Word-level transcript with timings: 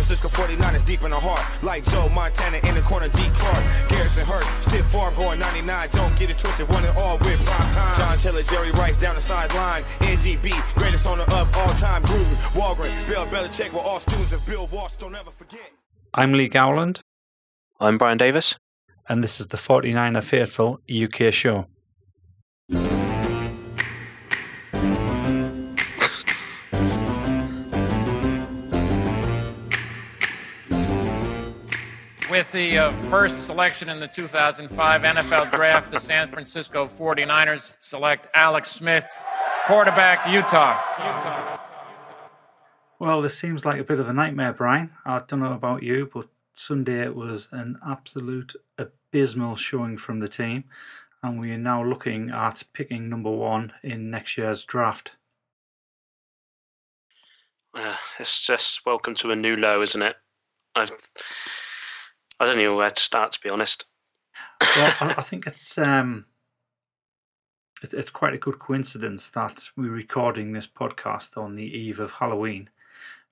Francisco 0.00 0.28
49ers 0.28 0.84
deep 0.86 1.02
in 1.02 1.10
the 1.10 1.20
heart. 1.20 1.44
Like 1.62 1.84
Joe 1.84 2.08
Montana 2.08 2.56
in 2.66 2.74
the 2.74 2.80
corner, 2.80 3.08
D. 3.08 3.18
Clark. 3.34 3.64
Garrison 3.90 4.24
Hearst, 4.24 4.62
stiff 4.62 4.86
farm 4.86 5.14
going 5.14 5.38
99. 5.38 5.88
Don't 5.92 6.18
get 6.18 6.30
it 6.30 6.38
twisted, 6.38 6.68
one 6.70 6.84
and 6.84 6.96
all 6.96 7.18
with 7.18 7.38
prime 7.44 7.70
time. 7.70 7.96
John 7.96 8.16
Taylor, 8.16 8.42
Jerry 8.42 8.70
Rice 8.72 8.96
down 8.96 9.14
the 9.14 9.20
sideline. 9.20 9.82
NDB, 10.00 10.52
greatest 10.74 11.06
owner 11.06 11.24
of 11.24 11.54
all 11.54 11.74
time. 11.74 12.02
Gruden, 12.04 12.34
Holmgren, 12.56 13.08
Bill 13.08 13.26
Belichick 13.26 13.72
were 13.72 13.80
all 13.80 14.00
students 14.00 14.32
of 14.32 14.44
Bill 14.46 14.66
Walsh. 14.68 14.96
Don't 14.96 15.14
ever 15.14 15.30
forget. 15.30 15.70
I'm 16.14 16.32
Lee 16.32 16.48
Gowland. 16.48 17.00
I'm 17.78 17.98
Brian 17.98 18.16
Davis. 18.16 18.56
And 19.06 19.22
this 19.22 19.38
is 19.38 19.48
the 19.48 19.58
49er 19.58 20.24
Faithful 20.24 20.80
UK 20.90 21.30
show. 21.32 21.66
With 32.40 32.52
the 32.52 32.78
uh, 32.78 32.90
first 33.10 33.44
selection 33.44 33.90
in 33.90 34.00
the 34.00 34.08
2005 34.08 35.02
NFL 35.02 35.50
Draft, 35.50 35.90
the 35.90 36.00
San 36.00 36.26
Francisco 36.26 36.86
49ers 36.86 37.72
select 37.80 38.28
Alex 38.32 38.70
Smith, 38.70 39.04
quarterback, 39.66 40.26
Utah. 40.26 40.80
Utah. 40.96 41.58
Well, 42.98 43.20
this 43.20 43.36
seems 43.36 43.66
like 43.66 43.78
a 43.78 43.84
bit 43.84 44.00
of 44.00 44.08
a 44.08 44.14
nightmare, 44.14 44.54
Brian. 44.54 44.88
I 45.04 45.20
don't 45.28 45.40
know 45.40 45.52
about 45.52 45.82
you, 45.82 46.08
but 46.10 46.28
Sunday 46.54 47.02
it 47.02 47.14
was 47.14 47.46
an 47.52 47.78
absolute 47.86 48.54
abysmal 48.78 49.56
showing 49.56 49.98
from 49.98 50.20
the 50.20 50.28
team, 50.28 50.64
and 51.22 51.38
we 51.38 51.52
are 51.52 51.58
now 51.58 51.84
looking 51.84 52.30
at 52.30 52.62
picking 52.72 53.10
number 53.10 53.30
one 53.30 53.74
in 53.82 54.10
next 54.10 54.38
year's 54.38 54.64
draft. 54.64 55.12
Uh, 57.74 57.96
it's 58.18 58.40
just 58.40 58.86
welcome 58.86 59.14
to 59.16 59.30
a 59.30 59.36
new 59.36 59.56
low, 59.56 59.82
isn't 59.82 60.00
it? 60.00 60.16
I've 60.74 60.90
I 62.40 62.46
don't 62.46 62.56
know 62.56 62.74
where 62.74 62.88
to 62.88 63.02
start, 63.02 63.32
to 63.32 63.40
be 63.40 63.50
honest. 63.50 63.84
well, 64.60 64.94
I, 65.00 65.14
I 65.18 65.22
think 65.22 65.46
it's 65.46 65.76
um, 65.76 66.24
it, 67.82 67.92
it's 67.92 68.08
quite 68.08 68.32
a 68.32 68.38
good 68.38 68.58
coincidence 68.58 69.30
that 69.32 69.68
we're 69.76 69.90
recording 69.90 70.52
this 70.52 70.66
podcast 70.66 71.36
on 71.36 71.56
the 71.56 71.66
eve 71.66 72.00
of 72.00 72.12
Halloween, 72.12 72.70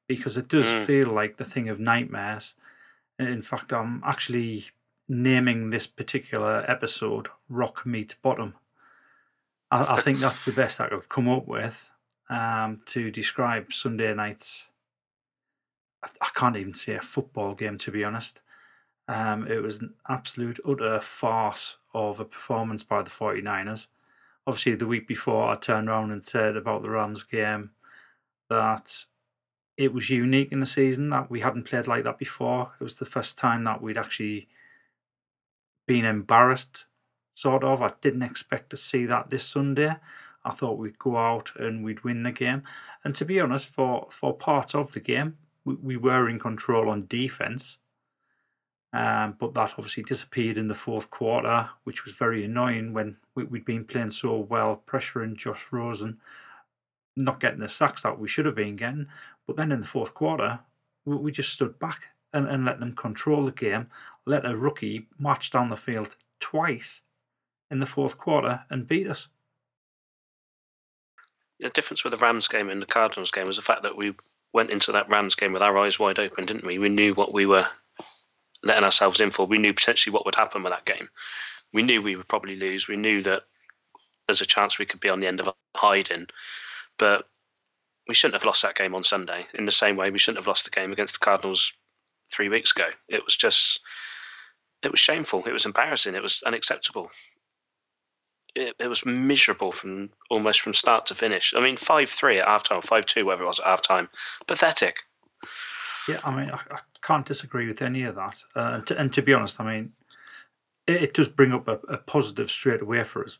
because 0.07 0.37
it 0.37 0.47
does 0.47 0.67
mm. 0.67 0.85
feel 0.85 1.09
like 1.09 1.39
the 1.39 1.45
thing 1.45 1.71
of 1.71 1.81
nightmares. 1.81 2.55
In 3.19 3.41
fact, 3.41 3.73
I'm 3.73 4.03
actually 4.05 4.67
naming 5.09 5.71
this 5.71 5.87
particular 5.87 6.67
episode 6.69 7.29
"Rock 7.49 7.87
Meets 7.87 8.15
Bottom." 8.15 8.57
I, 9.71 9.97
I 9.97 10.01
think 10.03 10.21
that's 10.21 10.45
the 10.45 10.53
best 10.53 10.83
I 10.83 10.91
could 10.91 11.09
come 11.09 11.31
up 11.31 11.49
with 11.49 11.93
um, 12.29 12.83
to 12.87 13.11
describe 13.11 13.73
Sunday 13.73 14.13
night's. 14.13 14.69
I, 16.05 16.11
I 16.21 16.29
can't 16.35 16.59
even 16.59 16.75
say 16.75 16.95
a 16.95 17.01
football 17.01 17.55
game, 17.55 17.79
to 17.79 17.91
be 17.91 18.05
honest. 18.05 18.41
Um, 19.09 19.47
it 19.49 19.63
was 19.63 19.81
an 19.81 19.95
absolute, 20.07 20.61
utter 20.69 21.01
farce 21.01 21.77
of 21.95 22.21
a 22.21 22.27
performance 22.27 22.83
by 22.83 23.03
the 23.03 23.11
49ers. 23.11 23.87
Obviously, 24.47 24.75
the 24.75 24.87
week 24.87 25.09
before, 25.09 25.49
I 25.49 25.57
turned 25.57 25.89
around 25.89 26.11
and 26.11 26.23
said 26.23 26.57
about 26.57 26.83
the 26.83 26.91
Rams 26.91 27.23
game 27.23 27.71
that 28.51 29.07
it 29.79 29.95
was 29.95 30.11
unique 30.11 30.53
in 30.53 30.61
the 30.61 30.67
season, 30.67 31.09
that 31.11 31.31
we 31.31 31.41
hadn't 31.41 31.65
played 31.65 31.87
like 31.87 32.05
that 32.05 32.19
before. 32.19 32.73
It 32.79 32.85
was 32.85 32.97
the 32.97 33.07
first 33.07 33.39
time 33.39 33.65
that 33.65 33.81
we'd 33.81 33.97
actually 33.97 34.49
been 35.87 36.05
embarrassed, 36.05 36.85
sort 37.35 37.65
of. 37.65 37.81
I 37.81 37.93
didn't 38.03 38.23
expect 38.23 38.71
to 38.71 38.77
see 38.77 39.07
that 39.07 39.31
this 39.31 39.45
Sunday. 39.45 39.97
I 40.45 40.51
thought 40.51 40.79
we'd 40.79 40.99
go 40.99 41.17
out 41.17 41.53
and 41.57 41.83
we'd 41.83 42.05
win 42.05 42.25
the 42.25 42.33
game. 42.33 42.63
And 43.05 43.15
to 43.15 43.25
be 43.25 43.41
honest, 43.41 43.73
for, 43.73 44.09
for 44.11 44.35
parts 44.35 44.75
of 44.75 44.93
the 44.93 45.01
game, 45.01 45.39
we, 45.65 45.75
we 45.77 45.97
were 45.97 46.29
in 46.29 46.39
control 46.39 46.91
on 46.91 47.07
defence 47.07 47.79
um, 48.93 49.37
but 49.39 49.55
that 49.55 49.75
obviously 49.77 50.03
disappeared 50.03 50.57
in 50.57 50.69
the 50.69 50.75
fourth 50.75 51.11
quarter, 51.11 51.71
which 51.85 52.05
was 52.05 52.15
very 52.15 52.45
annoying 52.45 52.95
when 52.95 53.17
we, 53.35 53.45
had 53.45 53.65
been 53.65 53.85
playing 53.85 54.11
so 54.11 54.37
well, 54.37 54.83
pressuring 54.87 55.37
Josh 55.37 55.67
Rosen, 55.71 56.19
not 57.17 57.41
getting 57.41 57.61
the 57.61 57.69
sacks 57.69 58.03
that 58.03 58.19
we 58.19 58.29
should 58.29 58.47
have 58.47 58.55
been 58.55 58.77
getting. 58.77 59.07
But 59.47 59.57
then 59.57 59.73
in 59.73 59.81
the 59.81 59.87
fourth 59.87 60.15
quarter, 60.15 60.61
we, 61.05 61.17
we 61.17 61.33
just 61.33 61.53
stood 61.53 61.79
back 61.79 62.05
and, 62.33 62.47
and 62.47 62.65
let 62.65 62.81
them 62.81 62.95
control 62.95 63.45
the 63.45 63.53
game, 63.53 63.89
let 64.25 64.47
a 64.47 64.57
rookie 64.57 65.07
march 65.19 65.51
down 65.51 65.69
the 65.69 65.77
field 65.77 66.17
twice 66.41 67.03
in 67.71 67.81
the 67.81 67.87
fourth 67.87 68.17
quarter 68.17 68.65
and 68.71 68.89
beat 68.89 69.07
us. 69.07 69.29
The 71.61 71.69
difference 71.69 72.05
with 72.05 72.13
the 72.13 72.19
Rams 72.19 72.49
game 72.49 72.71
and 72.71 72.81
the 72.81 72.87
Cardinals 72.87 73.33
game 73.33 73.47
was 73.47 73.57
the 73.57 73.63
fact 73.63 73.83
that 73.83 73.97
we 73.97 74.15
went 74.55 74.71
into 74.71 74.93
that 74.93 75.11
Rams 75.11 75.35
game 75.35 75.53
with 75.53 75.61
our 75.61 75.77
eyes 75.77 75.99
wide 75.99 76.19
open, 76.19 76.47
didn't 76.47 76.65
we? 76.65 76.79
We 76.79 76.89
knew 76.89 77.15
what 77.15 77.35
we 77.35 77.47
were 77.47 77.67
letting 78.63 78.85
ourselves 78.85 79.21
in 79.21 79.31
for. 79.31 79.47
We 79.47 79.59
knew 79.59 79.75
potentially 79.75 80.13
what 80.13 80.25
would 80.25 80.35
happen 80.35 80.63
with 80.63 80.73
that 80.73 80.85
game. 80.85 81.09
We 81.73 81.83
knew 81.83 82.03
we 82.03 82.17
would 82.17 82.29
probably 82.29 82.57
lose. 82.57 82.89
We 82.89 82.97
knew 82.97 83.23
that 83.23 83.43
there's 84.27 84.41
a 84.41 84.47
chance 84.47 84.79
we 84.79 84.87
could 84.87 85.01
be 85.01 85.09
on 85.09 85.21
the 85.21 85.27
end 85.27 85.41
of 85.41 85.49
a 85.49 85.55
hiding, 85.77 86.27
but 86.99 87.27
we 88.09 88.15
shouldn't 88.15 88.41
have 88.41 88.47
lost 88.47 88.63
that 88.63 88.75
game 88.75 88.95
on 88.95 89.03
Sunday. 89.03 89.47
In 89.55 89.65
the 89.65 89.73
same 89.73 89.97
way, 89.97 90.11
we 90.11 90.19
shouldn't 90.19 90.41
have 90.41 90.47
lost 90.47 90.65
the 90.65 90.71
game 90.71 90.93
against 90.93 91.15
the 91.15 91.25
Cardinals 91.25 91.73
three 92.31 92.49
weeks 92.49 92.73
ago. 92.73 92.89
It 93.09 93.25
was 93.25 93.37
just, 93.37 93.81
it 94.83 94.91
was 94.91 95.01
shameful. 95.01 95.45
It 95.47 95.53
was 95.53 95.67
embarrassing. 95.67 96.15
It 96.15 96.23
was 96.23 96.43
unacceptable. 96.45 97.11
It, 98.55 98.75
it 98.79 98.89
was 98.89 99.05
miserable 99.05 99.73
from 99.73 100.11
almost 100.31 100.63
from 100.63 100.75
start 100.75 101.07
to 101.07 101.15
finish. 101.15 101.55
I 101.55 101.61
mean, 101.61 101.77
five 101.77 102.11
three 102.11 102.41
at 102.41 102.49
halftime, 102.49 102.83
five 102.83 103.07
two, 103.07 103.27
whatever 103.27 103.45
it 103.45 103.47
was 103.47 103.61
at 103.61 103.67
halftime. 103.67 104.09
Pathetic. 104.47 105.01
Yeah, 106.09 106.21
I 106.25 106.35
mean, 106.35 106.51
I, 106.51 106.61
I 106.71 106.79
can't 107.03 107.27
disagree 107.27 107.67
with 107.67 107.83
any 107.83 108.03
of 108.05 108.15
that. 108.15 108.43
Uh, 108.57 108.71
and, 108.75 108.87
to, 108.87 108.99
and, 108.99 109.13
to, 109.13 109.23
be 109.23 109.35
honest, 109.35 109.61
I 109.61 109.65
mean, 109.65 109.93
it, 110.87 111.03
it 111.03 111.15
does 111.15 111.29
bring 111.29 111.53
up 111.53 111.69
a, 111.69 111.79
a, 111.89 111.99
positive 111.99 112.51
straight 112.51 112.81
away 112.81 113.05
for 113.05 113.25
us. 113.25 113.39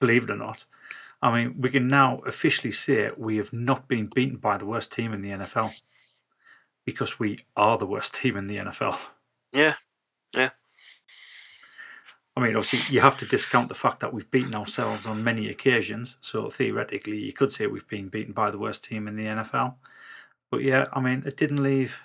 Believe 0.00 0.24
it 0.24 0.30
or 0.30 0.36
not, 0.36 0.64
I 1.20 1.32
mean, 1.32 1.60
we 1.60 1.70
can 1.70 1.86
now 1.86 2.18
officially 2.26 2.72
say 2.72 3.10
we 3.16 3.36
have 3.36 3.52
not 3.52 3.86
been 3.86 4.06
beaten 4.06 4.38
by 4.38 4.56
the 4.56 4.66
worst 4.66 4.90
team 4.90 5.12
in 5.12 5.22
the 5.22 5.30
NFL 5.30 5.72
because 6.84 7.18
we 7.18 7.40
are 7.56 7.78
the 7.78 7.86
worst 7.86 8.14
team 8.20 8.36
in 8.36 8.46
the 8.46 8.56
NFL. 8.56 8.98
Yeah, 9.52 9.74
yeah. 10.34 10.50
I 12.34 12.40
mean, 12.40 12.56
obviously, 12.56 12.80
you 12.92 13.02
have 13.02 13.18
to 13.18 13.26
discount 13.26 13.68
the 13.68 13.74
fact 13.74 14.00
that 14.00 14.14
we've 14.14 14.30
beaten 14.30 14.54
ourselves 14.54 15.04
on 15.04 15.22
many 15.22 15.48
occasions. 15.48 16.16
So 16.22 16.48
theoretically, 16.48 17.18
you 17.18 17.32
could 17.34 17.52
say 17.52 17.66
we've 17.66 17.86
been 17.86 18.08
beaten 18.08 18.32
by 18.32 18.50
the 18.50 18.56
worst 18.56 18.84
team 18.84 19.06
in 19.06 19.16
the 19.16 19.26
NFL. 19.26 19.74
But 20.52 20.62
yeah, 20.62 20.84
I 20.92 21.00
mean, 21.00 21.22
it 21.24 21.38
didn't 21.38 21.62
leave 21.62 21.96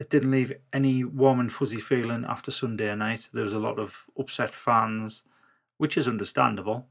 it 0.00 0.08
didn't 0.08 0.30
leave 0.30 0.52
any 0.72 1.04
warm 1.04 1.38
and 1.38 1.52
fuzzy 1.52 1.80
feeling 1.80 2.24
after 2.26 2.50
Sunday 2.50 2.94
night. 2.94 3.28
There 3.32 3.44
was 3.44 3.52
a 3.52 3.58
lot 3.58 3.78
of 3.78 4.06
upset 4.18 4.54
fans, 4.54 5.22
which 5.76 5.96
is 5.96 6.08
understandable. 6.08 6.86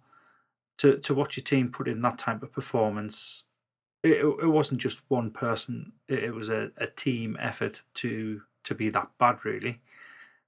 To 0.77 0.97
to 0.99 1.15
watch 1.15 1.35
your 1.35 1.43
team 1.43 1.71
put 1.71 1.87
in 1.87 2.03
that 2.03 2.19
type 2.19 2.43
of 2.43 2.51
performance, 2.51 3.43
it, 4.03 4.23
it 4.23 4.51
wasn't 4.51 4.79
just 4.79 5.01
one 5.07 5.31
person. 5.31 5.93
It, 6.07 6.25
it 6.25 6.35
was 6.35 6.49
a, 6.49 6.69
a 6.77 6.85
team 6.85 7.37
effort 7.39 7.81
to 7.95 8.43
to 8.63 8.75
be 8.75 8.89
that 8.89 9.09
bad, 9.17 9.43
really. 9.43 9.81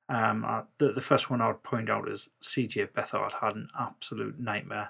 Um, 0.10 0.46
uh, 0.46 0.62
the 0.78 0.92
the 0.92 1.02
first 1.02 1.32
one 1.32 1.42
I 1.42 1.48
would 1.48 1.64
point 1.64 1.90
out 1.90 2.08
is 2.08 2.30
CJ 2.44 2.90
Beathard 2.92 3.34
had 3.42 3.56
an 3.56 3.70
absolute 3.80 4.40
nightmare. 4.40 4.90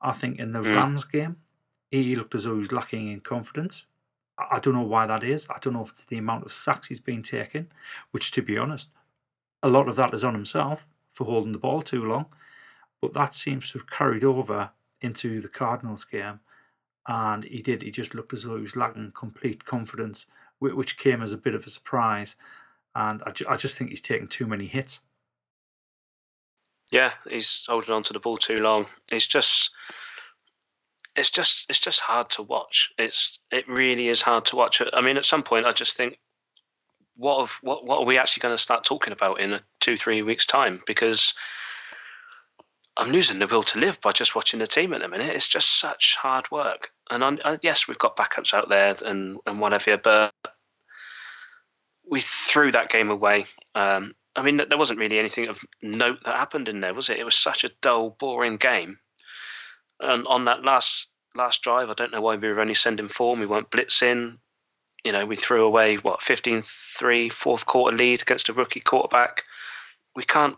I 0.00 0.12
think 0.12 0.38
in 0.38 0.52
the 0.52 0.60
mm. 0.60 0.76
Rams 0.76 1.02
game, 1.02 1.38
he 1.90 2.14
looked 2.14 2.36
as 2.36 2.44
though 2.44 2.52
he 2.52 2.60
was 2.60 2.70
lacking 2.70 3.10
in 3.10 3.20
confidence. 3.22 3.86
I 4.50 4.58
don't 4.58 4.74
know 4.74 4.82
why 4.82 5.06
that 5.06 5.24
is. 5.24 5.48
I 5.50 5.58
don't 5.60 5.74
know 5.74 5.82
if 5.82 5.90
it's 5.90 6.04
the 6.04 6.18
amount 6.18 6.44
of 6.44 6.52
sacks 6.52 6.88
he's 6.88 7.00
been 7.00 7.22
taking, 7.22 7.68
which, 8.10 8.30
to 8.32 8.42
be 8.42 8.56
honest, 8.56 8.90
a 9.62 9.68
lot 9.68 9.88
of 9.88 9.96
that 9.96 10.14
is 10.14 10.24
on 10.24 10.34
himself 10.34 10.86
for 11.12 11.24
holding 11.24 11.52
the 11.52 11.58
ball 11.58 11.82
too 11.82 12.04
long. 12.04 12.26
But 13.00 13.14
that 13.14 13.34
seems 13.34 13.70
to 13.70 13.78
have 13.78 13.90
carried 13.90 14.24
over 14.24 14.70
into 15.00 15.40
the 15.40 15.48
Cardinals 15.48 16.04
game. 16.04 16.40
And 17.06 17.44
he 17.44 17.62
did. 17.62 17.82
He 17.82 17.90
just 17.90 18.14
looked 18.14 18.32
as 18.32 18.42
though 18.42 18.56
he 18.56 18.62
was 18.62 18.76
lacking 18.76 19.12
complete 19.12 19.64
confidence, 19.64 20.26
which 20.60 20.98
came 20.98 21.22
as 21.22 21.32
a 21.32 21.38
bit 21.38 21.54
of 21.54 21.66
a 21.66 21.70
surprise. 21.70 22.36
And 22.94 23.22
I, 23.24 23.30
ju- 23.30 23.46
I 23.48 23.56
just 23.56 23.78
think 23.78 23.90
he's 23.90 24.00
taking 24.00 24.28
too 24.28 24.46
many 24.46 24.66
hits. 24.66 25.00
Yeah, 26.90 27.12
he's 27.28 27.64
holding 27.66 27.94
on 27.94 28.02
to 28.04 28.12
the 28.12 28.20
ball 28.20 28.36
too 28.36 28.58
long. 28.58 28.86
He's 29.10 29.26
just 29.26 29.70
it's 31.18 31.30
just 31.30 31.66
it's 31.68 31.80
just 31.80 32.00
hard 32.00 32.30
to 32.30 32.42
watch. 32.42 32.92
It's 32.96 33.38
it 33.50 33.68
really 33.68 34.08
is 34.08 34.22
hard 34.22 34.46
to 34.46 34.56
watch. 34.56 34.80
I 34.92 35.00
mean, 35.00 35.16
at 35.16 35.24
some 35.24 35.42
point, 35.42 35.66
I 35.66 35.72
just 35.72 35.96
think, 35.96 36.18
what 37.16 37.38
of, 37.38 37.50
what 37.60 37.84
what 37.84 37.98
are 37.98 38.04
we 38.04 38.18
actually 38.18 38.42
going 38.42 38.56
to 38.56 38.62
start 38.62 38.84
talking 38.84 39.12
about 39.12 39.40
in 39.40 39.60
two 39.80 39.96
three 39.96 40.22
weeks 40.22 40.46
time? 40.46 40.80
Because 40.86 41.34
I'm 42.96 43.10
losing 43.10 43.40
the 43.40 43.46
will 43.46 43.64
to 43.64 43.78
live 43.78 44.00
by 44.00 44.12
just 44.12 44.34
watching 44.34 44.60
the 44.60 44.66
team 44.66 44.92
at 44.92 45.00
the 45.00 45.08
minute. 45.08 45.34
It's 45.34 45.48
just 45.48 45.80
such 45.80 46.16
hard 46.16 46.50
work. 46.50 46.90
And 47.10 47.24
I, 47.24 47.38
I, 47.44 47.58
yes, 47.62 47.88
we've 47.88 47.98
got 47.98 48.16
backups 48.16 48.54
out 48.54 48.68
there 48.68 48.94
and 49.04 49.38
and 49.46 49.60
whatever, 49.60 49.98
but 49.98 50.32
we 52.08 52.20
threw 52.20 52.72
that 52.72 52.90
game 52.90 53.10
away. 53.10 53.46
Um, 53.74 54.14
I 54.36 54.42
mean, 54.42 54.56
there 54.56 54.78
wasn't 54.78 55.00
really 55.00 55.18
anything 55.18 55.48
of 55.48 55.58
note 55.82 56.20
that 56.24 56.36
happened 56.36 56.68
in 56.68 56.80
there, 56.80 56.94
was 56.94 57.10
it? 57.10 57.18
It 57.18 57.24
was 57.24 57.36
such 57.36 57.64
a 57.64 57.70
dull, 57.82 58.16
boring 58.20 58.56
game 58.56 58.98
and 60.00 60.26
on 60.26 60.44
that 60.46 60.64
last 60.64 61.08
last 61.34 61.62
drive, 61.62 61.90
I 61.90 61.94
don't 61.94 62.12
know 62.12 62.20
why 62.20 62.36
we 62.36 62.48
were 62.48 62.60
only 62.60 62.74
sending 62.74 63.08
four. 63.08 63.36
We 63.36 63.46
weren't 63.46 63.70
blitzing. 63.70 64.38
you 65.04 65.12
know, 65.12 65.24
we 65.26 65.36
threw 65.36 65.64
away 65.64 65.96
what 65.96 66.20
15-3 66.20 67.32
fourth 67.32 67.66
quarter 67.66 67.96
lead 67.96 68.22
against 68.22 68.48
a 68.48 68.52
rookie 68.52 68.80
quarterback. 68.80 69.44
We 70.16 70.24
can't 70.24 70.56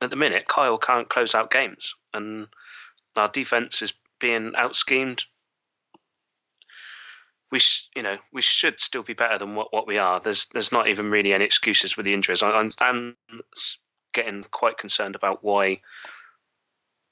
at 0.00 0.10
the 0.10 0.16
minute. 0.16 0.48
Kyle 0.48 0.78
can't 0.78 1.08
close 1.08 1.34
out 1.34 1.50
games, 1.50 1.94
and 2.14 2.48
our 3.16 3.28
defense 3.28 3.82
is 3.82 3.92
being 4.20 4.52
out 4.56 4.76
schemed. 4.76 5.24
We, 7.50 7.58
sh- 7.58 7.88
you 7.96 8.02
know, 8.02 8.16
we 8.32 8.42
should 8.42 8.78
still 8.78 9.02
be 9.02 9.14
better 9.14 9.38
than 9.38 9.54
what, 9.54 9.72
what 9.72 9.86
we 9.86 9.96
are. 9.96 10.20
There's, 10.20 10.46
there's 10.52 10.70
not 10.70 10.88
even 10.88 11.10
really 11.10 11.32
any 11.32 11.46
excuses 11.46 11.96
with 11.96 12.04
the 12.04 12.12
injuries. 12.12 12.42
I, 12.42 12.50
I'm, 12.50 12.72
I'm 12.78 13.16
getting 14.12 14.44
quite 14.50 14.76
concerned 14.76 15.16
about 15.16 15.42
why 15.42 15.80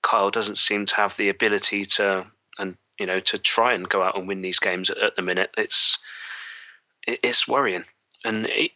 Kyle 0.06 0.30
doesn't 0.30 0.58
seem 0.58 0.86
to 0.86 0.94
have 0.94 1.16
the 1.16 1.28
ability 1.28 1.84
to, 1.84 2.26
and 2.58 2.76
you 2.98 3.06
know, 3.06 3.18
to 3.18 3.38
try 3.38 3.72
and 3.72 3.88
go 3.88 4.02
out 4.02 4.16
and 4.16 4.28
win 4.28 4.40
these 4.40 4.60
games 4.60 4.88
at, 4.88 4.98
at 4.98 5.16
the 5.16 5.22
minute. 5.22 5.50
It's, 5.58 5.98
it's 7.06 7.48
worrying, 7.48 7.84
and 8.24 8.46
it, 8.46 8.70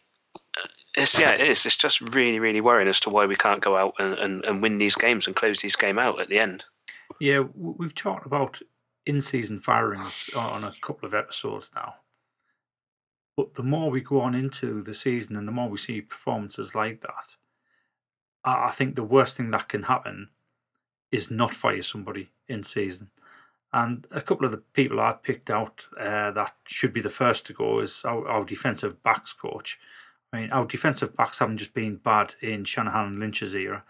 it's 0.93 1.17
yeah, 1.17 1.31
it 1.31 1.39
is. 1.39 1.65
It's 1.65 1.77
just 1.77 2.01
really, 2.01 2.39
really 2.39 2.59
worrying 2.59 2.89
as 2.89 2.99
to 3.01 3.09
why 3.09 3.25
we 3.27 3.37
can't 3.37 3.61
go 3.61 3.77
out 3.77 3.93
and, 3.97 4.13
and, 4.15 4.43
and 4.43 4.61
win 4.61 4.77
these 4.77 4.95
games 4.95 5.25
and 5.25 5.35
close 5.35 5.61
these 5.61 5.77
game 5.77 5.97
out 5.97 6.19
at 6.19 6.27
the 6.27 6.37
end. 6.37 6.65
Yeah, 7.21 7.45
we've 7.55 7.95
talked 7.95 8.25
about 8.25 8.59
in-season 9.05 9.61
firings 9.61 10.29
on 10.35 10.65
a 10.65 10.73
couple 10.81 11.07
of 11.07 11.13
episodes 11.13 11.71
now. 11.73 11.95
But 13.37 13.53
the 13.53 13.63
more 13.63 13.89
we 13.89 14.01
go 14.01 14.19
on 14.19 14.35
into 14.35 14.81
the 14.83 14.93
season 14.93 15.37
and 15.37 15.47
the 15.47 15.51
more 15.53 15.69
we 15.69 15.77
see 15.77 16.01
performances 16.01 16.75
like 16.75 17.01
that, 17.01 17.37
I 18.43 18.71
think 18.71 18.95
the 18.95 19.03
worst 19.03 19.37
thing 19.37 19.51
that 19.51 19.69
can 19.69 19.83
happen 19.83 20.29
is 21.11 21.29
not 21.29 21.53
fire 21.53 21.81
somebody 21.81 22.29
in 22.47 22.63
season. 22.63 23.09
And 23.73 24.05
a 24.11 24.21
couple 24.21 24.45
of 24.45 24.51
the 24.51 24.57
people 24.57 24.99
I'd 24.99 25.23
picked 25.23 25.49
out 25.49 25.87
uh, 25.97 26.31
that 26.31 26.53
should 26.65 26.93
be 26.93 27.01
the 27.01 27.09
first 27.09 27.45
to 27.45 27.53
go 27.53 27.79
is 27.79 28.03
our, 28.03 28.27
our 28.27 28.43
defensive 28.43 29.01
backs 29.01 29.31
coach. 29.31 29.79
I 30.33 30.41
mean, 30.41 30.51
our 30.51 30.65
defensive 30.65 31.15
backs 31.15 31.39
haven't 31.39 31.57
just 31.57 31.73
been 31.73 31.95
bad 31.97 32.35
in 32.41 32.65
Shanahan 32.65 33.07
and 33.07 33.19
Lynch's 33.19 33.55
era, 33.55 33.83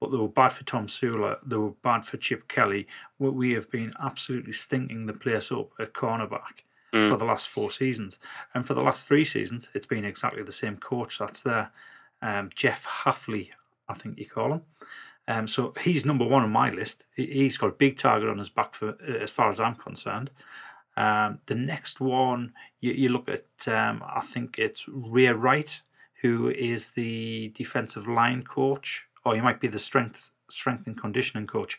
but 0.00 0.10
they 0.10 0.16
were 0.16 0.28
bad 0.28 0.52
for 0.52 0.64
Tomsula. 0.64 1.38
They 1.44 1.56
were 1.56 1.70
bad 1.70 2.04
for 2.04 2.16
Chip 2.16 2.48
Kelly. 2.48 2.86
We 3.18 3.52
have 3.52 3.70
been 3.70 3.94
absolutely 4.00 4.52
stinking 4.52 5.06
the 5.06 5.12
place 5.12 5.52
up 5.52 5.70
at 5.78 5.92
cornerback 5.92 6.62
mm. 6.92 7.06
for 7.08 7.16
the 7.16 7.24
last 7.24 7.48
four 7.48 7.70
seasons. 7.70 8.18
And 8.54 8.66
for 8.66 8.74
the 8.74 8.82
last 8.82 9.06
three 9.06 9.24
seasons, 9.24 9.68
it's 9.74 9.86
been 9.86 10.04
exactly 10.04 10.42
the 10.42 10.52
same 10.52 10.76
coach 10.76 11.18
that's 11.18 11.42
there. 11.42 11.70
Um, 12.22 12.50
Jeff 12.54 12.86
Hafley, 12.86 13.50
I 13.88 13.94
think 13.94 14.18
you 14.18 14.26
call 14.26 14.52
him. 14.52 14.62
Um, 15.28 15.46
so 15.46 15.74
he's 15.80 16.04
number 16.04 16.24
one 16.24 16.42
on 16.42 16.50
my 16.50 16.70
list. 16.70 17.04
He's 17.14 17.58
got 17.58 17.68
a 17.68 17.72
big 17.72 17.98
target 17.98 18.28
on 18.28 18.38
his 18.38 18.48
back 18.48 18.74
for 18.74 18.96
as 19.20 19.30
far 19.30 19.48
as 19.50 19.60
I'm 19.60 19.76
concerned. 19.76 20.30
Um, 20.96 21.38
the 21.46 21.54
next 21.54 22.00
one, 22.00 22.54
you, 22.80 22.92
you 22.92 23.08
look 23.10 23.28
at, 23.28 23.68
um, 23.68 24.02
I 24.04 24.22
think 24.22 24.58
it's 24.58 24.86
Ray 24.88 25.28
Wright, 25.28 25.80
who 26.22 26.48
is 26.48 26.92
the 26.92 27.52
defensive 27.54 28.08
line 28.08 28.42
coach 28.42 29.08
or 29.28 29.36
you 29.36 29.42
might 29.42 29.60
be 29.60 29.68
the 29.68 29.78
strength 29.78 30.30
strength 30.50 30.86
and 30.86 31.00
conditioning 31.00 31.46
coach. 31.46 31.78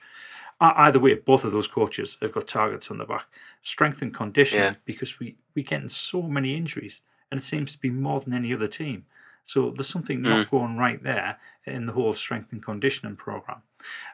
Either 0.62 1.00
way, 1.00 1.14
both 1.14 1.46
of 1.46 1.54
those 1.54 1.68
coaches 1.68 2.18
have 2.22 2.34
got 2.34 2.48
targets 2.48 2.92
on 2.92 2.98
the 2.98 3.06
back. 3.06 3.26
Strength 3.64 4.02
and 4.02 4.14
conditioning 4.14 4.66
yeah. 4.66 4.76
because 4.86 5.20
we 5.20 5.38
we 5.56 5.64
getting 5.64 5.90
so 5.90 6.22
many 6.24 6.56
injuries, 6.56 7.02
and 7.32 7.40
it 7.40 7.44
seems 7.44 7.72
to 7.72 7.80
be 7.80 7.90
more 7.90 8.20
than 8.20 8.34
any 8.34 8.54
other 8.54 8.68
team. 8.68 9.06
So 9.46 9.72
there's 9.72 9.88
something 9.88 10.20
mm. 10.20 10.30
not 10.30 10.52
going 10.52 10.78
right 10.78 11.02
there 11.02 11.38
in 11.66 11.86
the 11.86 11.94
whole 11.94 12.14
strength 12.14 12.52
and 12.52 12.64
conditioning 12.64 13.16
program. 13.16 13.62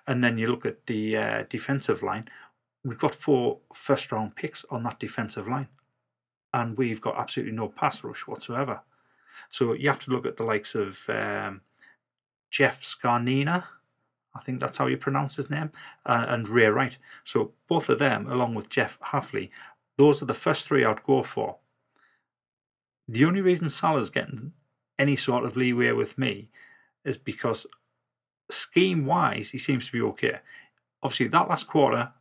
And 0.08 0.24
then 0.24 0.38
you 0.38 0.48
look 0.48 0.66
at 0.66 0.86
the 0.86 1.18
uh, 1.18 1.44
defensive 1.50 2.02
line. 2.04 2.28
We've 2.84 3.00
got 3.00 3.16
four 3.16 3.60
first 3.74 4.12
round 4.12 4.36
picks 4.36 4.64
on 4.70 4.84
that 4.84 5.00
defensive 5.00 5.48
line, 5.48 5.70
and 6.54 6.78
we've 6.78 7.02
got 7.02 7.18
absolutely 7.18 7.56
no 7.56 7.68
pass 7.68 8.04
rush 8.04 8.28
whatsoever. 8.28 8.82
So 9.50 9.74
you 9.74 9.88
have 9.90 10.00
to 10.02 10.12
look 10.12 10.26
at 10.26 10.38
the 10.38 10.44
likes 10.44 10.76
of 10.76 11.10
um, 11.10 11.62
Jeff 12.52 12.84
Zgonina, 12.84 13.66
I 14.36 14.42
think 14.42 14.60
that's 14.60 14.78
how 14.78 14.88
you 14.88 14.98
pronounce 14.98 15.38
his 15.38 15.50
name, 15.50 15.72
uh, 16.06 16.26
and 16.28 16.48
Ray 16.48 16.68
Wright. 16.68 16.98
So 17.24 17.54
both 17.68 17.90
of 17.90 18.00
them, 18.00 18.28
along 18.28 18.54
with 18.54 18.70
Jeff 18.70 19.00
Hafley, 19.00 19.50
those 19.98 20.22
are 20.22 20.26
the 20.26 20.34
first 20.34 20.68
three 20.68 20.84
I'd 20.84 21.04
go 21.04 21.22
for. 21.22 21.58
The 23.08 23.24
only 23.24 23.42
reason 23.42 23.70
Salah's 23.70 24.10
getting 24.10 24.52
any 24.98 25.16
sort 25.16 25.46
of 25.46 25.58
leeway 25.58 25.92
with 25.92 26.18
me 26.18 26.50
is 27.04 27.18
because 27.18 27.66
scheme 28.50 29.06
wise, 29.06 29.52
he 29.52 29.58
seems 29.58 29.86
to 29.86 29.92
be 29.92 30.02
okay. 30.02 30.40
Obviously, 31.04 31.28
that 31.28 31.50
last 31.50 31.68
quarter 31.68 32.12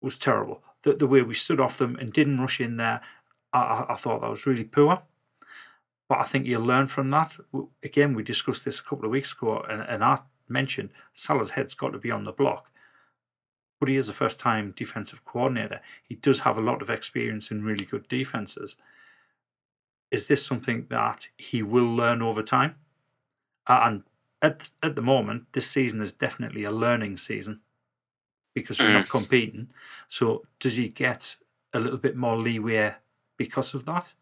was 0.00 0.18
terrible. 0.18 0.62
The, 0.82 0.94
the 0.94 1.06
way 1.06 1.22
we 1.22 1.34
stood 1.34 1.60
off 1.60 1.78
them 1.78 1.96
and 1.96 2.12
didn't 2.12 2.38
rush 2.38 2.60
in 2.60 2.76
there, 2.76 3.00
I, 3.52 3.86
I 3.90 3.96
thought 3.96 4.20
that 4.20 4.30
was 4.30 4.46
really 4.46 4.64
poor. 4.64 5.02
But 6.08 6.18
I 6.18 6.24
think 6.24 6.46
you'll 6.46 6.62
learn 6.62 6.86
from 6.86 7.10
that. 7.10 7.36
Again, 7.82 8.14
we 8.14 8.22
discussed 8.22 8.64
this 8.64 8.78
a 8.78 8.82
couple 8.82 9.06
of 9.06 9.10
weeks 9.10 9.32
ago, 9.32 9.64
and, 9.68 9.82
and 9.82 10.04
I 10.04 10.20
mentioned 10.48 10.90
Salah's 11.14 11.52
head's 11.52 11.74
got 11.74 11.92
to 11.92 11.98
be 11.98 12.12
on 12.12 12.24
the 12.24 12.32
block. 12.32 12.70
But 13.80 13.88
he 13.88 13.96
is 13.96 14.08
a 14.08 14.12
first 14.12 14.38
time 14.38 14.72
defensive 14.76 15.24
coordinator. 15.24 15.80
He 16.02 16.14
does 16.14 16.40
have 16.40 16.56
a 16.56 16.62
lot 16.62 16.80
of 16.80 16.90
experience 16.90 17.50
in 17.50 17.64
really 17.64 17.84
good 17.84 18.08
defenses. 18.08 18.76
Is 20.10 20.28
this 20.28 20.44
something 20.44 20.86
that 20.90 21.28
he 21.36 21.62
will 21.62 21.94
learn 21.94 22.22
over 22.22 22.42
time? 22.42 22.76
and 23.68 24.04
at, 24.42 24.70
at 24.82 24.94
the 24.94 25.02
moment, 25.02 25.46
this 25.52 25.68
season 25.68 26.00
is 26.00 26.12
definitely 26.12 26.64
a 26.64 26.70
learning 26.70 27.16
season 27.16 27.60
because 28.54 28.78
we're 28.78 28.88
mm. 28.88 28.94
not 28.94 29.08
competing. 29.08 29.68
So, 30.08 30.44
does 30.60 30.76
he 30.76 30.88
get 30.88 31.36
a 31.72 31.80
little 31.80 31.98
bit 31.98 32.16
more 32.16 32.36
leeway 32.36 32.94
because 33.36 33.74
of 33.74 33.84
that? 33.86 34.12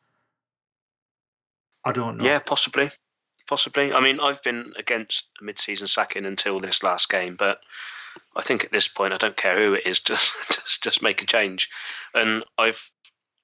I 1.84 1.92
don't 1.92 2.16
know. 2.16 2.24
Yeah, 2.24 2.38
possibly. 2.38 2.90
Possibly. 3.46 3.92
I 3.92 4.00
mean, 4.00 4.18
I've 4.20 4.42
been 4.42 4.72
against 4.78 5.28
mid-season 5.40 5.86
sacking 5.86 6.24
until 6.24 6.58
this 6.58 6.82
last 6.82 7.10
game, 7.10 7.36
but 7.38 7.58
I 8.34 8.42
think 8.42 8.64
at 8.64 8.72
this 8.72 8.88
point, 8.88 9.12
I 9.12 9.18
don't 9.18 9.36
care 9.36 9.58
who 9.58 9.74
it 9.74 9.86
is. 9.86 10.00
Just, 10.04 10.34
just, 10.50 10.82
just 10.82 11.02
make 11.02 11.22
a 11.22 11.26
change. 11.26 11.68
And 12.14 12.44
I've, 12.56 12.90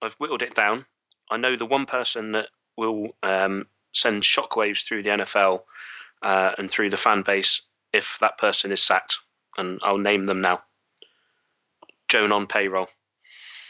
I've 0.01 0.15
whittled 0.15 0.43
it 0.43 0.55
down. 0.55 0.87
I 1.31 1.37
know 1.37 1.57
the 1.57 1.67
one 1.67 1.87
person 1.87 2.33
that 2.33 2.49
will 2.77 3.09
um, 3.23 3.67
send 3.93 4.23
shockwaves 4.23 4.87
through 4.87 5.03
the 5.03 5.11
NFL 5.11 5.61
uh, 6.23 6.53
and 6.59 6.71
through 6.71 6.91
the 6.91 6.97
fan 6.97 7.23
base 7.23 7.63
if 7.93 8.19
that 8.21 8.39
person 8.39 8.73
is 8.73 8.83
sacked, 8.83 9.19
and 9.57 9.81
I'll 9.83 9.99
name 9.99 10.27
them 10.27 10.41
now. 10.41 10.63
Joan 12.09 12.33
on 12.33 12.47
payroll. 12.47 12.89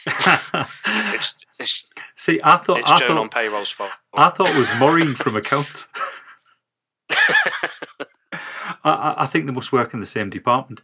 it's, 0.05 1.35
it's, 1.59 1.85
See, 2.15 2.39
I 2.43 2.57
thought 2.57 2.79
it's 2.79 2.91
I 2.91 2.99
Joan 2.99 3.07
thought, 3.09 3.17
on 3.17 3.29
payroll's 3.29 3.71
fault. 3.71 3.91
I 4.13 4.29
thought 4.29 4.49
it 4.49 4.57
was 4.57 4.69
Maureen 4.79 5.15
from 5.15 5.35
accounts. 5.35 5.87
I, 8.83 9.15
I, 9.17 9.25
think 9.27 9.45
they 9.45 9.51
must 9.51 9.71
work 9.71 9.93
in 9.93 9.99
the 9.99 10.05
same 10.05 10.29
department. 10.29 10.81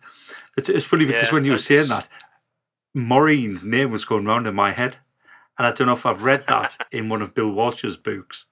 It's, 0.56 0.70
it's 0.70 0.86
funny 0.86 1.06
because 1.06 1.30
yeah, 1.30 1.34
when 1.34 1.46
you 1.46 1.52
were 1.52 1.58
saying 1.58 1.88
that, 1.88 2.08
Maureen's 2.94 3.66
name 3.66 3.92
was 3.92 4.06
going 4.06 4.26
round 4.26 4.46
in 4.46 4.54
my 4.54 4.72
head, 4.72 4.98
and 5.58 5.68
I 5.68 5.72
don't 5.72 5.88
know 5.88 5.94
if 5.94 6.06
I've 6.06 6.24
read 6.24 6.46
that 6.48 6.78
in 6.92 7.10
one 7.10 7.22
of 7.22 7.34
Bill 7.34 7.52
Walsh's 7.52 7.98
books, 7.98 8.46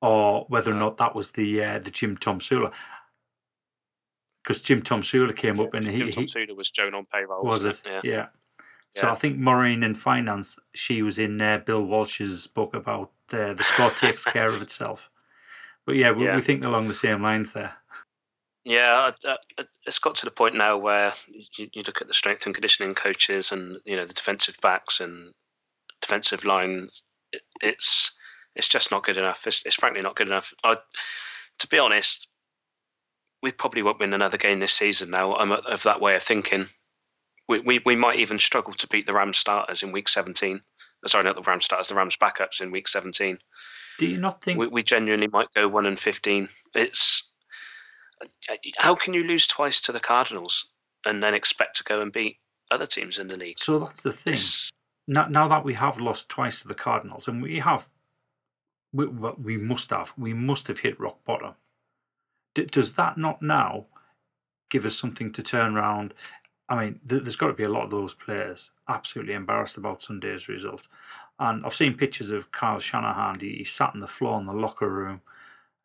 or 0.00 0.46
whether 0.48 0.72
or 0.72 0.78
not 0.78 0.96
that 0.98 1.14
was 1.14 1.32
the 1.32 1.62
uh, 1.62 1.78
the 1.78 1.90
Jim 1.90 2.16
Tomsula. 2.16 2.72
Because 4.42 4.62
Jim 4.62 4.80
Tomsula 4.80 5.36
came 5.36 5.60
up 5.60 5.74
and 5.74 5.84
Jim 5.84 6.06
he, 6.06 6.12
Tom 6.12 6.28
Sula 6.28 6.54
was 6.54 6.70
Joan 6.70 6.94
on 6.94 7.04
payroll. 7.04 7.44
Was 7.44 7.64
it? 7.64 7.82
Yeah. 7.84 8.00
yeah. 8.02 8.26
So 8.96 9.06
yeah. 9.06 9.12
I 9.12 9.14
think 9.14 9.36
Maureen 9.36 9.82
in 9.82 9.94
finance, 9.94 10.58
she 10.74 11.02
was 11.02 11.18
in 11.18 11.40
uh, 11.40 11.58
Bill 11.58 11.84
Walsh's 11.84 12.46
book 12.46 12.74
about 12.74 13.12
uh, 13.32 13.52
the 13.52 13.62
sport 13.62 13.96
takes 13.96 14.24
care 14.24 14.48
of 14.48 14.62
itself. 14.62 15.10
But 15.84 15.96
yeah 15.96 16.12
we, 16.12 16.24
yeah, 16.24 16.36
we, 16.36 16.42
think 16.42 16.64
along 16.64 16.88
the 16.88 16.94
same 16.94 17.22
lines 17.22 17.52
there. 17.52 17.74
Yeah, 18.64 19.12
it's 19.86 19.98
got 19.98 20.16
to 20.16 20.26
the 20.26 20.30
point 20.30 20.54
now 20.54 20.76
where 20.76 21.14
you, 21.28 21.68
you, 21.72 21.82
look 21.86 22.02
at 22.02 22.08
the 22.08 22.14
strength 22.14 22.44
and 22.44 22.54
conditioning 22.54 22.94
coaches 22.94 23.52
and 23.52 23.78
you 23.86 23.96
know 23.96 24.04
the 24.04 24.12
defensive 24.12 24.56
backs 24.60 25.00
and 25.00 25.32
defensive 26.00 26.44
line, 26.44 26.88
It, 27.32 27.42
it's 27.60 28.12
it's 28.54 28.68
just 28.68 28.90
not 28.90 29.04
good 29.04 29.16
enough. 29.16 29.46
It's, 29.46 29.62
it's 29.64 29.76
frankly 29.76 30.02
not 30.02 30.16
good 30.16 30.26
enough. 30.26 30.52
I, 30.64 30.76
to 31.60 31.68
be 31.68 31.78
honest, 31.78 32.26
we 33.40 33.52
probably 33.52 33.82
won't 33.82 34.00
win 34.00 34.12
another 34.12 34.38
game 34.38 34.58
this 34.58 34.72
season. 34.72 35.10
Now 35.10 35.36
I'm 35.36 35.52
of 35.52 35.84
that 35.84 36.00
way 36.00 36.16
of 36.16 36.22
thinking 36.22 36.68
we, 37.48 37.60
we, 37.60 37.80
we 37.84 37.96
might 37.96 38.18
even 38.18 38.38
struggle 38.38 38.74
to 38.74 38.86
beat 38.88 39.06
the 39.06 39.12
Rams 39.12 39.38
starters 39.38 39.82
in 39.82 39.92
week 39.92 40.08
17. 40.08 40.60
Sorry, 41.06 41.24
not 41.24 41.36
the 41.36 41.42
Rams 41.42 41.64
starters, 41.64 41.88
the 41.88 41.94
Rams 41.94 42.16
backups 42.16 42.60
in 42.60 42.70
week 42.70 42.88
17. 42.88 43.38
Do 43.98 44.06
you 44.06 44.18
not 44.18 44.42
think 44.42 44.58
we, 44.58 44.66
we 44.66 44.82
genuinely 44.82 45.28
might 45.28 45.48
go 45.54 45.66
one 45.66 45.86
and 45.86 45.98
15? 45.98 46.48
It's 46.74 47.30
how 48.76 48.96
can 48.96 49.14
you 49.14 49.22
lose 49.22 49.46
twice 49.46 49.80
to 49.82 49.92
the 49.92 50.00
Cardinals 50.00 50.66
and 51.06 51.22
then 51.22 51.34
expect 51.34 51.76
to 51.76 51.84
go 51.84 52.00
and 52.00 52.12
beat 52.12 52.36
other 52.70 52.86
teams 52.86 53.18
in 53.18 53.28
the 53.28 53.36
league? 53.36 53.58
So 53.58 53.78
that's 53.78 54.02
the 54.02 54.12
thing. 54.12 54.34
Now, 55.08 55.26
now 55.26 55.48
that 55.48 55.64
we 55.64 55.74
have 55.74 55.98
lost 55.98 56.28
twice 56.28 56.62
to 56.62 56.68
the 56.68 56.74
Cardinals, 56.74 57.26
and 57.26 57.42
we 57.42 57.58
have, 57.58 57.88
we, 58.92 59.06
we 59.06 59.56
must 59.56 59.90
have, 59.90 60.12
we 60.16 60.34
must 60.34 60.68
have 60.68 60.80
hit 60.80 61.00
rock 61.00 61.24
bottom. 61.24 61.54
D- 62.54 62.66
does 62.66 62.92
that 62.92 63.18
not 63.18 63.42
now 63.42 63.86
give 64.70 64.84
us 64.84 64.96
something 64.96 65.32
to 65.32 65.42
turn 65.42 65.76
around 65.76 66.14
I 66.68 66.84
mean, 66.84 67.00
th- 67.08 67.22
there's 67.22 67.36
got 67.36 67.46
to 67.48 67.54
be 67.54 67.64
a 67.64 67.68
lot 67.68 67.84
of 67.84 67.90
those 67.90 68.14
players 68.14 68.70
absolutely 68.88 69.34
embarrassed 69.34 69.76
about 69.76 70.00
Sunday's 70.00 70.48
result. 70.48 70.86
And 71.38 71.64
I've 71.64 71.74
seen 71.74 71.96
pictures 71.96 72.30
of 72.30 72.52
Kyle 72.52 72.78
Shanahan. 72.78 73.40
He, 73.40 73.56
he 73.58 73.64
sat 73.64 73.94
on 73.94 74.00
the 74.00 74.06
floor 74.06 74.38
in 74.38 74.46
the 74.46 74.54
locker 74.54 74.88
room. 74.88 75.22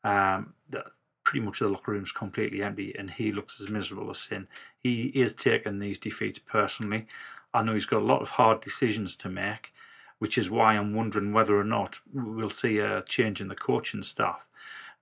Um, 0.04 0.54
the, 0.70 0.84
pretty 1.24 1.46
much 1.46 1.60
the 1.60 1.70
locker 1.70 1.94
room's 1.94 2.12
completely 2.12 2.62
empty, 2.62 2.94
and 2.98 3.10
he 3.12 3.32
looks 3.32 3.62
as 3.62 3.70
miserable 3.70 4.10
as 4.10 4.18
sin. 4.18 4.48
He 4.78 5.04
is 5.16 5.34
taking 5.34 5.80
these 5.80 6.00
defeats 6.00 6.40
personally. 6.40 7.08
I 7.54 7.62
know 7.64 7.74
he's 7.74 7.86
got 7.86 8.02
a 8.02 8.06
lot 8.06 8.22
of 8.22 8.32
hard 8.32 8.62
decisions 8.62 9.16
to 9.18 9.30
make, 9.30 9.74
which 10.20 10.38
is 10.38 10.50
why 10.50 10.74
I'm 10.76 10.94
wondering 10.94 11.34
whether 11.34 11.58
or 11.58 11.64
not 11.64 12.00
we'll 12.14 12.50
see 12.50 12.80
a 12.80 13.04
change 13.04 13.42
in 13.42 13.48
the 13.48 13.56
coaching 13.56 14.04
staff. 14.04 14.48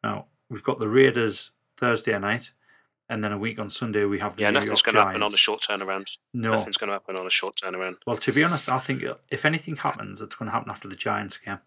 Now, 0.03 0.25
we've 0.49 0.63
got 0.63 0.79
the 0.79 0.89
Raiders 0.89 1.51
Thursday 1.77 2.17
night 2.19 2.51
and 3.11 3.21
then 3.21 3.33
a 3.33 3.37
week 3.37 3.59
on 3.59 3.69
Sunday 3.69 4.05
we 4.05 4.19
have 4.19 4.37
the 4.37 4.43
yeah, 4.43 4.51
New 4.51 4.59
nothing's 4.61 4.81
going 4.81 4.95
to 4.95 5.03
happen 5.03 5.21
on 5.21 5.33
a 5.33 5.37
short 5.37 5.61
turnaround. 5.61 6.17
No, 6.33 6.51
Nothing's 6.51 6.77
going 6.77 6.87
to 6.87 6.93
happen 6.93 7.17
on 7.17 7.27
a 7.27 7.29
short 7.29 7.57
turnaround. 7.61 7.95
well, 8.07 8.15
to 8.15 8.31
be 8.31 8.41
honest, 8.41 8.69
I 8.69 8.79
think 8.79 9.03
if 9.29 9.43
anything 9.43 9.75
happens, 9.75 10.21
it's 10.21 10.35
going 10.35 10.47
to 10.47 10.53
happen 10.53 10.69
after 10.71 10.87
the 10.87 10.95
Giants 10.95 11.35
game. 11.37 11.59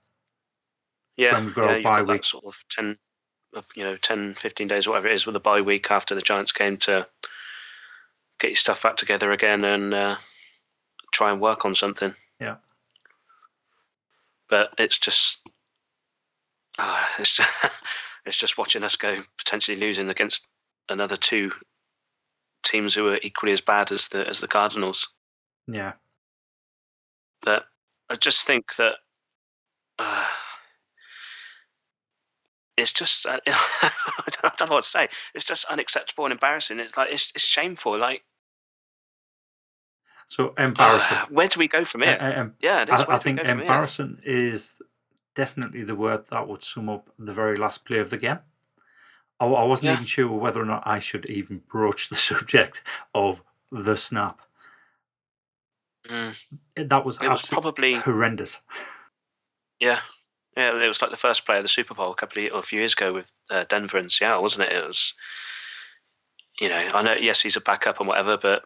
Yeah, 1.18 1.34
When 1.34 1.44
we've 1.44 1.54
got 1.54 1.66
yeah, 1.68 1.74
you've 1.76 1.84
bye 1.84 1.98
got 2.02 2.08
week. 2.08 2.24
sort 2.24 2.44
of 2.46 2.56
10, 2.70 2.96
uh, 3.54 3.60
you 3.76 3.84
know, 3.84 3.96
10, 3.96 4.36
15 4.40 4.66
days, 4.68 4.88
whatever 4.88 5.06
it 5.08 5.12
is, 5.12 5.26
with 5.26 5.34
the 5.34 5.40
bye 5.40 5.60
week 5.60 5.90
after 5.90 6.14
the 6.14 6.22
Giants 6.22 6.50
game 6.52 6.78
to 6.78 7.06
get 8.40 8.48
your 8.48 8.56
stuff 8.56 8.82
back 8.82 8.96
together 8.96 9.30
again 9.30 9.62
and 9.64 9.92
uh, 9.92 10.16
try 11.14 11.30
and 11.30 11.40
work 11.40 11.64
on 11.64 11.75
something. 11.75 12.14
Yeah. 12.40 12.56
But 14.49 14.75
it's 14.78 14.99
just, 14.99 15.38
uh, 16.78 17.04
it's 17.18 17.37
just, 17.37 17.50
it's 18.26 18.37
just 18.37 18.59
watching 18.59 18.83
us 18.83 18.97
go 18.97 19.18
potentially 19.38 19.80
losing 19.80 20.11
against 20.11 20.42
another 20.88 21.16
two 21.16 21.52
teams 22.62 22.94
who 22.94 23.09
are 23.09 23.21
equally 23.23 23.52
as 23.52 23.61
bad 23.61 23.92
as 23.92 24.09
the 24.09 24.26
as 24.28 24.40
the 24.40 24.49
Cardinals. 24.49 25.09
Yeah, 25.66 25.92
But 27.42 27.64
I 28.11 28.16
just 28.16 28.47
think 28.47 28.75
that 28.76 28.94
uh, 29.99 30.26
it's 32.76 32.92
just 32.92 33.25
uh, 33.25 33.38
I 33.47 34.52
don't 34.59 34.68
know 34.68 34.75
what 34.76 34.85
to 34.85 34.90
say. 34.90 35.09
It's 35.35 35.44
just 35.44 35.64
unacceptable 35.66 36.25
and 36.25 36.33
embarrassing. 36.33 36.80
It's 36.80 36.97
like 36.97 37.12
it's, 37.12 37.33
it's 37.35 37.44
shameful. 37.44 37.99
Like 37.99 38.23
so 40.28 40.54
embarrassing. 40.58 41.16
uh, 41.16 41.26
where 41.30 41.48
do 41.48 41.58
we 41.58 41.68
go 41.68 41.84
from 41.84 42.02
here? 42.02 42.18
uh, 42.20 42.24
em- 42.32 42.54
yeah. 42.60 42.84
I, 42.88 43.04
I 43.14 43.18
think 43.18 43.38
go 43.38 43.44
from 43.44 43.58
here? 43.58 43.62
embarrassing 43.66 44.18
is 44.24 44.76
definitely 45.34 45.82
the 45.84 45.94
word 45.94 46.26
that 46.28 46.46
would 46.48 46.62
sum 46.62 46.88
up 46.88 47.08
the 47.18 47.32
very 47.32 47.56
last 47.56 47.84
play 47.84 47.98
of 47.98 48.10
the 48.10 48.16
game. 48.16 48.38
I, 49.40 49.46
I 49.46 49.64
wasn't 49.64 49.86
Yeah. 49.86 49.92
even 49.94 50.06
sure 50.06 50.28
whether 50.28 50.60
or 50.62 50.66
not 50.66 50.86
I 50.86 50.98
should 50.98 51.28
even 51.28 51.62
broach 51.68 52.08
the 52.10 52.14
subject 52.16 52.82
of 53.14 53.42
the 53.72 53.96
snap. 53.96 54.40
Mm. 56.08 56.34
That 56.76 57.04
was 57.04 57.18
It 57.20 57.28
was 57.28 57.42
probably 57.42 57.94
horrendous. 57.94 58.60
yeah. 59.80 60.00
Yeah, 60.56 60.80
it 60.80 60.86
was 60.86 61.02
like 61.02 61.10
the 61.10 61.16
first 61.16 61.44
play 61.46 61.56
of 61.56 61.64
the 61.64 61.68
Super 61.68 61.94
Bowl 61.94 62.12
a 62.12 62.14
couple 62.14 62.46
of 62.46 62.52
or 62.52 62.58
a 62.60 62.62
few 62.62 62.78
years 62.78 62.92
ago 62.92 63.12
with 63.12 63.32
uh, 63.50 63.64
Denver 63.68 63.98
and 63.98 64.12
Seattle, 64.12 64.40
wasn't 64.42 64.68
it? 64.68 64.72
It 64.76 64.86
was, 64.86 65.12
you 66.60 66.68
know, 66.68 66.76
I 66.94 67.02
know. 67.02 67.14
Yes, 67.14 67.40
he's 67.42 67.56
a 67.56 67.60
backup 67.60 67.98
and 67.98 68.06
whatever, 68.06 68.36
but 68.36 68.62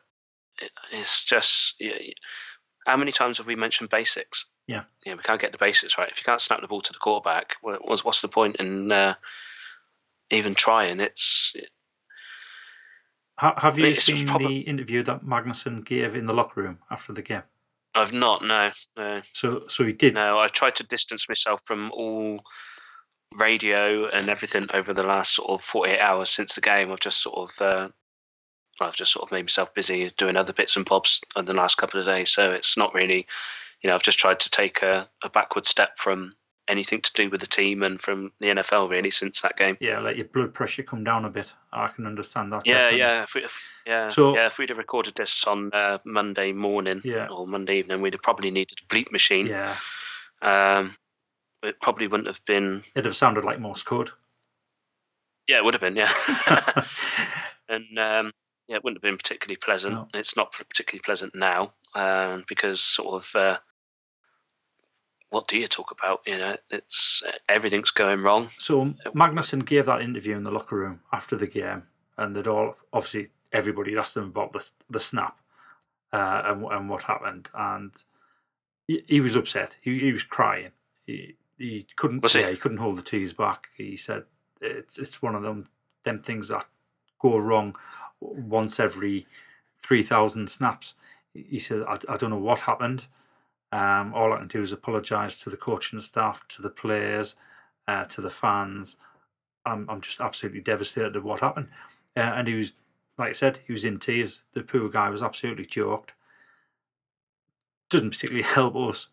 it's 0.92 1.24
just. 1.24 1.74
Yeah, 1.78 1.94
how 2.86 2.96
many 2.96 3.12
times 3.12 3.38
have 3.38 3.46
we 3.46 3.54
mentioned 3.56 3.90
basics? 3.90 4.46
Yeah. 4.66 4.84
Yeah, 5.04 5.14
we 5.14 5.22
can't 5.22 5.40
get 5.40 5.52
the 5.52 5.58
basics 5.58 5.98
right. 5.98 6.10
If 6.10 6.18
you 6.18 6.24
can't 6.24 6.40
snap 6.40 6.60
the 6.60 6.66
ball 6.68 6.80
to 6.80 6.92
the 6.92 6.98
quarterback, 6.98 7.56
what's 7.60 8.04
what's 8.04 8.20
the 8.22 8.28
point 8.28 8.56
in 8.56 8.90
uh, 8.92 9.14
even 10.30 10.54
trying? 10.54 11.00
It's 11.00 11.52
Ha- 13.38 13.54
Have 13.58 13.78
you 13.78 13.86
It's 13.86 14.04
seen 14.04 14.26
prob- 14.26 14.40
the 14.42 14.58
interview 14.60 15.02
that 15.04 15.24
Magnuson 15.24 15.84
gave 15.84 16.14
in 16.14 16.26
the 16.26 16.32
locker 16.34 16.60
room 16.60 16.78
after 16.90 17.12
the 17.12 17.22
game? 17.22 17.42
I've 17.94 18.12
not 18.12 18.44
no 18.44 18.70
no 18.96 19.22
So, 19.32 19.64
so 19.68 19.84
he 19.84 19.92
did. 19.92 20.14
no. 20.14 20.38
I've 20.38 20.52
tried 20.52 20.74
to 20.76 20.82
distance 20.84 21.28
myself 21.28 21.62
from 21.64 21.90
all 21.92 22.42
radio 23.36 24.08
and 24.08 24.28
everything 24.28 24.66
over 24.74 24.92
the 24.92 25.02
last 25.02 25.34
sort 25.34 25.50
of 25.50 25.62
48 25.64 25.98
hours 26.00 26.30
since 26.30 26.54
the 26.54 26.60
game. 26.60 26.90
I've 26.90 27.00
just 27.00 27.22
sort 27.22 27.50
of 27.50 27.62
uh, 27.62 27.88
I've 28.80 28.96
just 28.96 29.12
sort 29.12 29.26
of 29.28 29.32
made 29.32 29.42
myself 29.44 29.74
busy 29.74 30.10
doing 30.18 30.36
other 30.36 30.52
bits 30.52 30.76
and 30.76 30.84
bobs 30.84 31.20
in 31.36 31.44
the 31.44 31.52
last 31.54 31.76
couple 31.76 31.98
of 32.00 32.06
days. 32.06 32.30
So 32.30 32.50
it's 32.50 32.76
not 32.76 32.94
really, 32.94 33.26
you 33.82 33.88
know, 33.88 33.94
I've 33.94 34.02
just 34.02 34.18
tried 34.18 34.40
to 34.40 34.50
take 34.50 34.82
a, 34.82 35.08
a 35.22 35.28
backward 35.28 35.66
step 35.66 35.98
from 35.98 36.34
anything 36.68 37.00
to 37.00 37.10
do 37.14 37.30
with 37.30 37.40
the 37.40 37.46
team 37.46 37.82
and 37.82 38.00
from 38.00 38.30
the 38.40 38.48
NFL 38.48 38.90
really 38.90 39.10
since 39.10 39.40
that 39.40 39.56
game. 39.56 39.78
Yeah, 39.80 40.00
let 40.00 40.16
your 40.16 40.26
blood 40.26 40.52
pressure 40.52 40.82
come 40.82 41.02
down 41.02 41.24
a 41.24 41.30
bit. 41.30 41.50
I 41.72 41.88
can 41.88 42.06
understand 42.06 42.52
that. 42.52 42.62
Yeah, 42.66 42.74
definitely. 42.74 42.98
yeah, 42.98 43.22
if 43.22 43.34
we, 43.34 43.46
yeah, 43.86 44.08
So- 44.08 44.34
yeah. 44.34 44.46
If 44.46 44.58
we'd 44.58 44.68
have 44.68 44.76
recorded 44.78 45.14
this 45.16 45.44
on 45.44 45.70
uh, 45.72 45.98
Monday 46.04 46.52
morning 46.52 47.00
Yeah. 47.04 47.28
or 47.28 47.46
Monday 47.46 47.78
evening, 47.78 48.02
we'd 48.02 48.12
have 48.14 48.22
probably 48.22 48.50
needed 48.50 48.78
a 48.82 48.94
bleep 48.94 49.10
machine. 49.12 49.46
Yeah, 49.46 49.76
Um, 50.42 50.96
it 51.62 51.80
probably 51.80 52.06
wouldn't 52.06 52.26
have 52.28 52.44
been. 52.44 52.84
it'd 52.94 53.06
have 53.06 53.16
sounded 53.16 53.44
like 53.44 53.58
Morse 53.58 53.82
code. 53.82 54.10
Yeah, 55.48 55.56
it 55.58 55.64
would 55.64 55.72
have 55.74 55.80
been. 55.80 55.96
Yeah, 55.96 56.12
and 57.70 57.98
um, 57.98 58.32
yeah, 58.68 58.76
it 58.76 58.84
wouldn't 58.84 58.98
have 58.98 59.02
been 59.02 59.16
particularly 59.16 59.56
pleasant. 59.56 59.94
No. 59.94 60.08
It's 60.14 60.36
not 60.36 60.52
particularly 60.52 61.02
pleasant 61.02 61.34
now 61.34 61.72
um, 61.94 62.44
because 62.46 62.80
sort 62.80 63.14
of 63.14 63.34
uh, 63.34 63.58
what 65.30 65.48
do 65.48 65.58
you 65.58 65.66
talk 65.66 65.90
about? 65.90 66.20
You 66.26 66.38
know, 66.38 66.56
it's 66.70 67.22
everything's 67.48 67.90
going 67.90 68.22
wrong. 68.22 68.50
So 68.58 68.94
Magnuson 69.14 69.64
gave 69.64 69.86
that 69.86 70.02
interview 70.02 70.36
in 70.36 70.44
the 70.44 70.50
locker 70.50 70.76
room 70.76 71.00
after 71.12 71.36
the 71.36 71.46
game, 71.46 71.84
and 72.16 72.36
they'd 72.36 72.46
all 72.46 72.76
obviously 72.92 73.30
everybody 73.52 73.92
had 73.92 74.00
asked 74.00 74.16
him 74.16 74.24
about 74.24 74.52
the 74.52 74.70
the 74.90 75.00
snap 75.00 75.38
uh, 76.12 76.42
and 76.44 76.64
and 76.64 76.90
what 76.90 77.04
happened, 77.04 77.48
and 77.54 77.92
he, 78.86 79.02
he 79.06 79.20
was 79.20 79.34
upset. 79.34 79.76
He 79.80 79.98
he 79.98 80.12
was 80.12 80.22
crying. 80.22 80.72
He 81.06 81.36
he 81.58 81.86
couldn't. 81.96 82.22
Was 82.22 82.34
he? 82.34 82.40
Yeah, 82.40 82.50
he 82.50 82.56
couldn't 82.56 82.78
hold 82.78 82.98
the 82.98 83.02
tears 83.02 83.32
back. 83.32 83.68
He 83.76 83.96
said 83.96 84.24
it's 84.60 84.98
it's 84.98 85.22
one 85.22 85.34
of 85.34 85.42
them 85.42 85.68
them 86.04 86.20
things 86.20 86.48
that 86.48 86.66
go 87.18 87.36
wrong 87.36 87.76
once 88.20 88.80
every 88.80 89.26
three 89.82 90.02
thousand 90.02 90.48
snaps. 90.48 90.94
He 91.34 91.58
said 91.58 91.82
I, 91.82 91.98
I 92.08 92.16
don't 92.16 92.30
know 92.30 92.38
what 92.38 92.60
happened. 92.60 93.06
Um, 93.70 94.14
all 94.14 94.32
I 94.32 94.38
can 94.38 94.48
do 94.48 94.62
is 94.62 94.72
apologise 94.72 95.40
to 95.40 95.50
the 95.50 95.56
coaching 95.56 96.00
staff, 96.00 96.46
to 96.48 96.62
the 96.62 96.70
players, 96.70 97.34
uh, 97.86 98.04
to 98.04 98.20
the 98.20 98.30
fans. 98.30 98.96
I'm 99.66 99.88
I'm 99.88 100.00
just 100.00 100.20
absolutely 100.20 100.60
devastated 100.60 101.16
at 101.16 101.24
what 101.24 101.40
happened. 101.40 101.68
Uh, 102.16 102.20
and 102.20 102.48
he 102.48 102.54
was, 102.54 102.72
like 103.18 103.30
I 103.30 103.32
said, 103.32 103.60
he 103.66 103.72
was 103.72 103.84
in 103.84 103.98
tears. 103.98 104.42
The 104.54 104.62
poor 104.62 104.88
guy 104.88 105.10
was 105.10 105.22
absolutely 105.22 105.66
choked. 105.66 106.12
Doesn't 107.90 108.10
particularly 108.10 108.42
help 108.48 108.76
us, 108.76 109.08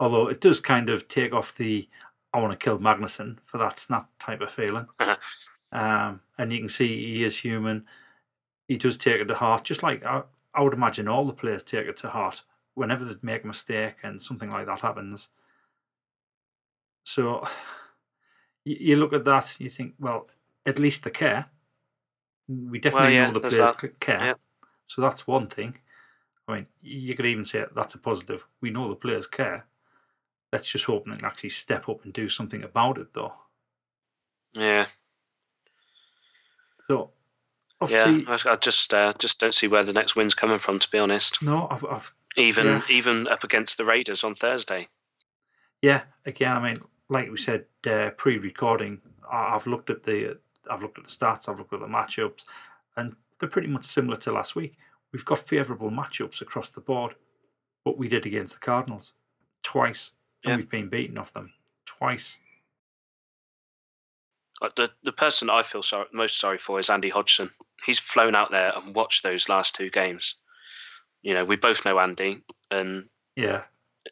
although 0.00 0.28
it 0.28 0.40
does 0.40 0.60
kind 0.60 0.90
of 0.90 1.08
take 1.08 1.32
off 1.32 1.54
the 1.54 1.88
I 2.36 2.40
want 2.40 2.58
to 2.58 2.62
kill 2.62 2.78
Magnuson 2.78 3.38
for 3.46 3.56
that 3.58 3.78
snap 3.78 4.10
type 4.18 4.42
of 4.42 4.50
feeling. 4.50 4.86
um, 5.72 6.20
and 6.36 6.52
you 6.52 6.58
can 6.58 6.68
see 6.68 6.86
he 6.86 7.24
is 7.24 7.38
human. 7.38 7.86
He 8.68 8.76
does 8.76 8.98
take 8.98 9.20
it 9.20 9.26
to 9.26 9.34
heart, 9.34 9.64
just 9.64 9.82
like 9.82 10.04
I, 10.04 10.22
I 10.54 10.62
would 10.62 10.72
imagine 10.72 11.08
all 11.08 11.24
the 11.24 11.32
players 11.32 11.62
take 11.62 11.86
it 11.86 11.96
to 11.98 12.08
heart 12.08 12.42
whenever 12.74 13.04
they 13.04 13.14
make 13.22 13.44
a 13.44 13.46
mistake 13.46 13.96
and 14.02 14.20
something 14.20 14.50
like 14.50 14.66
that 14.66 14.80
happens. 14.80 15.28
So 17.04 17.46
you, 18.64 18.76
you 18.80 18.96
look 18.96 19.12
at 19.12 19.24
that, 19.24 19.54
you 19.58 19.70
think, 19.70 19.94
well, 19.98 20.28
at 20.66 20.78
least 20.78 21.04
they 21.04 21.10
care. 21.10 21.46
We 22.48 22.78
definitely 22.78 23.14
yeah, 23.14 23.26
know 23.26 23.32
the 23.32 23.40
players 23.40 23.72
that. 23.72 24.00
care. 24.00 24.24
Yeah. 24.24 24.34
So 24.86 25.02
that's 25.02 25.26
one 25.26 25.48
thing. 25.48 25.78
I 26.48 26.56
mean, 26.56 26.66
you 26.80 27.14
could 27.14 27.26
even 27.26 27.44
say 27.44 27.64
that's 27.74 27.94
a 27.94 27.98
positive. 27.98 28.46
We 28.60 28.70
know 28.70 28.88
the 28.88 28.94
players 28.94 29.26
care. 29.26 29.66
Let's 30.52 30.70
just 30.70 30.84
hope 30.84 31.06
they 31.06 31.16
can 31.16 31.24
actually 31.24 31.50
step 31.50 31.88
up 31.88 32.04
and 32.04 32.12
do 32.12 32.28
something 32.28 32.62
about 32.62 32.98
it, 32.98 33.12
though. 33.12 33.32
Yeah, 34.52 34.86
So. 36.88 37.10
Obviously, 37.80 38.26
I, 38.26 38.52
I 38.52 38.56
just 38.56 38.92
uh, 38.94 39.12
just 39.18 39.38
don't 39.38 39.54
see 39.54 39.68
where 39.68 39.84
the 39.84 39.92
next 39.92 40.16
win's 40.16 40.34
coming 40.34 40.58
from. 40.58 40.78
To 40.78 40.90
be 40.90 40.98
honest, 40.98 41.40
no, 41.42 41.68
I've, 41.70 41.84
I've 41.84 42.12
even 42.36 42.66
Yeah. 42.66 42.82
even 42.90 43.28
up 43.28 43.44
against 43.44 43.76
the 43.76 43.84
Raiders 43.84 44.24
on 44.24 44.34
Thursday. 44.34 44.88
Yeah, 45.82 46.02
again, 46.24 46.56
I 46.56 46.60
mean, 46.72 46.82
like 47.08 47.30
we 47.30 47.36
said 47.36 47.66
uh, 47.86 48.10
pre-recording, 48.16 49.00
I've 49.30 49.66
looked 49.66 49.90
at 49.90 50.04
the 50.04 50.38
I've 50.70 50.82
looked 50.82 50.98
at 50.98 51.04
the 51.04 51.10
stats, 51.10 51.48
I've 51.48 51.58
looked 51.58 51.72
at 51.72 51.80
the 51.80 51.86
matchups, 51.86 52.44
and 52.96 53.14
they're 53.38 53.48
pretty 53.48 53.68
much 53.68 53.84
similar 53.84 54.16
to 54.18 54.32
last 54.32 54.56
week. 54.56 54.76
We've 55.12 55.24
got 55.24 55.38
favourable 55.46 55.90
matchups 55.90 56.40
across 56.40 56.70
the 56.70 56.80
board. 56.80 57.14
What 57.84 57.98
we 57.98 58.08
did 58.08 58.26
against 58.26 58.54
the 58.54 58.60
Cardinals 58.60 59.12
twice, 59.62 60.10
and 60.44 60.50
Yeah. 60.50 60.56
we've 60.56 60.68
been 60.68 60.88
beaten 60.88 61.18
off 61.18 61.32
them 61.32 61.52
twice. 61.84 62.36
The 64.74 64.90
the 65.02 65.12
person 65.12 65.50
I 65.50 65.62
feel 65.62 65.82
sorry, 65.82 66.06
most 66.12 66.38
sorry 66.40 66.58
for 66.58 66.78
is 66.78 66.88
Andy 66.90 67.10
Hodgson. 67.10 67.50
He's 67.84 67.98
flown 67.98 68.34
out 68.34 68.50
there 68.50 68.72
and 68.74 68.94
watched 68.94 69.22
those 69.22 69.48
last 69.48 69.74
two 69.74 69.90
games. 69.90 70.34
You 71.22 71.34
know, 71.34 71.44
we 71.44 71.56
both 71.56 71.84
know 71.84 71.98
Andy, 71.98 72.42
and 72.70 73.08
Yeah, 73.36 73.62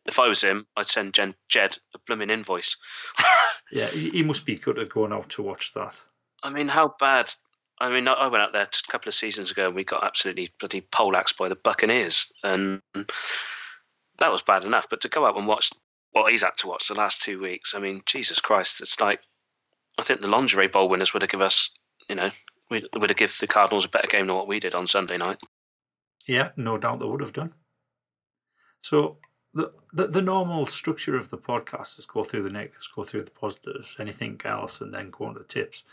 if 0.06 0.18
I 0.18 0.28
was 0.28 0.42
him, 0.42 0.66
I'd 0.76 0.86
send 0.86 1.14
Jen, 1.14 1.34
Jed 1.48 1.78
a 1.94 1.98
blooming 2.06 2.30
invoice. 2.30 2.76
yeah, 3.72 3.86
he, 3.86 4.10
he 4.10 4.22
must 4.22 4.44
be 4.44 4.56
good 4.56 4.78
at 4.78 4.90
going 4.90 5.12
out 5.12 5.28
to 5.30 5.42
watch 5.42 5.72
that. 5.74 6.00
I 6.42 6.50
mean, 6.50 6.68
how 6.68 6.94
bad 6.98 7.32
I 7.80 7.88
mean, 7.90 8.06
I 8.06 8.28
went 8.28 8.42
out 8.42 8.52
there 8.52 8.62
a 8.62 8.90
couple 8.90 9.08
of 9.08 9.14
seasons 9.14 9.50
ago 9.50 9.66
and 9.66 9.74
we 9.74 9.84
got 9.84 10.04
absolutely 10.04 10.50
bloody 10.60 10.80
poleaxed 10.80 11.36
by 11.36 11.48
the 11.48 11.56
Buccaneers, 11.56 12.30
and 12.42 12.80
that 12.94 14.30
was 14.30 14.42
bad 14.42 14.64
enough. 14.64 14.86
But 14.88 15.00
to 15.02 15.08
go 15.08 15.26
out 15.26 15.36
and 15.36 15.46
watch 15.46 15.70
what 16.12 16.30
he's 16.30 16.42
had 16.42 16.56
to 16.58 16.68
watch 16.68 16.88
the 16.88 16.94
last 16.94 17.22
two 17.22 17.40
weeks, 17.40 17.74
I 17.74 17.80
mean, 17.80 18.02
Jesus 18.06 18.40
Christ, 18.40 18.80
it's 18.80 19.00
like 19.00 19.20
I 19.98 20.02
think 20.02 20.20
the 20.20 20.28
lingerie 20.28 20.68
bowl 20.68 20.88
winners 20.88 21.12
would 21.12 21.22
have 21.22 21.30
given 21.30 21.46
us, 21.46 21.70
you 22.08 22.14
know, 22.14 22.30
we 22.70 22.86
would 22.94 23.10
have 23.10 23.16
given 23.16 23.34
the 23.40 23.46
Cardinals 23.46 23.84
a 23.84 23.88
better 23.88 24.08
game 24.08 24.26
than 24.26 24.36
what 24.36 24.48
we 24.48 24.60
did 24.60 24.74
on 24.74 24.86
Sunday 24.86 25.16
night. 25.16 25.38
Yeah, 26.26 26.50
no 26.56 26.78
doubt 26.78 27.00
they 27.00 27.06
would 27.06 27.20
have 27.20 27.32
done. 27.32 27.52
So 28.80 29.18
the, 29.52 29.72
the 29.92 30.08
the 30.08 30.22
normal 30.22 30.66
structure 30.66 31.16
of 31.16 31.30
the 31.30 31.38
podcast 31.38 31.98
is 31.98 32.06
go 32.06 32.24
through 32.24 32.42
the 32.42 32.50
negatives, 32.50 32.88
go 32.88 33.04
through 33.04 33.24
the 33.24 33.30
positives, 33.30 33.96
anything 33.98 34.40
else, 34.44 34.80
and 34.80 34.92
then 34.92 35.10
go 35.10 35.26
on 35.26 35.34
to 35.34 35.40
the 35.40 35.46
tips. 35.46 35.84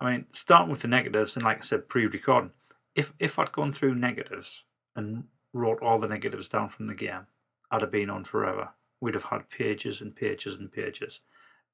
I 0.00 0.10
mean, 0.10 0.26
starting 0.32 0.70
with 0.70 0.82
the 0.82 0.88
negatives, 0.88 1.36
and 1.36 1.44
like 1.44 1.58
I 1.58 1.60
said, 1.60 1.88
pre-recording, 1.88 2.52
if 2.94 3.12
if 3.18 3.38
I'd 3.38 3.52
gone 3.52 3.72
through 3.72 3.94
negatives 3.94 4.64
and 4.96 5.24
wrote 5.52 5.82
all 5.82 5.98
the 5.98 6.08
negatives 6.08 6.48
down 6.48 6.68
from 6.68 6.86
the 6.86 6.94
game, 6.94 7.26
I'd 7.70 7.82
have 7.82 7.90
been 7.90 8.10
on 8.10 8.24
forever. 8.24 8.70
We'd 9.00 9.14
have 9.14 9.24
had 9.24 9.50
pages 9.50 10.00
and 10.00 10.14
pages 10.14 10.56
and 10.56 10.72
pages 10.72 11.20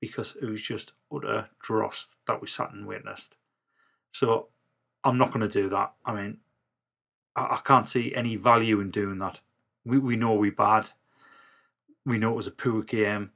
because 0.00 0.36
it 0.40 0.46
was 0.46 0.62
just 0.62 0.92
utter 1.14 1.48
dross 1.60 2.08
that 2.26 2.40
we 2.40 2.48
sat 2.48 2.72
and 2.72 2.86
witnessed. 2.86 3.36
So 4.12 4.48
I'm 5.04 5.18
not 5.18 5.32
going 5.32 5.48
to 5.48 5.48
do 5.48 5.68
that. 5.70 5.92
I 6.04 6.14
mean, 6.14 6.38
I, 7.36 7.42
I 7.42 7.60
can't 7.64 7.86
see 7.88 8.14
any 8.14 8.36
value 8.36 8.80
in 8.80 8.90
doing 8.90 9.18
that. 9.18 9.40
We 9.84 9.98
we 9.98 10.16
know 10.16 10.34
we 10.34 10.50
bad. 10.50 10.90
We 12.04 12.18
know 12.18 12.32
it 12.32 12.36
was 12.36 12.46
a 12.46 12.50
poor 12.52 12.82
game. 12.82 13.30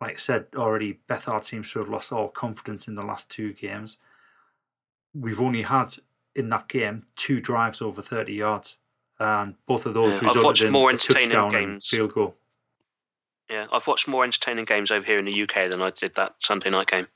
Like 0.00 0.12
I 0.12 0.16
said 0.16 0.46
already, 0.54 1.00
Beathard 1.08 1.42
seems 1.44 1.72
to 1.72 1.80
have 1.80 1.88
lost 1.88 2.12
all 2.12 2.28
confidence 2.28 2.86
in 2.86 2.94
the 2.94 3.02
last 3.02 3.28
two 3.30 3.52
games. 3.52 3.98
We've 5.14 5.40
only 5.40 5.62
had 5.62 5.96
in 6.36 6.50
that 6.50 6.68
game 6.68 7.06
two 7.16 7.40
drives 7.40 7.82
over 7.82 8.00
30 8.00 8.32
yards, 8.32 8.76
and 9.18 9.54
both 9.66 9.86
of 9.86 9.94
those 9.94 10.12
Yeah, 10.12 10.18
I've 10.18 10.36
resulted 10.36 10.44
watched 10.44 10.62
in 10.62 10.72
more 10.72 10.90
a 10.90 10.92
entertaining 10.92 11.30
touchdown 11.30 11.54
and 11.54 11.66
games. 11.72 11.88
field 11.88 12.14
goal. 12.14 12.36
Yeah, 13.50 13.66
I've 13.72 13.86
watched 13.86 14.06
more 14.06 14.22
entertaining 14.24 14.66
games 14.66 14.90
over 14.92 15.04
here 15.04 15.18
in 15.18 15.24
the 15.24 15.42
UK 15.42 15.70
than 15.70 15.82
I 15.82 15.90
did 15.90 16.14
that 16.14 16.34
Sunday 16.38 16.70
night 16.70 16.86
game. 16.88 17.08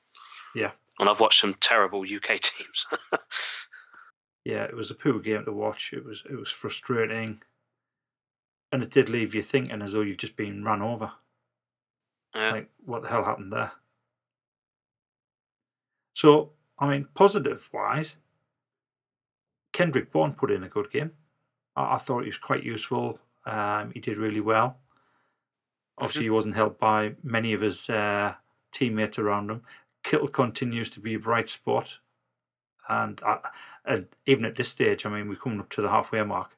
Yeah. 0.54 0.72
And 1.02 1.10
I've 1.10 1.18
watched 1.18 1.40
some 1.40 1.56
terrible 1.58 2.02
UK 2.02 2.38
teams. 2.40 2.86
Yeah, 4.44 4.62
it 4.62 4.76
was 4.76 4.88
a 4.88 4.94
poor 4.94 5.18
game 5.18 5.44
to 5.44 5.52
watch. 5.52 5.92
It 5.92 6.04
was 6.04 6.22
it 6.30 6.36
was 6.36 6.48
frustrating, 6.48 7.42
and 8.70 8.84
it 8.84 8.90
did 8.90 9.08
leave 9.08 9.34
you 9.34 9.42
thinking 9.42 9.82
as 9.82 9.94
though 9.94 10.02
you've 10.02 10.18
just 10.18 10.36
been 10.36 10.62
run 10.62 10.80
over. 10.80 11.10
yeah. 12.36 12.42
It's 12.42 12.52
like, 12.52 12.70
what 12.84 13.02
the 13.02 13.08
hell 13.08 13.24
happened 13.24 13.52
there? 13.52 13.72
So, 16.14 16.52
I 16.78 16.88
mean, 16.88 17.08
positive 17.14 17.68
wise, 17.72 18.16
Kendrick 19.72 20.12
Bourne 20.12 20.34
put 20.34 20.52
in 20.52 20.62
a 20.62 20.68
good 20.68 20.92
game. 20.92 21.10
I, 21.74 21.94
I 21.94 21.98
thought 21.98 22.20
he 22.22 22.28
was 22.28 22.38
quite 22.38 22.62
useful. 22.62 23.18
Um, 23.44 23.90
he 23.92 23.98
did 23.98 24.18
really 24.18 24.40
well. 24.40 24.78
Obviously, 25.98 26.22
he 26.24 26.30
wasn't 26.30 26.54
helped 26.54 26.78
by 26.78 27.14
many 27.24 27.54
of 27.54 27.60
his 27.60 27.90
uh, 27.90 28.34
teammates 28.70 29.18
around 29.18 29.50
him. 29.50 29.62
Kittle 30.02 30.28
continues 30.28 30.90
to 30.90 31.00
be 31.00 31.14
a 31.14 31.18
bright 31.18 31.48
spot. 31.48 31.98
And, 32.88 33.20
I, 33.24 33.38
and 33.84 34.08
even 34.26 34.44
at 34.44 34.56
this 34.56 34.68
stage, 34.68 35.06
I 35.06 35.08
mean, 35.08 35.28
we're 35.28 35.36
coming 35.36 35.60
up 35.60 35.70
to 35.70 35.82
the 35.82 35.88
halfway 35.90 36.22
mark. 36.24 36.56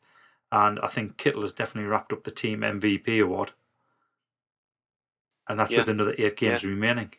And 0.51 0.79
I 0.81 0.89
think 0.89 1.17
Kittle 1.17 1.43
has 1.43 1.53
definitely 1.53 1.89
wrapped 1.91 2.13
up 2.13 2.25
the 2.25 2.31
team 2.31 2.61
MVP 2.61 3.23
award. 3.23 3.53
And 5.49 5.59
that's 5.59 5.73
Yeah. 5.73 5.81
with 5.81 5.89
another 5.91 6.15
eight 6.17 6.37
games 6.37 6.65
remaining. 6.65 7.13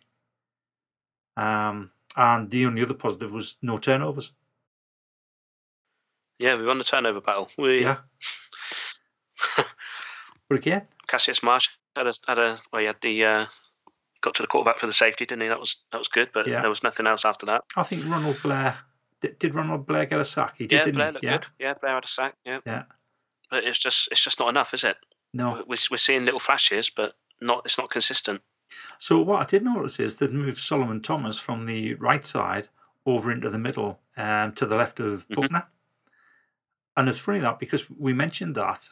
Um, 1.38 1.92
and 2.16 2.50
the 2.50 2.66
only 2.66 2.82
other 2.82 2.94
positive 2.94 3.32
was 3.32 3.58
no 3.62 3.78
turnovers. 3.78 4.32
yeah, 6.40 6.56
we 6.58 6.66
won 6.66 6.78
the 6.78 6.84
turnover 6.84 7.22
battle. 7.22 7.50
We, 7.58 7.82
Yeah. 7.84 7.98
But 10.48 10.60
again, 10.60 10.88
Cassius 11.08 11.42
Marsh 11.42 11.70
had 11.96 12.06
a, 12.08 12.14
had 12.28 12.38
a 12.38 12.60
well, 12.72 12.80
he 12.80 12.86
had 12.86 13.02
the 13.02 13.26
uh, 13.26 13.46
got 14.26 14.36
to 14.36 14.44
the 14.44 14.48
quarterback 14.48 14.80
for 14.80 14.88
the 14.88 14.94
safety, 14.94 15.26
didn't 15.26 15.44
he? 15.44 15.48
That 15.48 15.60
was 15.60 15.78
that 15.94 15.98
was 15.98 16.10
good, 16.10 16.30
but 16.34 16.48
Yeah. 16.48 16.60
there 16.62 16.70
was 16.70 16.84
nothing 16.84 17.08
else 17.08 17.24
after 17.24 17.46
that. 17.46 17.64
I 17.78 17.84
think 17.84 18.04
Ronald 18.06 18.38
Blair 18.44 18.78
did, 19.22 19.40
did 19.40 19.56
Ronald 19.56 19.86
Blair 19.88 20.06
get 20.06 20.20
a 20.20 20.26
sack? 20.26 20.56
He 20.58 20.68
did, 20.68 20.76
yeah, 20.76 20.84
didn't 20.84 20.96
Blair 20.96 21.08
he? 21.08 21.14
looked 21.14 21.24
yeah. 21.26 21.32
good. 21.38 21.48
Yeah, 21.60 21.74
Blair 21.80 21.94
had 21.96 22.04
a 22.04 22.08
sack. 22.08 22.36
Yeah, 22.46 22.60
Yeah. 22.66 22.84
but 23.50 23.64
it's 23.64 23.80
just 23.80 24.10
it's 24.12 24.22
just 24.24 24.40
not 24.40 24.50
enough, 24.50 24.74
is 24.74 24.84
it? 24.84 24.98
No. 25.34 25.64
We're, 25.68 25.76
we're 25.92 25.98
seeing 25.98 26.26
little 26.26 26.40
flashes, 26.42 26.90
but 26.90 27.14
not 27.40 27.62
it's 27.66 27.78
not 27.78 27.90
consistent. 27.90 28.42
So 29.00 29.20
what 29.22 29.42
I 29.42 29.46
did 29.46 29.64
notice 29.64 30.00
is 30.00 30.18
they'd 30.18 30.34
moved 30.34 30.58
Solomon 30.58 31.02
Thomas 31.02 31.38
from 31.40 31.66
the 31.68 31.94
right 31.96 32.26
side 32.26 32.68
over 33.06 33.32
into 33.32 33.50
the 33.50 33.60
middle 33.60 34.00
um, 34.18 34.52
to 34.54 34.66
the 34.66 34.76
left 34.76 35.00
of 35.00 35.28
Mhm. 35.30 35.36
Buckner. 35.36 35.68
And 36.98 37.10
it's 37.10 37.20
funny 37.20 37.40
that 37.42 37.60
because 37.60 37.90
we 37.90 38.14
mentioned 38.14 38.56
that, 38.56 38.88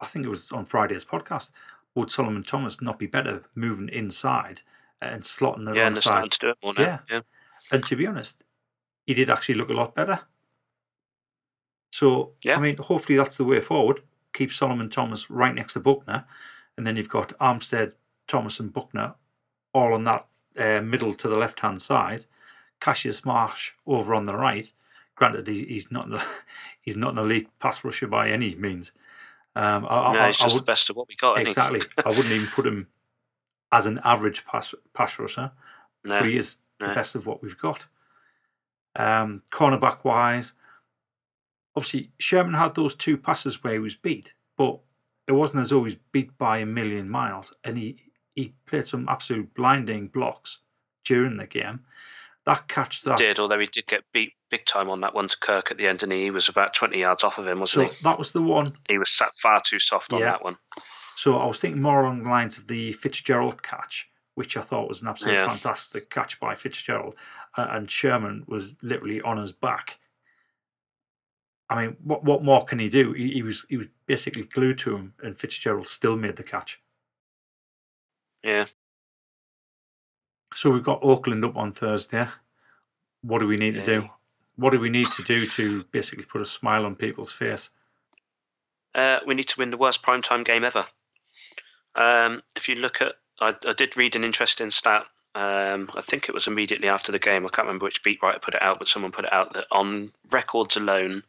I 0.00 0.06
think 0.06 0.24
it 0.24 0.28
was 0.28 0.52
on 0.52 0.64
Friday's 0.66 1.04
podcast, 1.04 1.50
would 1.94 2.10
Solomon 2.10 2.42
Thomas 2.44 2.80
not 2.80 2.98
be 2.98 3.06
better 3.06 3.44
moving 3.54 3.88
inside 3.88 4.62
and 5.00 5.22
slotting 5.22 5.68
it 5.70 5.76
yeah, 5.76 5.82
on 5.82 5.86
and 5.88 5.96
the 5.96 6.00
they're 6.00 6.02
side? 6.02 6.30
to 6.32 6.38
do 6.38 6.48
it 6.50 6.58
more 6.62 6.74
now. 6.74 6.82
Yeah. 6.82 6.98
yeah. 7.10 7.20
And 7.70 7.84
to 7.84 7.96
be 7.96 8.06
honest, 8.06 8.42
he 9.06 9.14
did 9.14 9.30
actually 9.30 9.56
look 9.56 9.70
a 9.70 9.74
lot 9.74 9.94
better. 9.94 10.20
So, 11.92 12.32
Yeah. 12.42 12.56
I 12.56 12.60
mean, 12.60 12.76
hopefully 12.76 13.16
that's 13.16 13.36
the 13.36 13.44
way 13.44 13.60
forward. 13.60 14.02
Keep 14.32 14.52
Solomon 14.52 14.90
Thomas 14.90 15.30
right 15.30 15.54
next 15.54 15.72
to 15.74 15.80
Buckner. 15.80 16.24
And 16.76 16.86
then 16.86 16.96
you've 16.96 17.08
got 17.08 17.36
Armstead, 17.38 17.92
Thomas, 18.26 18.60
and 18.60 18.72
Buckner 18.72 19.14
all 19.72 19.94
on 19.94 20.04
that 20.04 20.26
uh, 20.58 20.80
middle 20.80 21.14
to 21.14 21.28
the 21.28 21.38
left 21.38 21.60
hand 21.60 21.80
side. 21.80 22.26
Cassius 22.80 23.24
Marsh 23.24 23.72
over 23.86 24.14
on 24.14 24.26
the 24.26 24.36
right. 24.36 24.70
Granted, 25.16 25.48
he's 25.48 25.90
not 25.90 26.06
an, 26.06 26.20
he's 26.80 26.96
not 26.96 27.12
an 27.12 27.18
elite 27.18 27.48
pass 27.58 27.82
rusher 27.84 28.06
by 28.06 28.30
any 28.30 28.54
means. 28.54 28.92
Um, 29.58 29.86
I, 29.88 30.12
No, 30.12 30.18
I, 30.20 30.28
it's 30.28 30.38
just 30.38 30.54
would, 30.54 30.62
the 30.62 30.66
best 30.66 30.88
of 30.88 30.94
what 30.94 31.08
we 31.08 31.16
got. 31.16 31.38
exactly. 31.38 31.80
I 32.04 32.10
wouldn't 32.10 32.30
even 32.30 32.46
put 32.46 32.64
him 32.64 32.86
as 33.72 33.86
an 33.86 34.00
average 34.04 34.46
pass 34.46 34.72
pass 34.94 35.18
rusher 35.18 35.50
no, 36.04 36.20
but 36.20 36.28
he 36.28 36.36
is 36.36 36.56
the 36.78 36.86
best 36.86 37.16
of 37.16 37.26
what 37.26 37.42
we've 37.42 37.58
got. 37.58 37.86
Um, 38.94 39.42
cornerback 39.52 40.04
wise, 40.04 40.52
obviously 41.74 42.12
Sherman 42.18 42.54
had 42.54 42.76
those 42.76 42.94
two 42.94 43.18
passes 43.18 43.62
where 43.62 43.72
he 43.72 43.78
was 43.80 43.96
beat, 43.96 44.34
but 44.56 44.78
it 45.26 45.32
wasn't 45.32 45.62
as 45.62 45.72
always 45.72 45.96
beat 46.12 46.38
by 46.38 46.58
a 46.58 46.66
million 46.66 47.08
miles, 47.08 47.52
and 47.64 47.76
he 47.76 47.96
he 48.36 48.54
played 48.64 48.86
some 48.86 49.08
absolute 49.08 49.52
blinding 49.54 50.06
blocks 50.06 50.60
during 51.04 51.36
the 51.36 51.48
game. 51.48 51.80
That 52.46 52.68
catch 52.68 53.02
that 53.02 53.18
did, 53.18 53.40
although 53.40 53.58
he 53.58 53.66
did 53.66 53.86
get 53.86 54.04
beat 54.12 54.34
big 54.50 54.64
time 54.66 54.88
on 54.90 55.00
that 55.02 55.14
one 55.14 55.28
to 55.28 55.36
Kirk 55.38 55.70
at 55.70 55.76
the 55.76 55.86
end, 55.86 56.02
and 56.02 56.12
he 56.12 56.30
was 56.30 56.48
about 56.48 56.74
twenty 56.74 57.00
yards 57.00 57.24
off 57.24 57.38
of 57.38 57.46
him, 57.46 57.60
wasn't 57.60 57.88
so 57.90 57.94
he? 57.94 58.02
that 58.02 58.18
was 58.18 58.32
the 58.32 58.42
one. 58.42 58.76
he? 58.88 58.98
Was 58.98 59.10
sat 59.10 59.34
far 59.34 59.60
too 59.64 59.78
soft 59.78 60.12
on 60.12 60.20
Yeah. 60.20 60.30
that 60.32 60.44
one. 60.44 60.56
So 61.16 61.36
I 61.36 61.46
was 61.46 61.58
thinking 61.60 61.82
more 61.82 62.02
along 62.04 62.22
the 62.22 62.30
lines 62.30 62.56
of 62.56 62.68
the 62.68 62.92
Fitzgerald 62.92 63.62
catch, 63.62 64.08
which 64.34 64.56
I 64.56 64.62
thought 64.62 64.88
was 64.88 65.02
an 65.02 65.08
absolute 65.08 65.34
Yeah. 65.34 65.46
fantastic 65.46 66.10
catch 66.10 66.38
by 66.38 66.54
Fitzgerald, 66.54 67.14
uh, 67.56 67.66
and 67.70 67.90
Sherman 67.90 68.44
was 68.46 68.76
literally 68.82 69.20
on 69.20 69.36
his 69.36 69.52
back. 69.52 69.98
I 71.70 71.74
mean, 71.86 71.96
what 72.02 72.24
what 72.24 72.42
more 72.42 72.64
can 72.64 72.78
he 72.78 72.88
do? 72.88 73.12
He, 73.12 73.30
he 73.32 73.42
was 73.42 73.66
he 73.68 73.76
was 73.76 73.88
basically 74.06 74.44
glued 74.44 74.78
to 74.80 74.96
him, 74.96 75.14
and 75.22 75.38
Fitzgerald 75.38 75.86
still 75.88 76.16
made 76.16 76.36
the 76.36 76.42
catch. 76.42 76.80
Yeah, 78.42 78.66
So 80.54 80.70
we've 80.70 80.82
got 80.84 81.02
Oakland 81.02 81.44
up 81.44 81.56
on 81.56 81.72
Thursday. 81.72 82.28
What 83.22 83.40
do 83.40 83.46
we 83.48 83.56
need 83.56 83.74
to 83.74 83.82
do? 83.84 84.08
What 84.58 84.70
do 84.72 84.80
we 84.80 84.90
need 84.90 85.06
to 85.12 85.22
do 85.22 85.46
to 85.46 85.84
basically 85.92 86.24
put 86.24 86.40
a 86.42 86.44
smile 86.44 86.84
on 86.84 86.96
people's 86.96 87.32
face? 87.32 87.70
uh, 88.98 89.20
we 89.26 89.34
need 89.34 89.48
to 89.48 89.58
win 89.58 89.70
the 89.70 89.76
worst 89.76 90.02
primetime 90.02 90.44
game 90.44 90.64
ever. 90.64 90.84
Um, 91.94 92.42
if 92.56 92.68
you 92.68 92.74
look 92.74 93.00
at, 93.00 93.12
I, 93.40 93.54
I 93.66 93.72
did 93.72 93.96
read 93.96 94.16
an 94.16 94.24
interesting 94.24 94.70
stat. 94.70 95.06
Um, 95.34 95.90
I 95.94 96.00
think 96.00 96.28
it 96.28 96.34
was 96.34 96.46
immediately 96.46 96.88
after 96.88 97.12
the 97.12 97.18
game. 97.18 97.46
I 97.46 97.50
can't 97.50 97.66
remember 97.66 97.84
which 97.84 98.02
beat 98.02 98.18
writer 98.22 98.40
put 98.40 98.54
it 98.54 98.62
out, 98.62 98.78
but 98.78 98.88
someone 98.88 99.12
put 99.12 99.26
it 99.26 99.32
out 99.32 99.54
that 99.54 99.66
on 99.70 100.12
records 100.30 100.76
alone, 100.76 101.22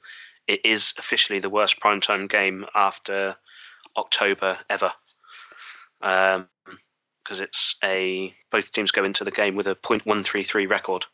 it 0.48 0.62
is 0.66 0.94
officially 0.98 1.40
the 1.40 1.50
worst 1.50 1.80
primetime 1.80 2.28
game 2.28 2.66
after 2.74 3.36
October 3.96 4.58
ever. 4.70 4.92
Because 6.02 7.40
it's 7.40 7.76
a 7.84 8.34
both 8.50 8.72
teams 8.72 8.92
go 8.92 9.04
into 9.04 9.24
the 9.24 9.32
game 9.32 9.56
with 9.56 9.68
a 9.68 9.76
.133 9.76 10.68
record. 10.68 11.06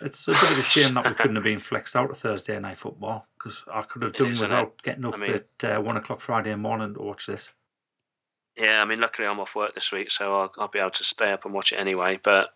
It's 0.00 0.28
a 0.28 0.32
bit 0.32 0.42
of 0.42 0.58
a 0.58 0.62
shame 0.62 0.94
that 0.94 1.06
we 1.06 1.14
couldn't 1.14 1.36
have 1.36 1.44
been 1.44 1.58
flexed 1.58 1.96
out 1.96 2.10
of 2.10 2.18
Thursday 2.18 2.58
night 2.60 2.78
football 2.78 3.26
because 3.38 3.64
I 3.72 3.82
could 3.82 4.02
have 4.02 4.12
It 4.12 4.18
done 4.18 4.30
is, 4.30 4.40
without 4.40 4.82
getting 4.82 5.04
up 5.06 5.14
I 5.14 5.16
mean- 5.16 5.40
at 5.60 5.64
uh, 5.64 5.80
one 5.80 5.96
o'clock 5.96 6.20
Friday 6.20 6.54
morning 6.54 6.94
to 6.94 7.00
watch 7.00 7.26
this. 7.26 7.50
Yeah, 8.56 8.80
I 8.80 8.84
mean, 8.86 9.00
luckily 9.00 9.28
I'm 9.28 9.40
off 9.40 9.54
work 9.54 9.74
this 9.74 9.92
week, 9.92 10.10
so 10.10 10.34
I'll, 10.34 10.52
I'll 10.58 10.68
be 10.68 10.78
able 10.78 10.90
to 10.90 11.04
stay 11.04 11.30
up 11.30 11.44
and 11.44 11.52
watch 11.52 11.72
it 11.72 11.76
anyway. 11.76 12.18
But 12.22 12.48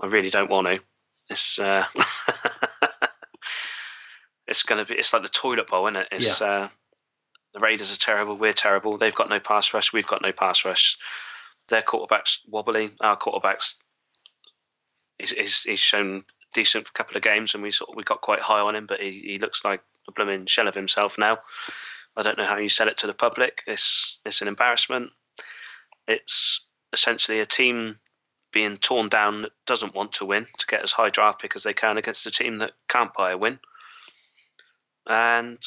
I 0.00 0.06
really 0.06 0.30
don't 0.30 0.50
want 0.50 0.68
to. 0.68 0.78
It's 1.28 1.58
uh, 1.58 1.84
it's 4.46 4.62
gonna 4.62 4.84
be. 4.84 4.94
It's 4.94 5.12
like 5.12 5.22
the 5.22 5.28
toilet 5.28 5.68
bowl, 5.68 5.86
isn't 5.86 5.96
it? 5.96 6.08
It's 6.12 6.40
uh, 6.40 6.68
the 7.54 7.60
Raiders 7.60 7.92
are 7.92 7.98
terrible. 7.98 8.36
We're 8.36 8.52
terrible. 8.52 8.98
They've 8.98 9.14
got 9.14 9.28
no 9.28 9.40
pass 9.40 9.74
rush. 9.74 9.92
We've 9.92 10.06
got 10.06 10.22
no 10.22 10.32
pass 10.32 10.64
rush. 10.64 10.96
Their 11.68 11.82
quarterback's 11.82 12.40
wobbly. 12.48 12.92
Our 13.00 13.16
quarterback's 13.16 13.76
he's, 15.18 15.30
he's, 15.32 15.62
he's 15.62 15.78
shown 15.78 16.24
decent 16.52 16.92
couple 16.94 17.16
of 17.16 17.22
games, 17.22 17.54
and 17.54 17.62
we 17.62 17.70
sort 17.70 17.90
of, 17.90 17.96
we 17.96 18.02
got 18.02 18.20
quite 18.20 18.40
high 18.40 18.60
on 18.60 18.74
him. 18.74 18.86
But 18.86 19.00
he, 19.00 19.10
he 19.24 19.38
looks 19.38 19.64
like 19.64 19.82
a 20.08 20.12
blooming 20.12 20.46
shell 20.46 20.68
of 20.68 20.74
himself 20.74 21.18
now. 21.18 21.38
I 22.16 22.22
don't 22.22 22.38
know 22.38 22.46
how 22.46 22.58
you 22.58 22.68
sell 22.68 22.88
it 22.88 22.98
to 22.98 23.06
the 23.06 23.14
public. 23.14 23.62
It's 23.66 24.18
it's 24.24 24.42
an 24.42 24.48
embarrassment. 24.48 25.10
It's 26.08 26.60
essentially 26.92 27.40
a 27.40 27.46
team 27.46 27.98
being 28.52 28.78
torn 28.78 29.08
down 29.08 29.42
that 29.42 29.52
doesn't 29.66 29.94
want 29.94 30.12
to 30.14 30.24
win 30.24 30.46
to 30.58 30.66
get 30.66 30.82
as 30.82 30.92
high 30.92 31.10
draft 31.10 31.40
pick 31.40 31.54
as 31.54 31.62
they 31.62 31.72
can 31.72 31.98
against 31.98 32.26
a 32.26 32.30
team 32.30 32.58
that 32.58 32.72
can't 32.88 33.14
buy 33.14 33.30
a 33.30 33.38
win. 33.38 33.60
And 35.06 35.58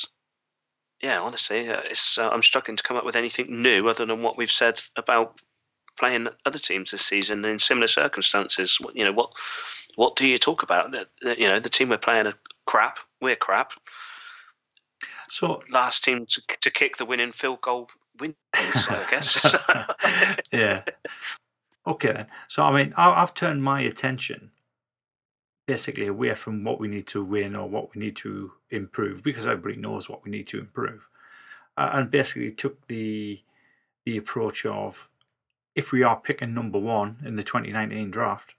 yeah, 1.01 1.21
honestly, 1.21 1.69
uh, 1.69 1.81
it's 1.85 2.17
uh, 2.17 2.29
I'm 2.29 2.43
struggling 2.43 2.77
to 2.77 2.83
come 2.83 2.97
up 2.97 3.05
with 3.05 3.15
anything 3.15 3.61
new 3.61 3.87
other 3.87 4.05
than 4.05 4.21
what 4.21 4.37
we've 4.37 4.51
said 4.51 4.81
about 4.97 5.41
playing 5.97 6.27
other 6.45 6.59
teams 6.59 6.91
this 6.91 7.05
season 7.05 7.45
in 7.45 7.59
similar 7.59 7.87
circumstances. 7.87 8.79
You 8.93 9.05
know 9.05 9.13
what? 9.13 9.31
What 9.95 10.15
do 10.15 10.27
you 10.27 10.37
talk 10.37 10.63
about? 10.63 10.93
You 11.21 11.47
know, 11.47 11.59
the 11.59 11.69
team 11.69 11.89
we're 11.89 11.97
playing 11.97 12.27
are 12.27 12.33
crap. 12.65 12.99
We're 13.21 13.35
crap. 13.35 13.73
So 15.29 15.63
last 15.71 16.03
team 16.03 16.25
to, 16.25 16.41
to 16.61 16.71
kick 16.71 16.97
the 16.97 17.05
winning 17.05 17.31
field 17.31 17.61
goal 17.61 17.89
wins, 18.19 18.35
I 18.53 19.05
guess. 19.09 19.55
yeah. 20.51 20.83
Okay 21.85 22.13
then. 22.13 22.27
So 22.47 22.63
I 22.63 22.83
mean, 22.83 22.93
I've 22.95 23.33
turned 23.33 23.63
my 23.63 23.81
attention 23.81 24.51
basically 25.65 26.07
away 26.07 26.33
from 26.33 26.63
what 26.63 26.79
we 26.79 26.87
need 26.87 27.07
to 27.07 27.23
win 27.23 27.55
or 27.55 27.69
what 27.69 27.95
we 27.95 28.01
need 28.01 28.15
to 28.17 28.51
improve 28.69 29.23
because 29.23 29.47
everybody 29.47 29.75
knows 29.75 30.09
what 30.09 30.23
we 30.23 30.31
need 30.31 30.47
to 30.47 30.59
improve, 30.59 31.09
uh, 31.77 31.91
and 31.93 32.11
basically 32.11 32.51
took 32.51 32.87
the 32.87 33.41
the 34.05 34.17
approach 34.17 34.65
of 34.65 35.09
if 35.75 35.91
we 35.91 36.03
are 36.03 36.19
picking 36.19 36.53
number 36.53 36.77
one 36.77 37.17
in 37.25 37.35
the 37.35 37.43
2019 37.43 38.11
draft, 38.11 38.55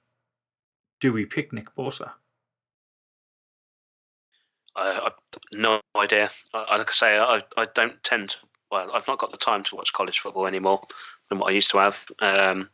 do 1.04 1.12
we 1.12 1.26
pick 1.26 1.52
Nick 1.52 1.66
Bosa? 1.76 2.12
I, 4.74 4.88
I 4.88 5.10
no 5.52 5.82
idea. 5.94 6.30
I, 6.54 6.78
like 6.78 6.88
I 6.88 6.92
say, 6.92 7.18
I, 7.18 7.40
I 7.58 7.66
don't 7.74 8.02
tend 8.02 8.30
to. 8.30 8.36
Well, 8.70 8.90
I've 8.90 9.06
not 9.06 9.18
got 9.18 9.30
the 9.30 9.36
time 9.36 9.64
to 9.64 9.76
watch 9.76 9.92
college 9.92 10.20
football 10.20 10.46
anymore 10.46 10.80
than 11.28 11.38
what 11.38 11.50
I 11.50 11.54
used 11.54 11.72
to 11.72 11.78
have. 11.78 12.02
Um, 12.20 12.70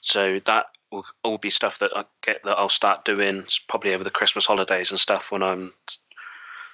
so 0.00 0.40
that 0.46 0.66
will 0.90 1.06
all 1.22 1.38
be 1.38 1.48
stuff 1.48 1.78
that 1.78 1.92
I 1.94 2.06
get 2.24 2.40
that 2.42 2.58
I'll 2.58 2.68
start 2.68 3.04
doing 3.04 3.44
probably 3.68 3.94
over 3.94 4.02
the 4.02 4.10
Christmas 4.10 4.44
holidays 4.44 4.90
and 4.90 4.98
stuff 4.98 5.30
when 5.30 5.44
I'm 5.44 5.74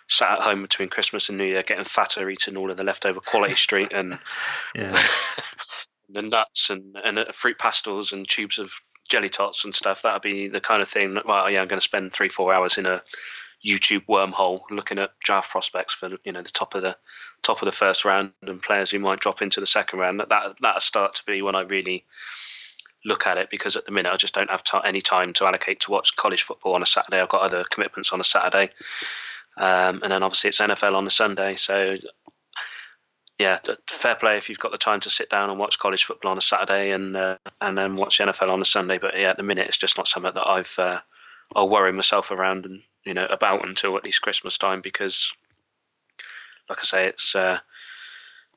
sat 0.08 0.38
at 0.38 0.44
home 0.44 0.62
between 0.62 0.88
Christmas 0.88 1.28
and 1.28 1.36
New 1.36 1.44
Year, 1.44 1.62
getting 1.62 1.84
fatter, 1.84 2.30
eating 2.30 2.56
all 2.56 2.70
of 2.70 2.78
the 2.78 2.84
leftover 2.84 3.20
quality 3.20 3.54
street 3.66 3.92
and 3.92 4.18
the 4.74 5.02
nuts 6.22 6.70
and 6.70 6.96
and 7.04 7.18
uh, 7.18 7.32
fruit 7.32 7.58
pastels 7.58 8.12
and 8.12 8.26
tubes 8.26 8.58
of 8.58 8.72
jelly 9.08 9.28
tots 9.28 9.64
and 9.64 9.74
stuff. 9.74 10.02
That'd 10.02 10.22
be 10.22 10.48
the 10.48 10.60
kind 10.60 10.82
of 10.82 10.88
thing. 10.88 11.14
That, 11.14 11.26
well, 11.26 11.50
yeah, 11.50 11.60
I'm 11.60 11.68
going 11.68 11.80
to 11.80 11.84
spend 11.84 12.12
three 12.12 12.28
four 12.28 12.52
hours 12.52 12.78
in 12.78 12.86
a 12.86 13.02
YouTube 13.64 14.06
wormhole 14.06 14.62
looking 14.70 14.98
at 14.98 15.18
draft 15.20 15.50
prospects 15.50 15.94
for 15.94 16.10
you 16.24 16.32
know 16.32 16.42
the 16.42 16.50
top 16.50 16.74
of 16.74 16.82
the 16.82 16.96
top 17.42 17.62
of 17.62 17.66
the 17.66 17.72
first 17.72 18.04
round 18.04 18.32
and 18.42 18.62
players 18.62 18.90
who 18.90 18.98
might 18.98 19.20
drop 19.20 19.42
into 19.42 19.60
the 19.60 19.66
second 19.66 19.98
round. 19.98 20.20
That 20.20 20.28
that 20.30 20.56
that'll 20.60 20.80
start 20.80 21.14
to 21.16 21.24
be 21.26 21.42
when 21.42 21.54
I 21.54 21.62
really 21.62 22.04
look 23.04 23.26
at 23.26 23.38
it 23.38 23.50
because 23.50 23.76
at 23.76 23.84
the 23.84 23.92
minute 23.92 24.12
I 24.12 24.16
just 24.16 24.34
don't 24.34 24.50
have 24.50 24.62
t- 24.62 24.78
any 24.84 25.00
time 25.00 25.32
to 25.34 25.46
allocate 25.46 25.80
to 25.80 25.90
watch 25.90 26.14
college 26.16 26.42
football 26.42 26.74
on 26.74 26.82
a 26.82 26.86
Saturday. 26.86 27.20
I've 27.20 27.28
got 27.28 27.42
other 27.42 27.64
commitments 27.70 28.12
on 28.12 28.20
a 28.20 28.24
Saturday, 28.24 28.70
um, 29.56 30.02
and 30.02 30.12
then 30.12 30.22
obviously 30.22 30.48
it's 30.48 30.60
NFL 30.60 30.94
on 30.94 31.04
the 31.04 31.10
Sunday. 31.10 31.56
So 31.56 31.96
yeah, 33.42 33.58
fair 33.88 34.14
play 34.14 34.36
if 34.36 34.48
you've 34.48 34.60
got 34.60 34.70
the 34.70 34.78
time 34.78 35.00
to 35.00 35.10
sit 35.10 35.28
down 35.28 35.50
and 35.50 35.58
watch 35.58 35.80
college 35.80 36.04
football 36.04 36.30
on 36.30 36.38
a 36.38 36.42
Saturday 36.42 36.92
and 36.92 37.16
uh, 37.16 37.38
and 37.60 37.76
then 37.76 37.96
watch 37.96 38.18
the 38.18 38.24
NFL 38.24 38.52
on 38.52 38.62
a 38.62 38.64
Sunday. 38.64 38.98
But 38.98 39.18
yeah, 39.18 39.30
at 39.30 39.36
the 39.36 39.42
minute 39.42 39.66
it's 39.66 39.76
just 39.76 39.96
not 39.96 40.06
something 40.06 40.32
that 40.32 40.48
I've 40.48 40.72
uh, 40.78 41.00
I'll 41.56 41.68
worry 41.68 41.92
myself 41.92 42.30
around 42.30 42.66
and 42.66 42.82
you 43.04 43.14
know 43.14 43.26
about 43.28 43.66
until 43.66 43.96
at 43.96 44.04
least 44.04 44.22
Christmas 44.22 44.58
time 44.58 44.80
because, 44.80 45.32
like 46.68 46.78
I 46.80 46.84
say, 46.84 47.06
it's. 47.06 47.34
Uh, 47.34 47.58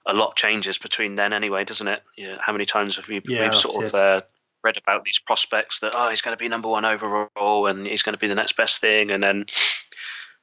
a 0.07 0.13
lot 0.13 0.35
changes 0.35 0.77
between 0.77 1.15
then 1.15 1.33
anyway, 1.33 1.63
doesn't 1.63 1.87
it? 1.87 2.03
You 2.15 2.27
know, 2.27 2.37
how 2.39 2.51
many 2.51 2.65
times 2.65 2.97
have 2.97 3.07
we 3.07 3.23
yeah, 3.25 3.41
we've 3.41 3.55
sort 3.55 3.87
of 3.87 3.95
uh, 3.95 4.21
read 4.63 4.77
about 4.77 5.03
these 5.03 5.17
prospects 5.17 5.79
that 5.79 5.93
oh 5.95 6.11
he's 6.11 6.21
going 6.21 6.37
to 6.37 6.39
be 6.39 6.47
number 6.47 6.69
one 6.69 6.85
overall 6.85 7.65
and 7.65 7.87
he's 7.87 8.03
going 8.03 8.13
to 8.13 8.19
be 8.19 8.27
the 8.27 8.35
next 8.35 8.55
best 8.55 8.81
thing, 8.81 9.09
and 9.09 9.23
then 9.23 9.47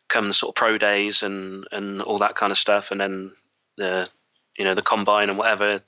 come 0.08 0.26
the 0.26 0.34
sort 0.34 0.50
of 0.50 0.56
pro 0.56 0.78
days 0.78 1.22
and 1.22 1.68
and 1.70 2.02
all 2.02 2.18
that 2.18 2.34
kind 2.34 2.50
of 2.50 2.58
stuff, 2.58 2.90
and 2.90 3.00
then 3.00 3.30
the 3.76 4.08
you 4.56 4.64
know 4.64 4.74
the 4.74 4.82
combine 4.82 5.28
and 5.28 5.38
whatever. 5.38 5.80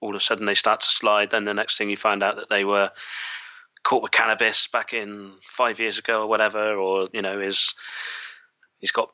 All 0.00 0.10
of 0.10 0.16
a 0.16 0.20
sudden 0.20 0.46
they 0.46 0.54
start 0.54 0.80
to 0.80 0.86
slide. 0.86 1.30
Then 1.30 1.44
the 1.44 1.54
next 1.54 1.76
thing 1.76 1.90
you 1.90 1.96
find 1.96 2.22
out 2.22 2.36
that 2.36 2.48
they 2.48 2.64
were 2.64 2.90
caught 3.82 4.02
with 4.02 4.12
cannabis 4.12 4.68
back 4.68 4.92
in 4.92 5.32
five 5.44 5.80
years 5.80 5.98
ago 5.98 6.22
or 6.22 6.26
whatever, 6.26 6.74
or 6.74 7.08
you 7.12 7.22
know 7.22 7.40
is 7.40 7.74
he's 8.78 8.92
got 8.92 9.10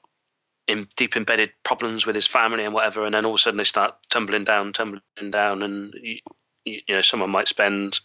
in 0.67 0.89
deep 0.97 1.17
embedded 1.17 1.51
problems 1.63 2.07
with 2.07 2.15
his 2.15 2.27
family 2.27 2.65
and 2.65 2.75
whatever, 2.75 3.05
and 3.05 3.15
then 3.15 3.25
all 3.25 3.33
of 3.33 3.39
a 3.39 3.39
sudden 3.39 3.59
they 3.59 3.65
start 3.65 3.95
tumbling 4.11 4.45
down, 4.45 4.73
tumbling 4.73 5.03
down, 5.31 5.63
and 5.63 5.95
you, 5.95 6.19
you 6.65 6.81
know 6.89 7.03
someone 7.03 7.31
might 7.31 7.49
spend 7.49 8.01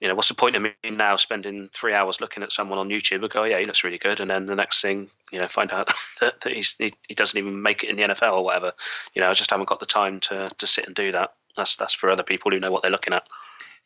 you 0.00 0.08
know, 0.08 0.14
what's 0.14 0.28
the 0.28 0.34
point 0.34 0.56
of 0.56 0.62
me 0.62 0.72
now 0.90 1.16
spending 1.16 1.68
three 1.72 1.92
hours 1.92 2.20
looking 2.20 2.42
at 2.42 2.52
someone 2.52 2.78
on 2.78 2.88
YouTube 2.88 3.22
and 3.22 3.30
go, 3.30 3.42
oh, 3.42 3.44
yeah, 3.44 3.58
he 3.58 3.66
looks 3.66 3.84
really 3.84 3.98
good, 3.98 4.20
and 4.20 4.30
then 4.30 4.46
the 4.46 4.54
next 4.54 4.80
thing, 4.80 5.10
you 5.30 5.38
know, 5.38 5.46
find 5.46 5.70
out 5.72 5.92
that, 6.20 6.40
that 6.40 6.52
he's, 6.52 6.74
he, 6.78 6.90
he 7.06 7.14
doesn't 7.14 7.38
even 7.38 7.60
make 7.60 7.84
it 7.84 7.90
in 7.90 7.96
the 7.96 8.02
NFL 8.02 8.32
or 8.32 8.44
whatever. 8.44 8.72
You 9.14 9.20
know, 9.20 9.28
I 9.28 9.34
just 9.34 9.50
haven't 9.50 9.68
got 9.68 9.80
the 9.80 9.86
time 9.86 10.20
to 10.20 10.50
to 10.56 10.66
sit 10.66 10.86
and 10.86 10.94
do 10.94 11.12
that. 11.12 11.34
That's 11.56 11.76
that's 11.76 11.94
for 11.94 12.10
other 12.10 12.22
people 12.22 12.50
who 12.50 12.60
know 12.60 12.70
what 12.70 12.82
they're 12.82 12.90
looking 12.90 13.12
at. 13.12 13.24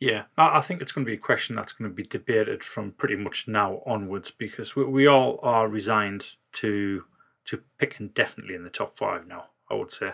Yeah, 0.00 0.24
I 0.36 0.60
think 0.60 0.82
it's 0.82 0.92
going 0.92 1.04
to 1.04 1.10
be 1.10 1.14
a 1.14 1.20
question 1.20 1.54
that's 1.56 1.72
going 1.72 1.90
to 1.90 1.94
be 1.94 2.02
debated 2.02 2.62
from 2.62 2.92
pretty 2.92 3.16
much 3.16 3.46
now 3.46 3.80
onwards 3.86 4.30
because 4.30 4.74
we, 4.76 4.84
we 4.84 5.06
all 5.06 5.38
are 5.42 5.68
resigned 5.68 6.36
to 6.54 7.04
to 7.46 7.62
picking 7.78 8.08
definitely 8.08 8.54
in 8.54 8.64
the 8.64 8.70
top 8.70 8.94
five 8.94 9.26
now. 9.26 9.46
I 9.70 9.74
would 9.74 9.90
say. 9.90 10.12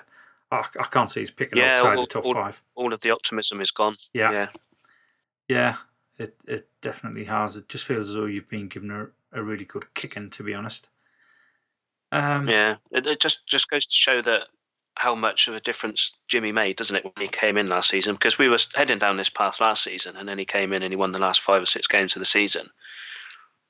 I, 0.52 0.64
I 0.80 0.84
can't 0.86 1.08
see 1.08 1.20
he's 1.20 1.30
picking 1.30 1.58
yeah, 1.58 1.76
outside 1.76 1.96
all, 1.96 2.02
the 2.02 2.08
top 2.08 2.24
all, 2.24 2.34
five. 2.34 2.60
All 2.74 2.92
of 2.92 3.00
the 3.02 3.10
optimism 3.10 3.60
is 3.60 3.70
gone. 3.70 3.96
Yeah. 4.12 4.32
Yeah. 4.32 4.48
Yeah, 5.50 5.76
it 6.20 6.36
it 6.46 6.68
definitely 6.82 7.24
has. 7.24 7.56
It 7.56 7.68
just 7.68 7.86
feels 7.86 8.10
as 8.10 8.14
though 8.14 8.26
you've 8.26 8.48
been 8.48 8.68
given 8.68 8.90
a, 8.90 9.06
a 9.32 9.42
really 9.42 9.64
good 9.64 9.92
kicking, 9.94 10.28
to 10.30 10.42
be 10.42 10.54
honest. 10.54 10.86
Um, 12.12 12.48
yeah, 12.48 12.76
it, 12.92 13.06
it 13.06 13.20
just 13.20 13.46
just 13.46 13.70
goes 13.70 13.86
to 13.86 13.94
show 13.94 14.20
that 14.22 14.42
how 14.96 15.14
much 15.14 15.48
of 15.48 15.54
a 15.54 15.60
difference 15.60 16.12
Jimmy 16.28 16.52
made, 16.52 16.76
doesn't 16.76 16.94
it, 16.94 17.04
when 17.04 17.12
he 17.16 17.28
came 17.28 17.56
in 17.56 17.68
last 17.68 17.88
season? 17.88 18.14
Because 18.14 18.38
we 18.38 18.48
were 18.48 18.58
heading 18.74 18.98
down 18.98 19.16
this 19.16 19.30
path 19.30 19.60
last 19.60 19.82
season, 19.82 20.16
and 20.16 20.28
then 20.28 20.38
he 20.38 20.44
came 20.44 20.74
in 20.74 20.82
and 20.82 20.92
he 20.92 20.96
won 20.96 21.12
the 21.12 21.18
last 21.18 21.40
five 21.40 21.62
or 21.62 21.66
six 21.66 21.86
games 21.86 22.14
of 22.14 22.20
the 22.20 22.26
season. 22.26 22.68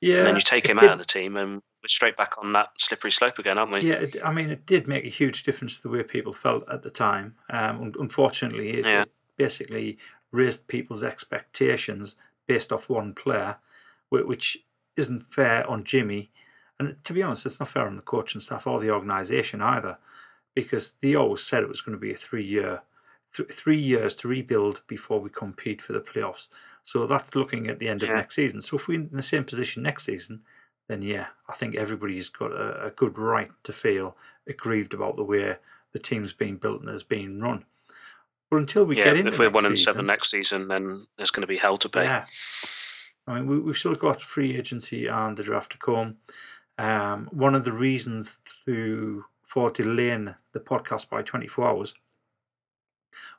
Yeah, 0.01 0.17
and 0.17 0.27
then 0.27 0.35
you 0.35 0.41
take 0.41 0.67
him 0.67 0.77
did, 0.77 0.89
out 0.89 0.93
of 0.93 0.99
the 0.99 1.05
team, 1.05 1.37
and 1.37 1.53
we're 1.53 1.87
straight 1.87 2.17
back 2.17 2.33
on 2.37 2.51
that 2.53 2.69
slippery 2.77 3.11
slope 3.11 3.39
again, 3.39 3.57
aren't 3.57 3.71
we? 3.71 3.87
Yeah, 3.87 3.95
it, 3.95 4.17
I 4.25 4.33
mean, 4.33 4.49
it 4.49 4.65
did 4.65 4.87
make 4.87 5.05
a 5.05 5.09
huge 5.09 5.43
difference 5.43 5.77
to 5.77 5.83
the 5.83 5.89
way 5.89 6.03
people 6.03 6.33
felt 6.33 6.67
at 6.69 6.83
the 6.83 6.89
time. 6.89 7.35
Um, 7.49 7.93
unfortunately, 7.97 8.79
it, 8.79 8.85
yeah. 8.85 9.01
it 9.03 9.11
basically 9.37 9.99
raised 10.31 10.67
people's 10.67 11.03
expectations 11.03 12.15
based 12.51 12.73
off 12.73 12.89
one 12.89 13.13
player, 13.13 13.55
which 14.09 14.57
isn't 14.97 15.21
fair 15.21 15.65
on 15.69 15.85
Jimmy. 15.85 16.31
And 16.77 16.97
to 17.05 17.13
be 17.13 17.23
honest, 17.23 17.45
it's 17.45 17.61
not 17.61 17.69
fair 17.69 17.87
on 17.87 17.95
the 17.95 18.01
coaching 18.01 18.41
staff 18.41 18.67
or 18.67 18.77
the 18.77 18.91
organisation 18.91 19.61
either, 19.61 19.99
because 20.53 20.95
they 21.01 21.15
always 21.15 21.43
said 21.43 21.63
it 21.63 21.69
was 21.69 21.79
going 21.79 21.97
to 21.97 22.01
be 22.07 22.11
a 22.11 22.17
three 22.17 22.43
year, 22.43 22.81
th- 23.33 23.53
three 23.53 23.79
years 23.79 24.15
to 24.15 24.27
rebuild 24.27 24.81
before 24.85 25.21
we 25.21 25.29
compete 25.29 25.81
for 25.81 25.93
the 25.93 26.01
playoffs. 26.01 26.49
So 26.83 27.07
that's 27.07 27.35
looking 27.35 27.67
at 27.69 27.79
the 27.79 27.87
end 27.87 28.03
of 28.03 28.09
next 28.09 28.35
season. 28.35 28.59
So 28.59 28.75
if 28.75 28.89
we're 28.89 28.99
in 28.99 29.09
the 29.13 29.23
same 29.23 29.45
position 29.45 29.81
next 29.81 30.03
season, 30.03 30.41
then 30.89 31.01
yeah, 31.01 31.27
I 31.47 31.53
think 31.53 31.75
everybody's 31.75 32.27
got 32.27 32.51
a, 32.51 32.87
a 32.87 32.89
good 32.89 33.17
right 33.17 33.51
to 33.63 33.71
feel 33.71 34.17
aggrieved 34.45 34.93
about 34.93 35.15
the 35.15 35.23
way 35.23 35.55
the 35.93 35.99
team's 35.99 36.33
being 36.33 36.57
built 36.57 36.81
and 36.81 36.89
is 36.89 37.03
being 37.03 37.39
run. 37.39 37.63
But 38.51 38.57
until 38.57 38.83
we 38.83 38.97
yeah, 38.97 39.05
get 39.05 39.17
into 39.17 39.31
if 39.31 39.39
we're 39.39 39.49
one 39.49 39.65
and 39.65 39.79
seven 39.79 40.05
next 40.05 40.29
season, 40.29 40.67
then 40.67 41.07
there's 41.15 41.31
going 41.31 41.41
to 41.41 41.47
be 41.47 41.57
hell 41.57 41.77
to 41.77 41.87
pay. 41.87 42.03
Yeah. 42.03 42.25
I 43.25 43.35
mean, 43.35 43.47
we, 43.47 43.59
we've 43.59 43.77
still 43.77 43.95
got 43.95 44.21
free 44.21 44.57
agency 44.57 45.07
and 45.07 45.37
the 45.37 45.43
draft 45.43 45.71
to 45.71 45.77
come. 45.77 46.17
Um, 46.77 47.29
one 47.31 47.55
of 47.55 47.63
the 47.63 47.71
reasons 47.71 48.39
to 48.65 49.23
for 49.41 49.71
delaying 49.71 50.35
the 50.51 50.59
podcast 50.59 51.09
by 51.09 51.21
24 51.21 51.67
hours 51.67 51.93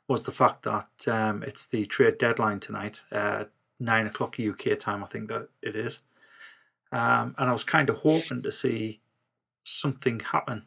was 0.07 0.23
the 0.23 0.31
fact 0.31 0.63
that 0.63 1.07
um, 1.07 1.43
it's 1.43 1.67
the 1.67 1.85
trade 1.85 2.17
deadline 2.17 2.59
tonight, 2.59 3.01
uh, 3.11 3.45
nine 3.79 4.07
o'clock 4.07 4.37
UK 4.39 4.79
time, 4.79 5.03
I 5.03 5.07
think 5.07 5.29
that 5.29 5.47
it 5.61 5.75
is. 5.75 5.99
Um, 6.91 7.35
and 7.37 7.49
I 7.49 7.53
was 7.53 7.63
kind 7.63 7.89
of 7.89 7.97
hoping 7.97 8.41
to 8.41 8.51
see 8.51 8.99
something 9.63 10.21
happen, 10.21 10.63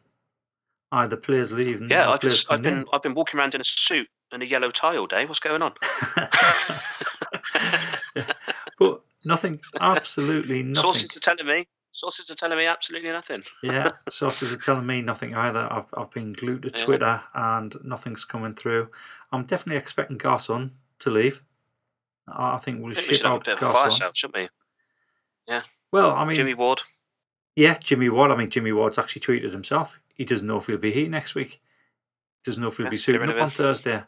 either 0.91 1.17
players 1.17 1.51
leaving. 1.51 1.89
Yeah, 1.89 2.09
I've, 2.09 2.21
just, 2.21 2.49
I've 2.49 2.61
been 2.61 2.85
I've 2.93 3.01
been 3.01 3.13
walking 3.13 3.39
around 3.39 3.55
in 3.55 3.61
a 3.61 3.65
suit 3.65 4.07
and 4.31 4.43
a 4.43 4.47
yellow 4.47 4.69
tie 4.69 4.97
all 4.97 5.07
day. 5.07 5.25
What's 5.25 5.39
going 5.39 5.61
on? 5.61 5.73
but 8.79 9.01
nothing, 9.25 9.59
absolutely 9.79 10.63
nothing. 10.63 10.81
Sources 10.81 11.17
are 11.17 11.19
telling 11.19 11.47
me. 11.47 11.67
Sources 11.91 12.29
are 12.29 12.35
telling 12.35 12.57
me 12.57 12.65
absolutely 12.65 13.09
nothing. 13.09 13.43
yeah, 13.63 13.91
sources 14.09 14.51
are 14.53 14.57
telling 14.57 14.85
me 14.85 15.01
nothing 15.01 15.35
either. 15.35 15.67
I've 15.71 15.87
I've 15.95 16.11
been 16.11 16.33
glued 16.33 16.63
to 16.63 16.69
Twitter 16.69 17.21
yeah. 17.33 17.57
and 17.57 17.75
nothing's 17.83 18.23
coming 18.25 18.53
through. 18.53 18.89
I'm 19.31 19.45
definitely 19.45 19.77
expecting 19.77 20.17
Garcon 20.17 20.71
to 20.99 21.09
leave. 21.09 21.43
I 22.27 22.57
think 22.57 22.81
we'll 22.81 22.91
I 22.91 22.95
think 22.95 23.15
ship 23.15 23.23
we 23.23 23.29
out 23.29 23.45
Garcon. 23.45 23.89
Fire 23.89 24.11
shouldn't 24.13 24.35
we? 24.35 24.49
Yeah. 25.47 25.63
Well, 25.91 26.11
I 26.11 26.25
mean, 26.25 26.35
Jimmy 26.35 26.53
Ward. 26.53 26.81
Yeah, 27.55 27.77
Jimmy 27.79 28.09
Ward. 28.09 28.31
I 28.31 28.35
mean, 28.35 28.49
Jimmy 28.49 28.73
Ward's 28.73 28.99
actually 28.99 29.21
tweeted 29.21 29.51
himself. 29.51 29.99
He 30.13 30.25
doesn't 30.25 30.45
know 30.45 30.57
if 30.57 30.67
he'll 30.67 30.77
be 30.77 30.91
here 30.91 31.09
next 31.09 31.33
week. 31.33 31.61
Doesn't 32.43 32.61
know 32.61 32.67
if 32.67 32.77
he'll 32.77 32.85
Yeah, 32.85 32.91
be 32.91 32.97
suiting 32.97 33.29
up 33.29 33.41
on. 33.41 33.49
Thursday. 33.49 34.03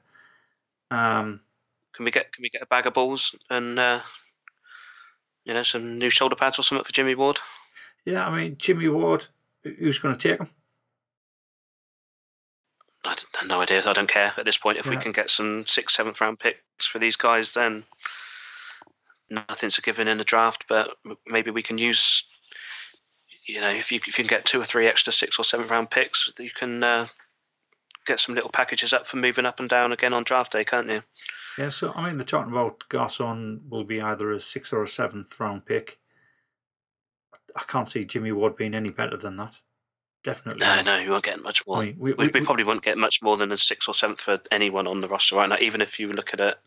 Um, 0.91 1.41
Can 1.93 2.05
we 2.05 2.11
get 2.11 2.31
can 2.31 2.41
we 2.41 2.49
get 2.49 2.61
a 2.61 2.65
bag 2.65 2.87
of 2.87 2.93
balls 2.93 3.35
and 3.49 3.77
uh, 3.77 4.01
you 5.45 5.53
know 5.53 5.63
some 5.63 5.97
new 5.97 6.09
shoulder 6.09 6.35
pads 6.35 6.57
or 6.57 6.63
something 6.63 6.85
for 6.85 6.91
Jimmy 6.91 7.15
Ward? 7.15 7.39
yeah, 8.05 8.27
I 8.27 8.35
mean, 8.35 8.55
Jimmy 8.57 8.87
Ward. 8.87 9.25
Who's 9.63 9.99
going 9.99 10.15
to 10.15 10.29
take 10.29 10.39
him? 10.39 10.49
I 13.05 13.09
have 13.09 13.47
no 13.47 13.61
idea. 13.61 13.81
I 13.85 13.93
don't 13.93 14.09
care 14.09 14.33
at 14.37 14.45
this 14.45 14.57
point. 14.57 14.77
If 14.77 14.85
we 14.85 14.97
can 14.97 15.11
get 15.11 15.29
some 15.29 15.65
sixth, 15.67 15.95
seventh 15.95 16.19
round 16.19 16.39
picks 16.39 16.85
for 16.85 16.99
these 16.99 17.15
guys, 17.15 17.53
then 17.53 17.83
nothing's 19.29 19.77
a 19.77 19.81
given 19.81 20.07
in 20.07 20.17
the 20.17 20.23
draft. 20.23 20.65
But 20.67 20.89
maybe 21.25 21.49
we 21.51 21.63
can 21.63 21.77
use, 21.77 22.23
you 23.45 23.61
know, 23.61 23.69
if 23.69 23.91
you 23.91 23.99
if 24.05 24.07
you 24.07 24.13
can 24.13 24.27
get 24.27 24.45
two 24.45 24.61
or 24.61 24.65
three 24.65 24.87
extra 24.87 25.13
six 25.13 25.39
or 25.39 25.43
seventh 25.43 25.71
round 25.71 25.89
picks, 25.89 26.31
you 26.39 26.51
can 26.51 26.83
uh, 26.83 27.07
get 28.09 28.19
some 28.19 28.35
little 28.35 28.49
packages 28.49 28.93
up 28.93 29.07
for 29.07 29.17
moving 29.17 29.45
up 29.45 29.59
and 29.59 29.69
down 29.69 29.91
again 29.91 30.13
on 30.13 30.23
draft 30.23 30.51
day, 30.51 30.65
can't 30.65 30.89
you? 30.89 31.03
Yeah, 31.57 31.69
so 31.69 31.91
I 31.95 32.07
mean, 32.07 32.17
they're 32.17 32.25
talking 32.25 32.51
about 32.51 32.83
Garcon 32.89 33.61
will 33.69 33.83
be 33.83 34.01
either 34.01 34.31
a 34.31 34.39
sixth 34.39 34.73
or 34.73 34.83
a 34.83 34.87
seventh 34.87 35.39
round 35.39 35.65
pick. 35.65 35.99
I 37.55 37.63
can't 37.63 37.87
see 37.87 38.05
Jimmy 38.05 38.31
Ward 38.31 38.55
being 38.55 38.75
any 38.75 38.89
better 38.89 39.17
than 39.17 39.37
that. 39.37 39.57
Definitely. 40.23 40.65
No, 40.65 40.75
not. 40.75 40.85
no, 40.85 40.97
you 40.97 41.11
won't 41.11 41.23
get 41.23 41.41
much 41.41 41.65
more. 41.65 41.77
I 41.77 41.85
mean, 41.87 41.95
we, 41.97 42.13
we, 42.13 42.25
we, 42.25 42.31
we 42.33 42.45
probably 42.45 42.65
won't 42.65 42.83
get 42.83 42.97
much 42.97 43.21
more 43.21 43.37
than 43.37 43.51
a 43.51 43.57
sixth 43.57 43.87
or 43.87 43.93
seventh 43.93 44.21
for 44.21 44.39
anyone 44.51 44.87
on 44.87 44.99
the 45.01 45.07
roster 45.07 45.37
right 45.37 45.49
now. 45.49 45.57
Even 45.59 45.81
if 45.81 45.99
you 45.99 46.11
look 46.11 46.33
at 46.33 46.39
it, 46.39 46.57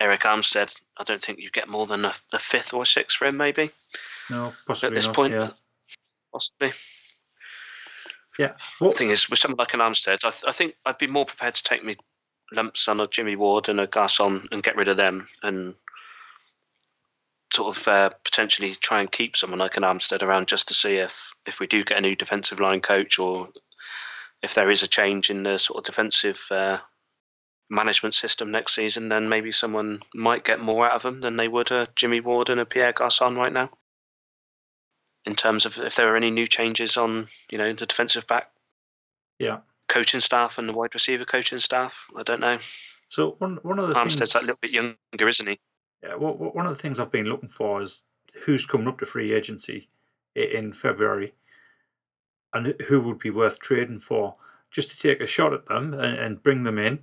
Arik 0.00 0.20
Armstead, 0.20 0.74
I 0.96 1.04
don't 1.04 1.20
think 1.20 1.40
you 1.40 1.50
get 1.50 1.68
more 1.68 1.86
than 1.86 2.04
a, 2.04 2.12
a 2.32 2.38
fifth 2.38 2.74
or 2.74 2.82
a 2.82 2.86
sixth 2.86 3.16
for 3.16 3.26
him, 3.26 3.36
maybe 3.36 3.70
no, 4.30 4.52
possibly 4.66 4.88
At 4.88 4.94
this 4.94 5.06
not, 5.06 5.16
point. 5.16 5.32
Yeah, 5.32 5.50
possibly. 6.32 6.72
Yeah. 8.38 8.52
What, 8.78 8.92
The 8.92 8.98
thing 8.98 9.10
is, 9.10 9.28
with 9.30 9.38
someone 9.38 9.58
like 9.58 9.74
an 9.74 9.80
Armstead, 9.80 10.24
I, 10.24 10.30
th- 10.30 10.44
I 10.46 10.52
think 10.52 10.74
I'd 10.84 10.98
be 10.98 11.06
more 11.06 11.24
prepared 11.24 11.54
to 11.54 11.62
take 11.62 11.84
me 11.84 11.96
lumps 12.52 12.88
on 12.88 13.00
a 13.00 13.06
Jimmy 13.06 13.36
Ward 13.36 13.68
and 13.68 13.80
a 13.80 13.86
Garcon 13.86 14.46
and 14.52 14.62
get 14.62 14.76
rid 14.76 14.88
of 14.88 14.96
them 14.96 15.28
and 15.42 15.74
sort 17.52 17.76
of 17.76 17.88
uh, 17.88 18.10
potentially 18.24 18.74
try 18.74 19.00
and 19.00 19.10
keep 19.10 19.36
someone 19.36 19.58
like 19.58 19.76
an 19.76 19.82
Armstead 19.82 20.22
around 20.22 20.48
just 20.48 20.68
to 20.68 20.74
see 20.74 20.96
if 20.96 21.32
if 21.46 21.60
we 21.60 21.66
do 21.66 21.84
get 21.84 21.98
a 21.98 22.00
new 22.00 22.14
defensive 22.14 22.60
line 22.60 22.80
coach 22.80 23.18
or 23.18 23.48
if 24.42 24.54
there 24.54 24.70
is 24.70 24.82
a 24.82 24.88
change 24.88 25.30
in 25.30 25.42
the 25.42 25.58
sort 25.58 25.78
of 25.78 25.84
defensive 25.84 26.40
uh, 26.50 26.78
management 27.70 28.14
system 28.14 28.50
next 28.50 28.74
season, 28.74 29.08
then 29.08 29.28
maybe 29.28 29.50
someone 29.50 30.00
might 30.14 30.44
get 30.44 30.60
more 30.60 30.86
out 30.86 30.92
of 30.92 31.02
them 31.02 31.20
than 31.20 31.36
they 31.36 31.48
would 31.48 31.72
a 31.72 31.88
Jimmy 31.96 32.20
Ward 32.20 32.50
and 32.50 32.60
a 32.60 32.66
Pierre 32.66 32.92
Garcon 32.92 33.36
right 33.36 33.52
now. 33.52 33.70
In 35.26 35.34
terms 35.34 35.66
of 35.66 35.78
if 35.78 35.96
there 35.96 36.12
are 36.12 36.16
any 36.16 36.30
new 36.30 36.46
changes 36.46 36.96
on, 36.96 37.28
you 37.50 37.58
know, 37.58 37.72
the 37.72 37.86
defensive 37.86 38.26
back 38.26 38.50
yeah. 39.38 39.58
coaching 39.88 40.20
staff 40.20 40.56
and 40.56 40.68
the 40.68 40.72
wide 40.72 40.94
receiver 40.94 41.24
coaching 41.24 41.58
staff, 41.58 42.06
I 42.16 42.22
don't 42.22 42.40
know. 42.40 42.58
So 43.08 43.34
one 43.38 43.58
one 43.62 43.78
of 43.78 43.88
the 43.88 43.94
Armstead's 43.94 44.32
things. 44.32 44.34
a 44.36 44.40
little 44.40 44.58
bit 44.60 44.70
younger, 44.70 45.28
isn't 45.28 45.48
he? 45.48 45.58
Yeah, 46.02 46.14
well, 46.16 46.34
one 46.34 46.66
of 46.66 46.74
the 46.74 46.80
things 46.80 46.98
I've 47.00 47.10
been 47.10 47.26
looking 47.26 47.48
for 47.48 47.82
is 47.82 48.04
who's 48.44 48.66
coming 48.66 48.86
up 48.86 48.98
to 49.00 49.06
free 49.06 49.32
agency 49.32 49.88
in 50.34 50.72
February, 50.72 51.34
and 52.52 52.74
who 52.86 53.00
would 53.00 53.18
be 53.18 53.30
worth 53.30 53.58
trading 53.58 53.98
for, 53.98 54.36
just 54.70 54.90
to 54.90 54.96
take 54.98 55.20
a 55.20 55.26
shot 55.26 55.52
at 55.52 55.66
them 55.66 55.94
and, 55.94 56.18
and 56.18 56.42
bring 56.42 56.64
them 56.64 56.78
in 56.78 57.00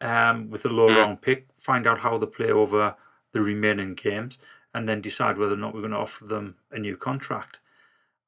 um, 0.00 0.50
with 0.50 0.64
a 0.64 0.68
low 0.68 0.88
Mm. 0.88 0.96
round 0.96 1.20
pick, 1.22 1.48
find 1.56 1.86
out 1.86 2.00
how 2.00 2.16
they 2.18 2.26
play 2.26 2.50
over 2.50 2.96
the 3.32 3.40
remaining 3.42 3.94
games, 3.94 4.38
and 4.74 4.88
then 4.88 5.00
decide 5.00 5.38
whether 5.38 5.54
or 5.54 5.58
not 5.58 5.74
we're 5.74 5.80
going 5.80 5.92
to 5.92 5.98
offer 5.98 6.24
them 6.24 6.56
a 6.70 6.78
new 6.78 6.96
contract. 6.96 7.58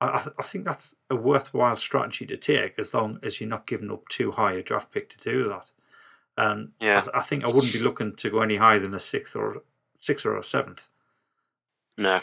I, 0.01 0.29
I, 0.39 0.43
think 0.43 0.65
that's 0.65 0.97
a 1.09 1.15
worthwhile 1.15 1.77
strategy 1.77 2.27
to 2.27 2.37
take 2.37 2.75
as 2.79 2.93
long 2.93 3.21
as 3.23 3.41
you're 3.41 3.49
not 3.49 3.69
giving 3.69 3.91
up 3.91 4.09
too 4.09 4.33
high 4.33 4.55
a 4.55 4.63
draft 4.63 4.91
pick 4.91 5.09
to 5.11 5.19
do 5.19 5.49
that. 5.49 5.71
And 6.37 6.73
Yeah. 6.81 7.05
I, 7.15 7.21
I 7.21 7.23
think 7.23 7.45
I 7.45 7.49
wouldn't 7.49 7.73
be 7.73 7.79
looking 7.79 8.17
to 8.17 8.31
go 8.31 8.41
any 8.41 8.57
higher 8.57 8.81
than 8.81 8.95
a 8.95 9.01
sixth 9.01 9.37
or 9.37 9.63
sixth 10.01 10.27
or 10.27 10.37
a 10.37 10.43
seventh. 10.43 10.89
No. 11.97 12.21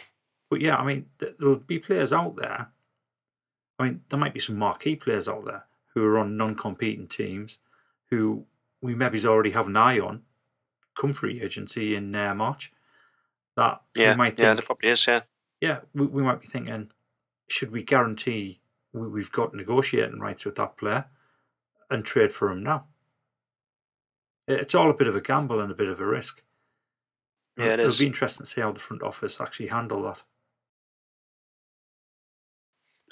But 0.50 0.62
yeah, 0.62 0.76
I 0.76 0.84
mean, 0.84 1.06
th- 1.20 1.36
there'll 1.40 1.58
be 1.58 1.80
players 1.80 2.12
out 2.12 2.36
there. 2.36 2.70
I 3.78 3.84
mean, 3.84 4.02
there 4.10 4.20
might 4.20 4.34
be 4.34 4.42
some 4.42 4.58
marquee 4.58 4.98
players 4.98 5.30
out 5.30 5.46
there 5.46 5.66
who 5.94 6.04
are 6.04 6.20
on 6.20 6.36
non-competing 6.36 7.08
teams, 7.08 7.60
who 8.10 8.46
we 8.82 8.94
maybe 8.94 9.24
already 9.26 9.52
have 9.52 9.68
an 9.68 9.78
eye 9.78 10.00
on, 10.00 10.24
come 11.00 11.14
free 11.14 11.42
agency 11.42 11.96
in 11.96 12.14
uh, 12.14 12.36
March. 12.36 12.74
That 13.60 13.82
Yeah, 13.94 14.12
we 14.12 14.16
might 14.18 14.40
yeah, 14.40 14.46
think, 14.46 14.60
there 14.60 14.66
probably 14.66 14.90
is. 14.90 15.06
Yeah, 15.06 15.22
yeah, 15.60 15.80
we, 15.94 16.06
we 16.06 16.24
might 16.24 16.40
be 16.40 16.48
thinking, 16.48 16.92
should 17.50 17.72
we 17.72 17.84
guarantee 17.84 18.62
we, 18.94 19.08
we've 19.08 19.32
got 19.32 19.54
negotiating 19.54 20.20
rights 20.20 20.46
with 20.46 20.56
that 20.56 20.78
player 20.78 21.06
and 21.90 22.06
trade 22.06 22.32
for 22.32 22.50
him 22.50 22.64
now? 22.64 22.86
It's 24.48 24.74
all 24.74 24.90
a 24.90 24.94
bit 24.96 25.08
of 25.08 25.16
a 25.16 25.22
gamble 25.22 25.60
and 25.60 25.70
a 25.72 25.76
bit 25.76 25.90
of 25.90 26.00
a 26.00 26.06
risk. 26.06 26.42
Yeah, 27.58 27.66
it 27.66 27.74
It'll 27.82 27.88
is. 27.88 28.00
be 28.00 28.08
interesting 28.08 28.46
to 28.46 28.50
see 28.50 28.62
how 28.62 28.72
the 28.72 28.80
front 28.80 29.04
office 29.04 29.42
actually 29.42 29.68
handle 29.68 30.04
that. 30.04 30.24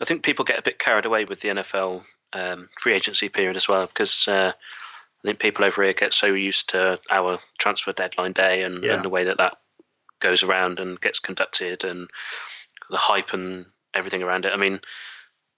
I 0.01 0.05
think 0.05 0.23
people 0.23 0.45
get 0.45 0.60
a 0.60 0.63
bit 0.63 0.79
carried 0.79 1.05
away 1.05 1.25
with 1.25 1.41
the 1.41 1.49
NFL 1.49 2.03
um, 2.33 2.69
free 2.79 2.93
agency 2.93 3.29
period 3.29 3.55
as 3.57 3.67
well 3.67 3.88
because 3.88 4.27
uh, 4.27 4.51
I 4.53 5.21
think 5.27 5.39
people 5.39 5.65
over 5.65 5.83
here 5.83 5.93
get 5.93 6.13
so 6.13 6.27
used 6.27 6.69
to 6.69 6.99
our 7.12 7.39
transfer 7.60 7.91
deadline 7.91 8.31
day 8.33 8.63
and, 8.63 8.83
Yeah. 8.83 8.93
and 8.93 9.03
the 9.03 9.10
way 9.10 9.25
that 9.25 9.38
that 9.38 9.57
goes 10.19 10.43
around 10.43 10.80
and 10.80 10.99
gets 11.01 11.19
conducted 11.19 11.84
and 11.84 12.10
the 12.89 12.97
hype 12.97 13.34
and 13.34 13.65
everything 13.93 14.23
around 14.23 14.45
it. 14.45 14.53
I 14.53 14.58
mean, 14.58 14.80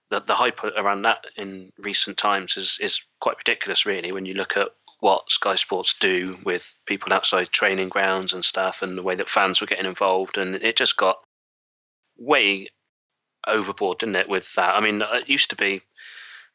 the, 0.09 0.19
the 0.21 0.35
hype 0.35 0.63
around 0.63 1.03
that 1.03 1.25
in 1.35 1.71
recent 1.77 2.17
times 2.17 2.57
is, 2.57 2.77
is 2.81 3.01
quite 3.19 3.37
ridiculous, 3.37 3.85
really, 3.85 4.11
when 4.11 4.25
you 4.25 4.33
look 4.33 4.57
at 4.57 4.69
what 4.99 5.29
Sky 5.29 5.55
Sports 5.55 5.95
do 5.99 6.37
with 6.43 6.75
people 6.85 7.13
outside 7.13 7.49
training 7.49 7.89
grounds 7.89 8.33
and 8.33 8.43
stuff 8.43 8.81
and 8.81 8.97
the 8.97 9.03
way 9.03 9.15
that 9.15 9.29
fans 9.29 9.61
were 9.61 9.67
getting 9.67 9.85
involved. 9.85 10.37
And 10.37 10.55
it 10.55 10.75
just 10.75 10.97
got 10.97 11.19
way 12.17 12.67
overboard, 13.47 13.99
didn't 13.99 14.17
it, 14.17 14.27
with 14.27 14.53
that? 14.55 14.75
I 14.75 14.81
mean, 14.81 15.01
it 15.01 15.29
used 15.29 15.51
to 15.51 15.55
be 15.55 15.81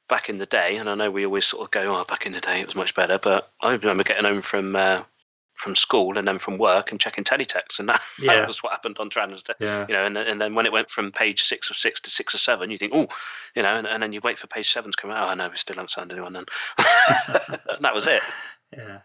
back 0.08 0.28
in 0.28 0.36
the 0.36 0.46
day, 0.46 0.76
and 0.76 0.90
I 0.90 0.94
know 0.94 1.10
we 1.10 1.24
always 1.24 1.46
sort 1.46 1.64
of 1.64 1.70
go, 1.70 1.96
oh, 1.96 2.04
back 2.04 2.26
in 2.26 2.32
the 2.32 2.40
day 2.40 2.60
it 2.60 2.66
was 2.66 2.76
much 2.76 2.94
better, 2.94 3.18
but 3.18 3.50
I 3.62 3.72
remember 3.72 4.04
getting 4.04 4.24
home 4.24 4.42
from. 4.42 4.76
Uh, 4.76 5.04
from 5.64 5.74
school 5.74 6.16
and 6.18 6.28
then 6.28 6.38
from 6.38 6.58
work 6.58 6.92
and 6.92 7.00
checking 7.00 7.24
teletext, 7.24 7.80
and 7.80 7.88
that, 7.88 8.00
Yeah. 8.20 8.34
that 8.34 8.46
was 8.46 8.62
what 8.62 8.72
happened 8.72 8.98
on 9.00 9.10
Trans 9.10 9.42
Yeah. 9.58 9.86
you 9.88 9.94
know, 9.94 10.04
and, 10.06 10.16
and 10.16 10.40
then 10.40 10.54
when 10.54 10.66
it 10.66 10.72
went 10.72 10.90
from 10.90 11.10
page 11.10 11.42
six 11.42 11.70
or 11.70 11.74
six 11.74 12.00
to 12.02 12.10
six 12.10 12.34
or 12.34 12.38
seven, 12.38 12.70
you 12.70 12.78
think, 12.78 12.92
oh, 12.94 13.08
you 13.56 13.62
know, 13.62 13.74
and, 13.74 13.86
and 13.86 14.02
then 14.02 14.12
you 14.12 14.20
wait 14.22 14.38
for 14.38 14.46
page 14.46 14.70
seven 14.70 14.92
to 14.92 14.96
come 14.96 15.10
out. 15.10 15.30
Oh, 15.30 15.34
no, 15.34 15.48
we 15.48 15.56
still 15.56 15.74
haven't 15.74 15.90
signed 15.90 16.12
anyone 16.12 16.34
then. 16.34 16.44
and 16.78 17.80
that 17.84 17.94
was 17.94 18.06
it. 18.06 18.22
Yeah. 18.76 18.98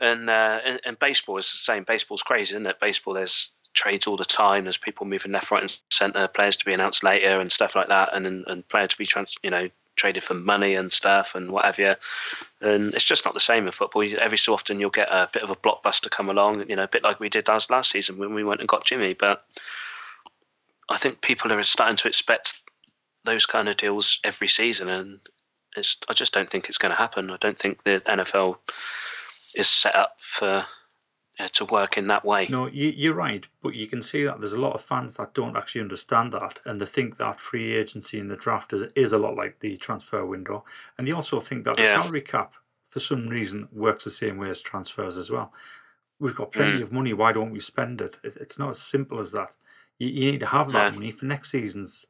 And, 0.00 0.28
uh, 0.28 0.60
and 0.64 0.80
and 0.84 0.98
baseball 0.98 1.36
is 1.38 1.46
the 1.50 1.58
same. 1.58 1.84
Baseball's 1.84 2.22
crazy, 2.22 2.54
isn't 2.54 2.66
it? 2.66 2.80
Baseball, 2.80 3.14
there's 3.14 3.52
trades 3.74 4.06
all 4.06 4.16
the 4.16 4.24
time. 4.24 4.64
There's 4.64 4.76
people 4.76 5.06
moving 5.06 5.32
left, 5.32 5.50
right, 5.50 5.62
and 5.62 5.78
centre. 5.90 6.28
Players 6.28 6.56
to 6.56 6.64
be 6.64 6.72
announced 6.72 7.02
later 7.02 7.40
and 7.40 7.50
stuff 7.50 7.74
like 7.74 7.88
that, 7.88 8.10
and 8.14 8.26
and, 8.26 8.44
and 8.46 8.68
players 8.68 8.90
to 8.90 8.98
be 8.98 9.06
trans, 9.06 9.36
you 9.42 9.50
know, 9.50 9.68
traded 9.96 10.24
for 10.24 10.34
money 10.34 10.74
and 10.74 10.92
stuff 10.92 11.34
and 11.34 11.50
whatever. 11.50 11.96
And 12.60 12.94
it's 12.94 13.04
just 13.04 13.24
not 13.24 13.34
the 13.34 13.40
same 13.40 13.66
in 13.66 13.72
football. 13.72 14.04
Every 14.18 14.38
so 14.38 14.52
often 14.54 14.80
you'll 14.80 14.90
get 14.90 15.08
a 15.08 15.28
bit 15.32 15.42
of 15.42 15.50
a 15.50 15.56
blockbuster 15.56 16.10
come 16.10 16.28
along, 16.28 16.68
you 16.68 16.76
know, 16.76 16.84
a 16.84 16.88
bit 16.88 17.02
like 17.02 17.20
we 17.20 17.28
did 17.28 17.48
last 17.48 17.70
last 17.70 17.90
season 17.90 18.18
when 18.18 18.34
we 18.34 18.44
went 18.44 18.60
and 18.60 18.68
got 18.68 18.84
Jimmy. 18.84 19.14
But 19.14 19.44
I 20.88 20.96
think 20.96 21.20
people 21.20 21.52
are 21.52 21.62
starting 21.62 21.96
to 21.98 22.08
expect 22.08 22.62
those 23.24 23.46
kind 23.46 23.68
of 23.68 23.76
deals 23.76 24.20
every 24.24 24.48
season, 24.48 24.88
and 24.88 25.20
it's. 25.76 25.96
I 26.08 26.12
just 26.12 26.32
don't 26.32 26.48
think 26.48 26.68
it's 26.68 26.78
going 26.78 26.90
to 26.90 26.96
happen. 26.96 27.30
I 27.30 27.36
don't 27.38 27.58
think 27.58 27.82
the 27.82 28.02
NFL 28.06 28.58
is 29.54 29.68
set 29.68 29.94
up 29.94 30.16
for 30.18 30.66
uh, 31.38 31.48
to 31.48 31.64
work 31.64 31.96
in 31.98 32.06
that 32.08 32.24
way. 32.24 32.46
No, 32.48 32.66
you, 32.66 32.88
you're 32.96 33.14
right, 33.14 33.46
but 33.62 33.74
you 33.74 33.86
can 33.86 34.00
see 34.02 34.24
that 34.24 34.38
there's 34.40 34.52
a 34.52 34.60
lot 34.60 34.74
of 34.74 34.80
fans 34.80 35.16
that 35.16 35.34
don't 35.34 35.56
actually 35.56 35.80
understand 35.80 36.32
that, 36.32 36.60
and 36.64 36.80
they 36.80 36.86
think 36.86 37.18
that 37.18 37.40
free 37.40 37.74
agency 37.74 38.18
in 38.18 38.28
the 38.28 38.36
draft 38.36 38.72
is, 38.72 38.84
is 38.94 39.12
a 39.12 39.18
lot 39.18 39.34
like 39.36 39.58
the 39.60 39.76
transfer 39.76 40.24
window, 40.24 40.64
and 40.96 41.06
they 41.06 41.12
also 41.12 41.40
think 41.40 41.64
that 41.64 41.76
the 41.76 41.82
salary 42.02 42.20
cap, 42.22 42.54
for 42.88 43.00
some 43.00 43.26
reason, 43.26 43.68
works 43.72 44.04
the 44.04 44.10
same 44.10 44.36
way 44.38 44.48
as 44.50 44.60
transfers 44.60 45.16
as 45.18 45.30
well. 45.30 45.52
We've 46.20 46.36
got 46.36 46.52
plenty 46.52 46.78
Mm. 46.78 46.82
of 46.82 46.92
money. 46.92 47.12
Why 47.12 47.32
don't 47.32 47.50
we 47.50 47.58
spend 47.60 48.00
it? 48.00 48.18
it 48.22 48.36
it's 48.36 48.58
not 48.58 48.70
as 48.70 48.80
simple 48.80 49.18
as 49.18 49.32
that. 49.32 49.52
You, 49.98 50.08
you 50.08 50.30
need 50.32 50.40
to 50.40 50.46
have 50.46 50.66
that 50.72 50.92
No. 50.92 50.98
money 50.98 51.10
for 51.10 51.24
next 51.26 51.50
season's 51.50 52.06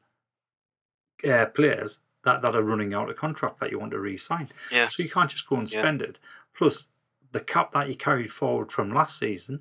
uh, 1.27 1.45
players 1.47 1.99
that, 2.23 2.41
that 2.41 2.55
are 2.55 2.61
running 2.61 2.93
out 2.93 3.09
of 3.09 3.15
contract 3.15 3.59
that 3.59 3.71
you 3.71 3.79
want 3.79 3.91
to 3.91 3.99
re-sign. 3.99 4.49
Yeah. 4.71 4.89
So 4.89 5.01
you 5.01 5.09
can't 5.09 5.29
just 5.29 5.47
go 5.47 5.55
and 5.57 5.71
Yeah. 5.71 5.79
spend 5.81 6.01
it. 6.01 6.19
Plus, 6.53 6.87
the 7.35 7.41
cap 7.41 7.73
that 7.73 7.89
you 7.89 7.95
carried 7.95 8.31
forward 8.31 8.71
from 8.71 8.93
last 8.93 9.19
season, 9.19 9.59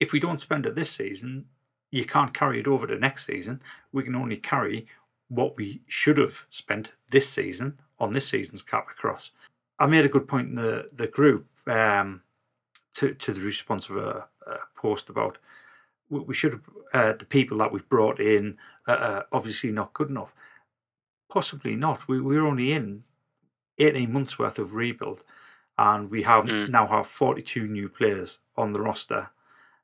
if 0.00 0.12
we 0.12 0.18
don't 0.18 0.40
spend 0.40 0.64
it 0.64 0.74
this 0.74 0.90
season, 0.90 1.44
you 1.90 2.06
can't 2.06 2.32
carry 2.32 2.58
it 2.58 2.66
over 2.66 2.86
to 2.86 2.98
next 2.98 3.26
season. 3.26 3.60
We 3.92 4.02
can 4.02 4.14
only 4.14 4.38
carry 4.38 4.86
what 5.28 5.58
we 5.58 5.82
should 5.86 6.16
have 6.16 6.46
spent 6.48 6.92
this 7.10 7.28
season 7.28 7.78
on 7.98 8.14
this 8.14 8.26
season's 8.26 8.62
cap 8.62 8.86
across. 8.90 9.30
I 9.78 9.84
made 9.86 10.06
a 10.06 10.08
good 10.08 10.26
point 10.26 10.48
in 10.48 10.54
the, 10.54 10.88
the 10.90 11.06
group 11.06 11.46
um, 11.66 12.22
to, 12.94 13.12
to 13.12 13.32
the 13.34 13.42
response 13.42 13.90
of 13.90 13.98
a, 13.98 14.24
a 14.46 14.56
post 14.74 15.10
about 15.10 15.36
we 16.08 16.34
should 16.34 16.52
have 16.52 16.62
uh, 16.94 17.12
the 17.12 17.26
people 17.26 17.58
that 17.58 17.72
we've 17.72 17.88
brought 17.90 18.20
in 18.20 18.56
uh, 18.86 19.22
obviously 19.32 19.70
not 19.70 19.92
good 19.92 20.08
enough. 20.08 20.32
Possibly 21.28 21.76
not. 21.76 22.08
We 22.08 22.20
we're 22.20 22.46
only 22.46 22.72
in 22.72 23.02
eighteen 23.78 24.12
months 24.12 24.38
worth 24.38 24.58
of 24.58 24.74
rebuild, 24.74 25.24
and 25.78 26.10
we 26.10 26.22
have 26.22 26.44
mm. 26.44 26.68
now 26.68 26.86
have 26.86 27.06
forty 27.06 27.42
two 27.42 27.66
new 27.66 27.88
players 27.88 28.38
on 28.56 28.72
the 28.72 28.80
roster, 28.80 29.30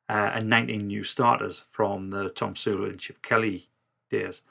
uh, 0.09 0.31
and 0.35 0.49
nineteen 0.49 0.87
new 0.87 1.05
starters 1.05 1.65
from 1.69 2.11
the 2.11 2.29
Tomsula 2.31 2.89
and 2.89 2.99
Chip 2.99 3.23
Kelly 3.23 3.69
days. 4.11 4.43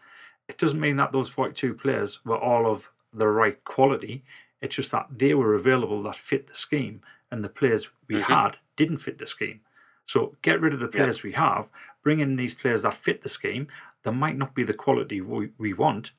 It 0.47 0.57
doesn't 0.57 0.79
mean 0.79 0.97
that 0.97 1.11
those 1.11 1.29
forty 1.29 1.53
two 1.53 1.73
players 1.73 2.19
were 2.25 2.37
all 2.37 2.65
of 2.69 2.91
the 3.13 3.27
right 3.27 3.63
quality. 3.63 4.23
It's 4.61 4.75
just 4.75 4.91
that 4.91 5.07
they 5.09 5.33
were 5.33 5.55
available 5.55 6.03
that 6.03 6.15
fit 6.15 6.47
the 6.47 6.55
scheme, 6.55 7.01
and 7.31 7.43
the 7.43 7.49
players 7.49 7.89
we 8.07 8.15
mm-hmm. 8.15 8.31
had 8.31 8.57
didn't 8.75 8.97
fit 8.97 9.17
the 9.17 9.27
scheme. 9.27 9.61
So 10.05 10.35
get 10.41 10.59
rid 10.59 10.73
of 10.73 10.81
the 10.81 10.87
players 10.87 11.19
yeah. 11.19 11.23
we 11.23 11.31
have, 11.33 11.69
bring 12.03 12.19
in 12.19 12.35
these 12.35 12.53
players 12.53 12.81
that 12.81 12.97
fit 12.97 13.21
the 13.21 13.29
scheme. 13.29 13.67
They 14.03 14.11
might 14.11 14.37
not 14.37 14.53
be 14.53 14.63
the 14.63 14.73
quality 14.73 15.21
we, 15.21 15.51
we 15.57 15.73
want, 15.73 16.11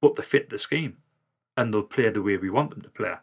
but 0.00 0.14
they 0.14 0.22
fit 0.22 0.48
the 0.48 0.58
scheme 0.58 0.96
and 1.56 1.72
they'll 1.72 1.82
play 1.82 2.08
the 2.08 2.22
way 2.22 2.36
we 2.36 2.48
want 2.48 2.70
them 2.70 2.80
to 2.82 2.88
play. 2.88 3.14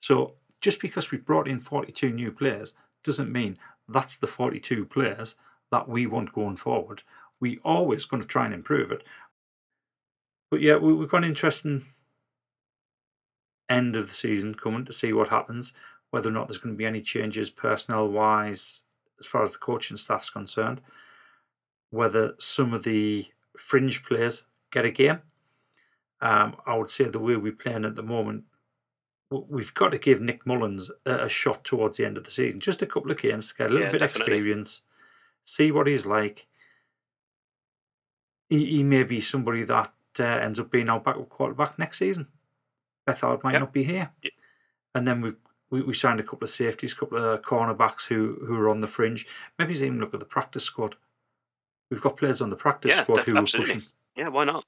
So 0.00 0.34
just 0.60 0.80
because 0.80 1.10
we've 1.10 1.24
brought 1.24 1.48
in 1.48 1.58
42 1.58 2.10
new 2.10 2.32
players 2.32 2.74
doesn't 3.04 3.32
mean 3.32 3.58
that's 3.88 4.18
the 4.18 4.26
42 4.26 4.84
players 4.86 5.36
that 5.70 5.88
we 5.88 6.06
want 6.06 6.32
going 6.32 6.56
forward. 6.56 7.02
We 7.40 7.58
always 7.64 8.04
going 8.04 8.22
to 8.22 8.28
try 8.28 8.44
and 8.44 8.54
improve 8.54 8.90
it. 8.90 9.04
But 10.50 10.60
yeah, 10.60 10.76
we, 10.76 10.92
we've 10.92 11.08
got 11.08 11.24
an 11.24 11.28
interesting 11.28 11.86
end 13.68 13.96
of 13.96 14.08
the 14.08 14.14
season 14.14 14.54
coming 14.54 14.84
to 14.86 14.92
see 14.92 15.12
what 15.12 15.28
happens, 15.28 15.72
whether 16.10 16.28
or 16.28 16.32
not 16.32 16.48
there's 16.48 16.58
going 16.58 16.74
to 16.74 16.78
be 16.78 16.86
any 16.86 17.02
changes 17.02 17.50
personnel 17.50 18.08
wise 18.08 18.82
as 19.20 19.26
far 19.26 19.42
as 19.42 19.52
the 19.52 19.58
coaching 19.58 19.96
staff's 19.96 20.30
concerned. 20.30 20.80
Whether 21.90 22.34
some 22.38 22.74
of 22.74 22.84
the 22.84 23.26
fringe 23.56 24.02
players 24.02 24.42
get 24.70 24.84
a 24.84 24.90
game, 24.90 25.20
um, 26.20 26.56
I 26.66 26.76
would 26.76 26.90
say 26.90 27.04
the 27.04 27.18
way 27.18 27.36
we're 27.36 27.52
playing 27.52 27.84
at 27.84 27.94
the 27.94 28.02
moment, 28.02 28.44
we've 29.30 29.74
got 29.74 29.90
to 29.90 29.98
give 29.98 30.20
Nick 30.20 30.46
Mullens 30.46 30.90
a, 31.04 31.24
a, 31.24 31.28
shot 31.28 31.64
towards 31.64 31.96
the 31.96 32.06
end 32.06 32.16
of 32.16 32.24
the 32.24 32.30
season. 32.30 32.60
Just 32.60 32.82
a 32.82 32.86
couple 32.86 33.10
of 33.10 33.20
games 33.20 33.48
to 33.48 33.54
get 33.54 33.70
a 33.70 33.72
little 33.72 33.86
yeah, 33.86 33.92
bit 33.92 34.02
of 34.02 34.10
experience, 34.10 34.82
see 35.44 35.70
what 35.70 35.86
he's 35.86 36.06
like. 36.06 36.46
He, 38.48 38.64
he 38.66 38.82
may 38.82 39.04
be 39.04 39.20
somebody 39.20 39.64
that 39.64 39.92
uh, 40.18 40.24
ends 40.24 40.58
up 40.58 40.70
being 40.70 40.88
our 40.88 41.00
backup 41.00 41.28
quarterback 41.28 41.78
next 41.78 41.98
season. 41.98 42.28
Beathard 43.06 43.42
might 43.44 43.52
yep. 43.52 43.60
not 43.60 43.72
be 43.72 43.84
here. 43.84 44.10
Yep. 44.22 44.32
And 44.94 45.06
then 45.06 45.20
we've 45.20 45.36
we, 45.70 45.82
we 45.82 45.94
signed 45.94 46.18
a 46.18 46.22
couple 46.22 46.44
of 46.44 46.48
safeties, 46.48 46.92
a 46.92 46.96
couple 46.96 47.18
of 47.18 47.42
cornerbacks 47.42 48.06
who 48.06 48.38
who 48.46 48.56
are 48.56 48.70
on 48.70 48.80
the 48.80 48.86
fringe. 48.86 49.26
Maybe 49.58 49.74
even 49.74 50.00
look 50.00 50.14
at 50.14 50.20
the 50.20 50.26
practice 50.26 50.64
squad. 50.64 50.96
We've 51.90 52.00
got 52.00 52.16
players 52.16 52.40
on 52.40 52.50
the 52.50 52.56
practice 52.56 52.94
yeah, 52.94 53.02
squad 53.02 53.24
who 53.24 53.36
absolutely. 53.36 53.72
are 53.72 53.76
pushing. 53.76 53.90
Yeah, 54.16 54.28
why 54.28 54.44
not? 54.44 54.64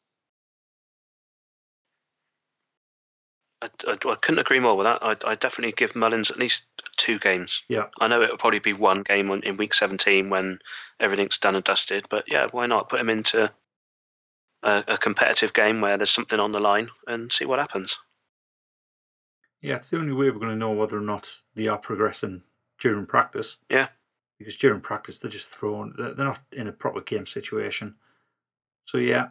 I, 3.63 3.69
I, 3.87 3.93
I, 3.93 4.15
couldn't 4.17 4.39
agree 4.39 4.61
more 4.61 4.77
with 4.77 4.85
that. 4.85 5.03
I 5.03 5.17
I 5.25 5.35
definitely 5.35 5.73
give 5.73 5.95
Mullens 5.95 6.31
at 6.31 6.39
least 6.39 6.65
two 6.97 7.19
games. 7.19 7.63
Yeah, 7.69 7.87
I 8.01 8.09
know 8.09 8.23
it 8.23 8.31
will 8.31 8.39
probably 8.39 8.59
be 8.61 8.73
one 8.73 9.03
game 9.03 9.31
on, 9.31 9.43
in 9.43 9.57
week 9.57 9.75
seventeen 9.75 10.31
when 10.31 10.61
everything's 11.01 11.39
done 11.39 11.57
and 11.57 11.65
dusted. 11.65 12.07
But 12.09 12.25
yeah, 12.29 12.47
why 12.51 12.67
not 12.67 12.89
put 12.89 13.01
him 13.01 13.11
into 13.11 13.53
a, 14.63 14.85
a 14.89 14.99
competitive 14.99 15.53
game 15.53 15.81
where 15.81 15.97
there's 15.97 16.11
something 16.11 16.41
on 16.41 16.53
the 16.53 16.61
line 16.61 16.91
and 17.07 17.33
see 17.33 17.45
what 17.45 17.59
happens. 17.59 17.97
Yeah, 19.63 19.77
it's 19.77 19.91
the 19.91 19.99
only 19.99 20.13
way 20.13 20.31
we're 20.31 20.39
going 20.39 20.51
to 20.51 20.57
know 20.57 20.71
whether 20.71 20.97
or 20.97 21.03
not 21.03 21.41
they 21.55 21.67
are 21.67 21.79
progressing 21.79 22.43
during 22.79 23.07
practice. 23.07 23.57
Yeah. 23.69 23.89
Because 24.39 24.57
during 24.57 24.81
practice, 24.81 25.19
they're 25.19 25.31
just 25.31 25.49
thrown, 25.49 25.95
they're 25.99 26.15
not 26.15 26.41
in 26.51 26.67
a 26.67 26.73
proper 26.73 27.03
game 27.03 27.27
situation. 27.27 27.97
So, 28.87 28.97
yeah, 28.97 29.29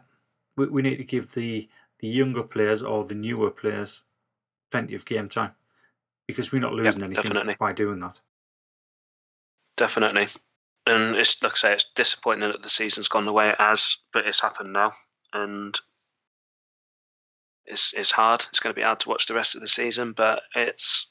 we, 0.56 0.66
we 0.66 0.82
need 0.82 0.98
to 0.98 1.04
give 1.04 1.34
the, 1.34 1.68
the 1.98 2.06
younger 2.06 2.44
players 2.44 2.80
or 2.80 3.04
the 3.04 3.16
newer 3.16 3.50
players 3.50 4.02
plenty 4.70 4.94
of 4.94 5.04
game 5.04 5.28
time 5.28 5.52
because 6.26 6.52
we're 6.52 6.60
not 6.60 6.72
losing 6.72 7.00
yep, 7.00 7.08
anything 7.08 7.22
definitely. 7.22 7.56
by 7.58 7.72
doing 7.72 8.00
that. 8.00 8.20
Definitely. 9.76 10.28
And 10.86 11.16
it's 11.16 11.42
like 11.42 11.52
I 11.52 11.56
say, 11.56 11.72
it's 11.74 11.90
disappointing 11.94 12.50
that 12.50 12.62
the 12.62 12.68
season's 12.68 13.08
gone 13.08 13.26
the 13.26 13.32
way 13.32 13.48
it 13.48 13.60
has, 13.60 13.96
but 14.12 14.26
it's 14.26 14.40
happened 14.40 14.72
now. 14.72 14.92
And 15.32 15.78
it's 17.66 17.92
it's 17.96 18.10
hard. 18.10 18.44
It's 18.50 18.60
going 18.60 18.72
to 18.72 18.78
be 18.78 18.84
hard 18.84 19.00
to 19.00 19.08
watch 19.08 19.26
the 19.26 19.34
rest 19.34 19.54
of 19.54 19.60
the 19.60 19.68
season, 19.68 20.12
but 20.12 20.42
it's 20.54 21.06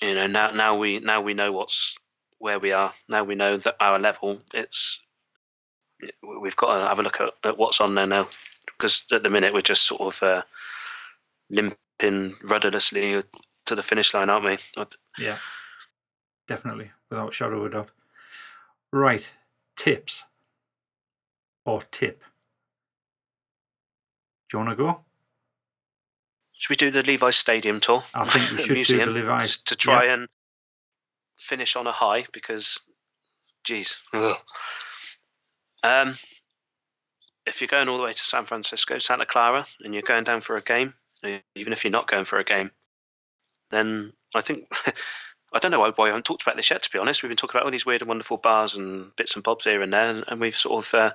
you 0.00 0.14
know 0.14 0.26
now 0.26 0.50
now 0.50 0.76
we 0.76 1.00
now 1.00 1.20
we 1.20 1.34
know 1.34 1.52
what's 1.52 1.96
where 2.38 2.58
we 2.58 2.72
are. 2.72 2.92
Now 3.08 3.24
we 3.24 3.34
know 3.34 3.58
that 3.58 3.76
our 3.80 3.98
level. 3.98 4.40
It's 4.54 5.00
we've 6.40 6.56
got 6.56 6.78
to 6.78 6.88
have 6.88 7.00
a 7.00 7.02
look 7.02 7.20
at, 7.20 7.30
at 7.44 7.58
what's 7.58 7.80
on 7.80 7.94
there 7.94 8.06
now 8.06 8.28
because 8.66 9.04
at 9.10 9.24
the 9.24 9.30
minute 9.30 9.52
we're 9.52 9.60
just 9.60 9.82
sort 9.82 10.00
of 10.00 10.22
uh, 10.22 10.42
limping 11.50 11.76
rudderlessly 12.00 13.22
to 13.66 13.74
the 13.74 13.82
finish 13.82 14.14
line, 14.14 14.30
aren't 14.30 14.44
we? 14.44 14.86
Yeah, 15.18 15.38
definitely, 16.46 16.90
without 17.10 17.34
shadow 17.34 17.60
of 17.60 17.66
a 17.66 17.70
doubt. 17.70 17.90
Right, 18.92 19.30
tips 19.76 20.24
or 21.64 21.82
tip. 21.82 22.22
Do 24.48 24.56
you 24.56 24.64
want 24.64 24.70
to 24.70 24.76
go? 24.76 25.00
Should 26.52 26.70
we 26.70 26.76
do 26.76 26.90
the 26.90 27.02
Levi's 27.02 27.36
Stadium 27.36 27.80
tour? 27.80 28.02
I 28.14 28.26
think 28.28 28.50
we 28.50 28.58
should 28.64 28.72
museum, 28.72 29.04
do 29.04 29.12
the 29.12 29.20
Levi's 29.20 29.60
to 29.62 29.76
try 29.76 30.06
yeah. 30.06 30.14
and 30.14 30.28
finish 31.38 31.76
on 31.76 31.86
a 31.86 31.92
high 31.92 32.24
because, 32.32 32.80
geez. 33.62 33.96
Um, 35.84 36.18
if 37.46 37.60
you're 37.60 37.68
going 37.68 37.88
all 37.88 37.98
the 37.98 38.02
way 38.02 38.12
to 38.12 38.18
San 38.18 38.44
Francisco, 38.44 38.98
Santa 38.98 39.24
Clara, 39.24 39.66
and 39.80 39.94
you're 39.94 40.02
going 40.02 40.24
down 40.24 40.40
for 40.40 40.56
a 40.56 40.62
game, 40.62 40.94
even 41.24 41.72
if 41.72 41.84
you're 41.84 41.90
not 41.90 42.10
going 42.10 42.24
for 42.24 42.38
a 42.38 42.44
game, 42.44 42.70
then 43.70 44.12
I 44.34 44.40
think 44.40 44.68
I 45.52 45.58
don't 45.58 45.70
know 45.70 45.80
why, 45.80 46.04
I 46.04 46.08
haven't 46.08 46.26
talked 46.26 46.42
about 46.42 46.56
this 46.56 46.70
yet. 46.70 46.82
To 46.82 46.90
be 46.90 46.98
honest, 46.98 47.22
we've 47.22 47.30
been 47.30 47.36
talking 47.36 47.56
about 47.56 47.64
all 47.64 47.70
these 47.70 47.86
weird 47.86 48.02
and 48.02 48.08
wonderful 48.08 48.36
bars 48.36 48.74
and 48.74 49.14
bits 49.16 49.34
and 49.34 49.42
bobs 49.42 49.64
here 49.64 49.82
and 49.82 49.92
there, 49.92 50.10
and, 50.10 50.24
and 50.28 50.40
we've 50.40 50.56
sort 50.56 50.86
of 50.86 50.94
uh, 50.94 51.12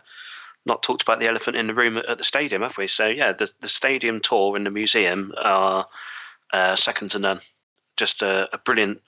not 0.66 0.82
talked 0.82 1.02
about 1.02 1.20
the 1.20 1.28
elephant 1.28 1.58
in 1.58 1.68
the 1.68 1.74
room 1.74 1.98
at, 1.98 2.06
at, 2.10 2.18
the 2.18 2.24
stadium, 2.24 2.62
have 2.62 2.78
we? 2.78 2.88
So 2.88 3.08
yeah, 3.08 3.34
the 3.34 3.52
the 3.62 3.68
stadium 3.68 4.22
tour 4.22 4.56
and 4.56 4.66
the 4.66 4.72
museum 4.72 5.34
are 5.38 5.88
uh, 6.52 6.76
second 6.76 7.12
to 7.12 7.20
none. 7.20 7.42
Just 7.96 8.22
a, 8.22 8.54
a, 8.54 8.58
brilliant 8.58 9.02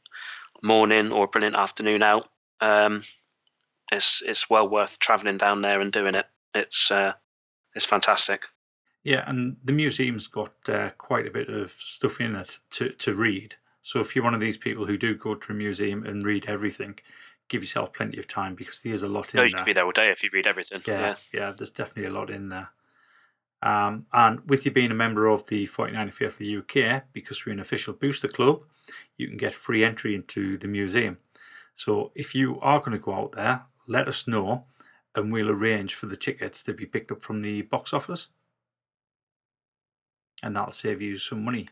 morning 0.62 1.12
or 1.12 1.26
a 1.26 1.28
brilliant 1.28 1.56
afternoon 1.56 2.04
out. 2.04 2.30
Um, 2.62 3.04
it's 3.92 4.22
it's 4.26 4.50
well 4.50 4.68
worth 4.68 5.00
travelling 5.00 5.38
down 5.38 5.62
there 5.62 5.82
and 5.82 5.92
doing 5.92 6.16
it. 6.16 6.26
It's 6.54 6.92
uh, 6.92 7.14
it's 7.74 7.86
fantastic. 7.86 8.44
Yeah, 9.06 9.24
and 9.28 9.58
the 9.64 9.72
museum's 9.72 10.26
got 10.26 10.54
uh, 10.68 10.90
quite 10.98 11.28
a 11.28 11.32
bit 11.32 11.48
of 11.48 11.72
stuff 11.72 12.20
in 12.20 12.36
it 12.36 12.58
to 12.72 12.90
to 12.90 13.14
read. 13.14 13.56
So 13.84 14.00
if 14.00 14.16
you're 14.16 14.26
one 14.26 14.34
of 14.34 14.40
these 14.40 14.58
people 14.58 14.88
who 14.88 14.98
do 14.98 15.16
go 15.16 15.36
to 15.36 15.52
a 15.52 15.56
museum 15.56 16.04
and 16.04 16.26
read 16.26 16.48
everything, 16.48 16.98
give 17.48 17.62
yourself 17.62 17.94
plenty 17.94 18.18
of 18.18 18.28
time 18.28 18.56
because 18.56 18.82
there's 18.84 19.04
a 19.04 19.08
lot 19.08 19.34
in 19.34 19.38
there. 19.38 19.44
no, 19.44 19.46
you 19.46 19.52
there. 19.52 19.60
could 19.60 19.66
be 19.66 19.74
there 19.74 19.86
all 19.86 19.92
day 19.92 20.10
if 20.10 20.24
you 20.24 20.32
read 20.34 20.48
everything. 20.48 20.82
Yeah, 20.88 21.00
yeah, 21.00 21.16
yeah 21.32 21.52
there's 21.52 21.70
definitely 21.70 22.12
a 22.12 22.20
lot 22.20 22.32
in 22.32 22.50
there. 22.50 22.70
Um, 23.62 24.08
and 24.12 24.50
with 24.50 24.66
you 24.66 24.72
being 24.72 24.90
a 24.90 24.96
member 24.96 25.28
of 25.28 25.48
the 25.48 25.68
49th 25.68 26.22
of 26.26 26.38
the 26.40 26.58
UK, 26.58 27.04
because 27.14 27.46
we're 27.46 27.54
an 27.54 27.60
official 27.60 27.94
booster 27.94 28.28
club, 28.28 28.64
you 29.18 29.28
can 29.28 29.38
get 29.38 29.54
free 29.54 29.84
entry 29.84 30.16
into 30.16 30.58
the 30.58 30.68
museum. 30.68 31.20
So 31.76 32.12
if 32.16 32.34
you 32.34 32.60
are 32.62 32.80
going 32.80 32.94
to 32.94 32.98
go 32.98 33.14
out 33.14 33.34
there, 33.34 33.66
let 33.88 34.08
us 34.08 34.28
know 34.28 34.66
and 35.14 35.32
we'll 35.32 35.52
arrange 35.52 35.94
for 35.94 36.08
the 36.08 36.18
tickets 36.18 36.64
to 36.64 36.74
be 36.74 36.88
picked 36.88 37.12
up 37.12 37.22
from 37.22 37.44
the 37.44 37.62
box 37.62 37.94
office. 37.94 38.30
And 40.46 40.56
that'll 40.56 40.72
save 40.72 41.02
you 41.02 41.18
some 41.18 41.44
money. 41.44 41.68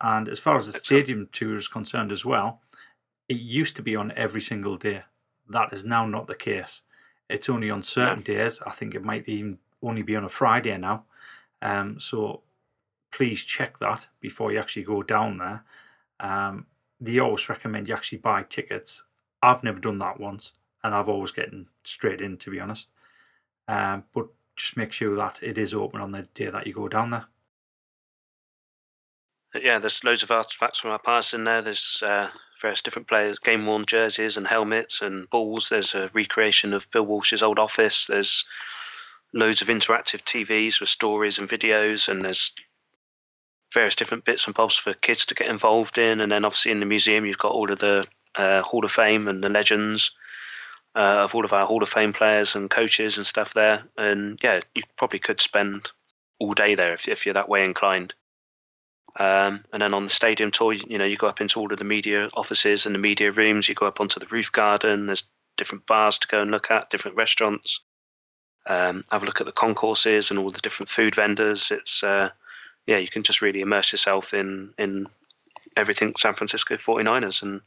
And 0.00 0.28
as 0.28 0.38
far 0.38 0.56
as 0.56 0.66
the 0.66 0.78
stadium 0.78 1.28
tour 1.32 1.56
is 1.56 1.66
concerned 1.66 2.12
as 2.12 2.24
well, 2.24 2.62
it 3.28 3.40
used 3.40 3.74
to 3.76 3.82
be 3.82 3.96
on 3.96 4.12
every 4.12 4.40
single 4.40 4.76
day. 4.76 5.02
That 5.48 5.72
is 5.72 5.84
now 5.84 6.06
not 6.06 6.28
the 6.28 6.36
case. 6.36 6.82
It's 7.28 7.48
only 7.48 7.70
on 7.70 7.82
certain 7.82 8.20
yeah. 8.20 8.42
days. 8.44 8.60
I 8.64 8.70
think 8.70 8.94
it 8.94 9.04
might 9.04 9.28
even 9.28 9.58
only 9.82 10.02
be 10.02 10.14
on 10.14 10.24
a 10.24 10.28
Friday 10.28 10.78
now. 10.78 11.04
Um, 11.60 11.98
so 11.98 12.42
please 13.10 13.42
check 13.42 13.80
that 13.80 14.06
before 14.20 14.52
you 14.52 14.60
actually 14.60 14.84
go 14.84 15.02
down 15.02 15.38
there. 15.38 15.64
Um, 16.20 16.66
they 17.00 17.18
always 17.18 17.48
recommend 17.48 17.88
you 17.88 17.94
actually 17.94 18.18
buy 18.18 18.44
tickets. 18.44 19.02
I've 19.42 19.64
never 19.64 19.80
done 19.80 19.98
that 19.98 20.20
once, 20.20 20.52
and 20.82 20.94
I've 20.94 21.08
always 21.08 21.32
getting 21.32 21.66
straight 21.82 22.20
in 22.20 22.36
to 22.38 22.50
be 22.50 22.60
honest. 22.60 22.88
Um, 23.66 24.04
but 24.14 24.28
just 24.56 24.76
make 24.76 24.92
sure 24.92 25.16
that 25.16 25.40
it 25.42 25.58
is 25.58 25.74
open 25.74 26.00
on 26.00 26.12
the 26.12 26.22
day 26.34 26.50
that 26.50 26.66
you 26.66 26.72
go 26.72 26.88
down 26.88 27.10
there. 27.10 27.26
Yeah, 29.54 29.78
there's 29.78 30.04
loads 30.04 30.22
of 30.22 30.30
artifacts 30.30 30.78
from 30.80 30.90
our 30.90 30.98
past 30.98 31.34
in 31.34 31.44
there. 31.44 31.62
There's 31.62 32.02
uh, 32.06 32.30
various 32.60 32.82
different 32.82 33.08
players, 33.08 33.38
game 33.38 33.66
worn 33.66 33.86
jerseys 33.86 34.36
and 34.36 34.46
helmets 34.46 35.02
and 35.02 35.28
balls. 35.30 35.68
There's 35.68 35.94
a 35.94 36.10
recreation 36.12 36.74
of 36.74 36.90
Bill 36.90 37.04
Walsh's 37.06 37.42
old 37.42 37.58
office. 37.58 38.06
There's 38.06 38.44
loads 39.34 39.62
of 39.62 39.68
interactive 39.68 40.22
TVs 40.22 40.80
with 40.80 40.88
stories 40.90 41.38
and 41.38 41.48
videos, 41.48 42.08
and 42.08 42.22
there's 42.22 42.54
various 43.74 43.96
different 43.96 44.24
bits 44.24 44.46
and 44.46 44.54
bobs 44.54 44.76
for 44.76 44.94
kids 44.94 45.26
to 45.26 45.34
get 45.34 45.48
involved 45.48 45.98
in. 45.98 46.20
And 46.20 46.30
then 46.32 46.44
obviously 46.44 46.72
in 46.72 46.80
the 46.80 46.86
museum, 46.86 47.26
you've 47.26 47.38
got 47.38 47.52
all 47.52 47.70
of 47.72 47.78
the 47.78 48.06
uh, 48.36 48.62
Hall 48.62 48.84
of 48.84 48.92
Fame 48.92 49.28
and 49.28 49.42
the 49.42 49.48
legends. 49.50 50.12
uh, 50.94 51.22
of 51.24 51.34
all 51.34 51.44
of 51.44 51.52
our 51.52 51.66
Hall 51.66 51.82
of 51.82 51.88
Fame 51.88 52.12
players 52.12 52.54
and 52.54 52.70
coaches 52.70 53.16
and 53.16 53.26
stuff 53.26 53.54
there. 53.54 53.84
And 53.96 54.38
yeah, 54.42 54.60
you 54.74 54.82
probably 54.96 55.20
could 55.20 55.40
spend 55.40 55.90
all 56.40 56.50
day 56.52 56.74
there 56.74 56.94
if, 56.94 57.08
if 57.08 57.26
you're 57.26 57.34
that 57.34 57.48
way 57.48 57.64
inclined. 57.64 58.14
Um, 59.16 59.64
and 59.72 59.82
then 59.82 59.94
on 59.94 60.04
the 60.04 60.10
stadium 60.10 60.50
tour, 60.50 60.72
you 60.72 60.98
know, 60.98 61.04
you 61.04 61.16
go 61.16 61.26
up 61.26 61.40
into 61.40 61.58
all 61.58 61.72
of 61.72 61.78
the 61.78 61.84
media 61.84 62.28
offices 62.34 62.86
and 62.86 62.94
the 62.94 63.00
media 63.00 63.32
rooms. 63.32 63.68
You 63.68 63.74
go 63.74 63.86
up 63.86 64.00
onto 64.00 64.20
the 64.20 64.26
roof 64.26 64.52
garden. 64.52 65.06
There's 65.06 65.24
different 65.56 65.86
bars 65.86 66.18
to 66.20 66.28
go 66.28 66.42
and 66.42 66.50
look 66.50 66.70
at, 66.70 66.90
different 66.90 67.16
restaurants. 67.16 67.80
Um, 68.66 69.02
have 69.10 69.22
a 69.22 69.26
look 69.26 69.40
at 69.40 69.46
the 69.46 69.52
concourses 69.52 70.30
and 70.30 70.38
all 70.38 70.50
the 70.50 70.60
different 70.60 70.90
food 70.90 71.14
vendors. 71.14 71.70
It's 71.70 72.02
uh, 72.02 72.30
yeah, 72.86 72.98
you 72.98 73.08
can 73.08 73.22
just 73.22 73.42
really 73.42 73.60
immerse 73.60 73.92
yourself 73.92 74.34
in 74.34 74.74
in 74.78 75.06
everything 75.76 76.14
San 76.18 76.34
Francisco 76.34 76.76
49ers 76.76 77.42
and 77.42 77.60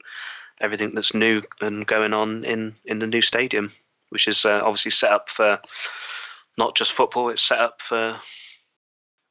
everything 0.60 0.94
that's 0.94 1.14
new 1.14 1.42
and 1.60 1.88
going 1.88 2.14
on 2.14 2.44
in 2.46 2.76
in 2.86 3.00
the 3.00 3.08
new 3.08 3.22
stadium, 3.22 3.72
which 4.10 4.28
is 4.28 4.46
uh, 4.46 4.62
obviously 4.64 4.92
set 4.92 5.12
up 5.12 5.30
for 5.30 5.60
not 6.58 6.76
just 6.76 6.92
football. 6.92 7.30
It's 7.30 7.42
set 7.42 7.60
up 7.60 7.82
for 7.82 8.20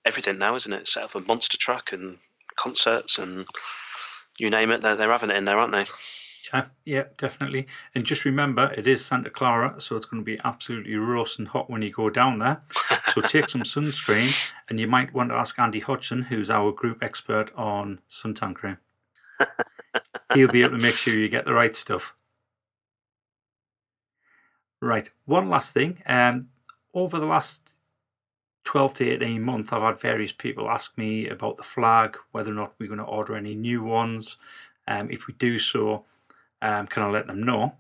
everything 0.05 0.39
now, 0.39 0.55
isn't 0.55 0.73
it? 0.73 0.89
Set 0.89 1.05
up 1.05 1.15
a 1.15 1.21
monster 1.21 1.59
truck 1.59 1.93
and 1.93 2.19
concerts 2.57 3.19
and 3.19 3.47
you 4.39 4.51
name 4.51 4.71
it. 4.71 4.81
They're, 4.81 4.97
they're 4.97 5.13
having 5.13 5.31
it 5.31 5.37
in 5.37 5.45
there, 5.45 5.59
aren't 5.59 5.73
they? 5.73 5.87
Yeah, 6.53 6.67
yeah, 6.85 7.05
definitely. 7.17 7.67
And 7.95 8.05
just 8.05 8.25
remember, 8.25 8.73
it 8.77 8.87
is 8.87 9.05
Santa 9.05 9.31
Clara, 9.31 9.75
so 9.79 9.97
it's 9.97 10.07
going 10.07 10.23
to 10.23 10.25
be 10.25 10.41
absolutely 10.43 10.95
roasting 10.97 11.47
hot 11.47 11.71
when 11.71 11.83
you 11.83 11.93
go 11.93 12.11
down 12.11 12.39
there. 12.39 12.63
So 13.15 13.21
take 13.27 13.49
some 13.49 13.63
sunscreen, 13.63 14.35
and 14.69 14.81
you 14.81 14.87
might 14.87 15.15
want 15.15 15.31
to 15.31 15.37
ask 15.37 15.59
Andy 15.59 15.81
Hodgson, 15.81 16.23
who's 16.23 16.51
our 16.51 16.73
group 16.73 17.03
expert 17.03 17.51
on 17.55 18.01
suntan 18.11 18.55
cream. 18.55 18.79
He'll 20.35 20.49
be 20.49 20.63
able 20.63 20.77
to 20.77 20.83
make 20.83 20.97
sure 20.97 21.15
you 21.15 21.29
get 21.29 21.45
the 21.45 21.55
right 21.55 21.77
stuff. 21.77 22.15
Right. 24.81 25.11
One 25.27 25.51
last 25.51 25.75
thing. 25.75 26.03
Um, 26.07 26.49
over 26.95 27.19
the 27.19 27.27
last 27.27 27.75
12 28.65 28.95
to 28.95 29.11
18 29.11 29.43
months, 29.43 29.73
I've 29.73 29.83
had 29.83 30.01
various 30.01 30.33
people 30.33 30.69
ask 30.69 30.97
me 30.97 31.29
about 31.29 31.57
the 31.57 31.63
flag, 31.63 32.17
whether 32.33 32.51
or 32.51 32.55
not 32.55 32.75
we're 32.79 32.89
going 32.89 32.99
to 32.99 33.05
order 33.05 33.35
any 33.35 33.55
new 33.55 33.83
ones. 33.83 34.37
Um, 34.87 35.11
if 35.11 35.27
we 35.27 35.35
do 35.35 35.59
so, 35.59 36.05
um, 36.63 36.87
can 36.87 37.03
I 37.03 37.11
let 37.11 37.27
them 37.27 37.43
know? 37.43 37.75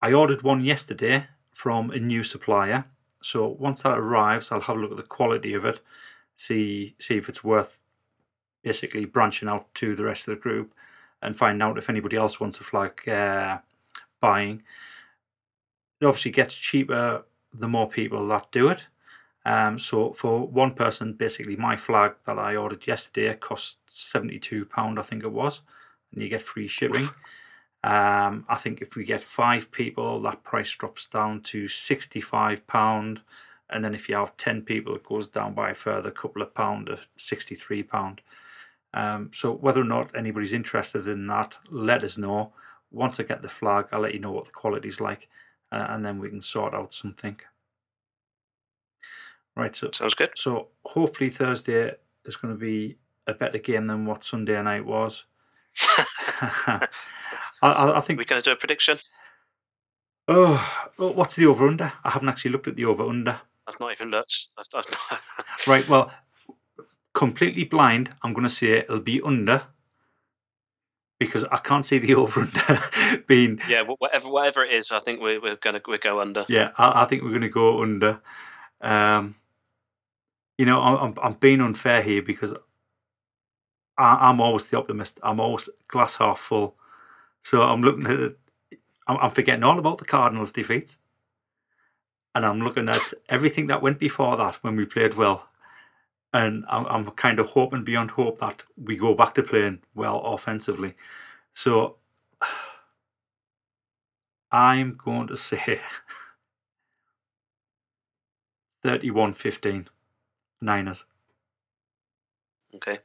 I 0.00 0.12
ordered 0.12 0.42
one 0.42 0.64
yesterday 0.64 1.26
from 1.52 1.90
a 1.90 1.98
new 1.98 2.22
supplier. 2.22 2.84
So 3.22 3.46
once 3.46 3.82
that 3.82 3.98
arrives, 3.98 4.52
I'll 4.52 4.60
have 4.60 4.76
a 4.76 4.80
look 4.80 4.92
at 4.92 4.96
the 4.96 5.02
quality 5.02 5.54
of 5.54 5.64
it, 5.64 5.80
see 6.36 6.94
see 7.00 7.16
if 7.16 7.28
it's 7.28 7.42
worth 7.42 7.80
basically 8.62 9.04
branching 9.04 9.48
out 9.48 9.72
to 9.74 9.96
the 9.96 10.04
rest 10.04 10.28
of 10.28 10.34
the 10.34 10.40
group, 10.40 10.72
and 11.20 11.36
find 11.36 11.60
out 11.62 11.78
if 11.78 11.90
anybody 11.90 12.16
else 12.16 12.38
wants 12.38 12.60
a 12.60 12.64
flag 12.64 13.08
uh, 13.08 13.58
buying. 14.20 14.62
It 16.00 16.06
obviously 16.06 16.30
gets 16.30 16.54
cheaper 16.54 17.24
the 17.52 17.68
more 17.68 17.88
people 17.88 18.26
that 18.28 18.52
do 18.52 18.68
it. 18.68 18.86
Um, 19.48 19.78
so 19.78 20.12
for 20.12 20.46
one 20.46 20.74
person, 20.74 21.14
basically 21.14 21.56
my 21.56 21.76
flag 21.76 22.12
that 22.26 22.38
I 22.38 22.56
ordered 22.56 22.86
yesterday 22.86 23.34
cost 23.34 23.78
seventy 23.86 24.38
two 24.38 24.66
pound, 24.66 24.98
I 24.98 25.02
think 25.02 25.24
it 25.24 25.32
was, 25.32 25.62
and 26.12 26.22
you 26.22 26.28
get 26.28 26.42
free 26.42 26.68
shipping. 26.68 27.08
Um, 27.82 28.44
I 28.54 28.56
think 28.62 28.82
if 28.82 28.96
we 28.96 29.04
get 29.04 29.22
five 29.22 29.70
people, 29.70 30.20
that 30.22 30.44
price 30.50 30.72
drops 30.80 31.06
down 31.06 31.40
to 31.42 31.66
sixty-five 31.66 32.66
pound, 32.66 33.22
and 33.70 33.82
then 33.82 33.94
if 33.94 34.08
you 34.08 34.16
have 34.16 34.36
ten 34.36 34.62
people, 34.62 34.96
it 34.96 35.08
goes 35.08 35.28
down 35.28 35.54
by 35.54 35.70
a 35.70 35.74
further 35.74 36.10
couple 36.10 36.42
of 36.42 36.52
pound 36.54 36.86
to 36.86 36.98
sixty-three 37.16 37.84
pound. 37.84 38.20
Um, 38.92 39.30
so 39.32 39.52
whether 39.52 39.80
or 39.80 39.84
not 39.84 40.16
anybody's 40.16 40.52
interested 40.52 41.06
in 41.06 41.26
that, 41.28 41.58
let 41.70 42.02
us 42.02 42.18
know. 42.18 42.52
Once 42.90 43.20
I 43.20 43.22
get 43.22 43.42
the 43.42 43.48
flag, 43.48 43.86
I'll 43.92 44.00
let 44.00 44.14
you 44.14 44.20
know 44.20 44.32
what 44.32 44.46
the 44.46 44.60
quality's 44.62 45.00
like, 45.00 45.28
uh, 45.72 45.86
and 45.88 46.04
then 46.04 46.18
we 46.18 46.28
can 46.28 46.42
sort 46.42 46.74
out 46.74 46.92
something. 46.92 47.36
Right. 49.58 49.74
So 49.74 49.90
sounds 49.92 50.14
good. 50.14 50.30
So 50.36 50.68
hopefully 50.84 51.30
Thursday 51.30 51.92
is 52.24 52.36
going 52.36 52.54
to 52.54 52.58
be 52.58 52.96
a 53.26 53.34
better 53.34 53.58
game 53.58 53.88
than 53.88 54.06
what 54.06 54.22
Sunday 54.22 54.62
night 54.62 54.86
was. 54.86 55.24
I, 56.68 56.86
I 57.60 58.00
think 58.00 58.20
we're 58.20 58.24
going 58.24 58.40
to 58.40 58.50
do 58.50 58.52
a 58.52 58.56
prediction. 58.56 59.00
Oh, 60.28 60.88
what's 60.96 61.34
the 61.34 61.46
over 61.46 61.66
under? 61.66 61.92
I 62.04 62.10
haven't 62.10 62.28
actually 62.28 62.52
looked 62.52 62.68
at 62.68 62.76
the 62.76 62.84
over 62.84 63.02
under. 63.02 63.40
I've 63.66 63.80
not 63.80 63.90
even 63.90 64.12
looked. 64.12 64.46
I've, 64.56 64.66
I've 65.10 65.20
right. 65.66 65.88
Well, 65.88 66.12
completely 67.12 67.64
blind. 67.64 68.12
I'm 68.22 68.34
going 68.34 68.44
to 68.44 68.50
say 68.50 68.78
it'll 68.78 69.00
be 69.00 69.20
under 69.22 69.64
because 71.18 71.42
I 71.50 71.56
can't 71.56 71.84
see 71.84 71.98
the 71.98 72.14
over 72.14 72.42
under 72.42 73.20
being. 73.26 73.60
Yeah, 73.68 73.82
whatever 73.82 74.28
whatever 74.28 74.64
it 74.64 74.72
is, 74.72 74.92
I 74.92 75.00
think 75.00 75.20
we're 75.20 75.40
we're 75.42 75.56
going 75.56 75.74
to 75.74 75.82
we 75.88 75.98
go 75.98 76.20
under. 76.20 76.46
Yeah, 76.48 76.70
I, 76.78 77.02
I 77.02 77.04
think 77.06 77.24
we're 77.24 77.30
going 77.30 77.42
to 77.42 77.48
go 77.48 77.82
under. 77.82 78.20
Um, 78.80 79.34
you 80.58 80.66
know, 80.66 80.82
I'm 80.82 81.14
I'm 81.22 81.34
being 81.34 81.60
unfair 81.60 82.02
here 82.02 82.20
because 82.22 82.52
I, 83.96 84.28
I'm 84.28 84.40
always 84.40 84.66
the 84.66 84.78
optimist. 84.78 85.20
I'm 85.22 85.40
always 85.40 85.68
glass 85.88 86.16
half 86.16 86.40
full. 86.40 86.76
So 87.44 87.62
I'm 87.62 87.82
looking 87.82 88.06
at 88.06 88.20
it. 88.20 88.38
I'm 89.06 89.30
forgetting 89.30 89.64
all 89.64 89.78
about 89.78 89.98
the 89.98 90.04
Cardinals' 90.04 90.52
defeats. 90.52 90.98
And 92.34 92.44
I'm 92.44 92.60
looking 92.60 92.90
at 92.90 93.14
everything 93.30 93.68
that 93.68 93.80
went 93.82 93.98
before 93.98 94.36
that 94.36 94.56
when 94.56 94.76
we 94.76 94.84
played 94.84 95.14
well. 95.14 95.48
And 96.34 96.64
I'm, 96.68 96.84
I'm 96.86 97.10
kind 97.12 97.38
of 97.38 97.46
hoping 97.48 97.84
beyond 97.84 98.10
hope 98.12 98.38
that 98.40 98.64
we 98.76 98.96
go 98.96 99.14
back 99.14 99.34
to 99.34 99.42
playing 99.42 99.80
well 99.94 100.20
offensively. 100.20 100.94
So 101.54 101.96
I'm 104.52 104.98
going 105.02 105.28
to 105.28 105.36
say 105.36 105.80
31 108.82 109.32
15 109.32 109.88
Niners. 110.60 111.04
Okay. 112.74 112.98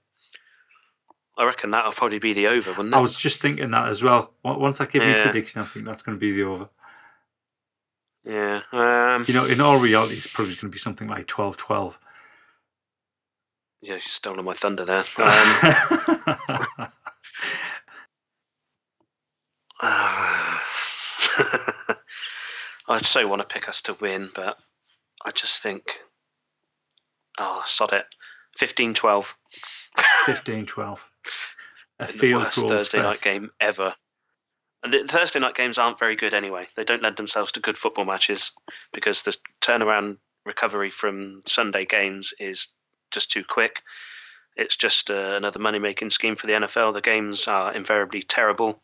I 1.37 1.45
reckon 1.45 1.71
that'll 1.71 1.93
probably 1.93 2.19
be 2.19 2.33
the 2.33 2.47
over, 2.47 2.71
wouldn't 2.71 2.93
it? 2.93 2.97
I 2.97 3.01
was 3.01 3.15
just 3.15 3.41
thinking 3.41 3.71
that 3.71 3.89
as 3.89 4.03
well. 4.03 4.33
Once 4.43 4.79
I 4.79 4.85
give 4.85 5.01
yeah. 5.01 5.15
you 5.15 5.19
a 5.21 5.23
prediction, 5.23 5.61
I 5.61 5.65
think 5.65 5.85
that's 5.85 6.03
going 6.03 6.17
to 6.17 6.19
be 6.19 6.31
the 6.31 6.43
over. 6.43 6.69
Yeah. 8.23 8.61
Um, 8.71 9.25
you 9.27 9.33
know, 9.33 9.45
in 9.45 9.59
all 9.59 9.79
reality, 9.79 10.15
it's 10.15 10.27
probably 10.27 10.53
going 10.53 10.61
to 10.61 10.69
be 10.69 10.77
something 10.77 11.07
like 11.07 11.27
12 11.27 11.57
12. 11.57 11.99
Yeah, 13.81 13.93
you're 13.93 14.01
stolen 14.01 14.45
my 14.45 14.53
thunder 14.53 14.85
there. 14.85 15.03
Um, 19.83 19.89
I 22.87 22.99
so 23.01 23.27
want 23.27 23.41
to 23.41 23.47
pick 23.47 23.67
us 23.67 23.81
to 23.83 23.97
win, 23.99 24.29
but 24.33 24.57
I 25.25 25.31
just 25.31 25.61
think, 25.61 25.99
oh, 27.39 27.61
sod 27.65 27.93
it. 27.93 28.05
15 28.57 28.93
12. 28.93 29.35
15 30.25 30.65
12 30.65 31.09
a 31.99 32.07
the 32.07 32.33
worst 32.33 32.57
Thursday 32.57 33.01
fest. 33.01 33.25
night 33.25 33.33
game 33.33 33.51
ever. 33.59 33.95
And 34.83 34.91
the 34.91 35.05
Thursday 35.07 35.39
night 35.39 35.55
games 35.55 35.77
aren't 35.77 35.99
very 35.99 36.15
good 36.15 36.33
anyway. 36.33 36.67
They 36.75 36.83
don't 36.83 37.01
lend 37.01 37.17
themselves 37.17 37.51
to 37.53 37.59
good 37.59 37.77
football 37.77 38.05
matches 38.05 38.51
because 38.91 39.21
the 39.21 39.35
turnaround 39.61 40.17
recovery 40.45 40.89
from 40.89 41.41
Sunday 41.45 41.85
games 41.85 42.33
is 42.39 42.67
just 43.11 43.31
too 43.31 43.43
quick. 43.47 43.81
It's 44.55 44.75
just 44.75 45.09
uh, 45.09 45.35
another 45.35 45.59
money 45.59 45.79
making 45.79 46.09
scheme 46.09 46.35
for 46.35 46.47
the 46.47 46.53
NFL. 46.53 46.93
The 46.93 47.01
games 47.01 47.47
are 47.47 47.73
invariably 47.73 48.21
terrible. 48.21 48.79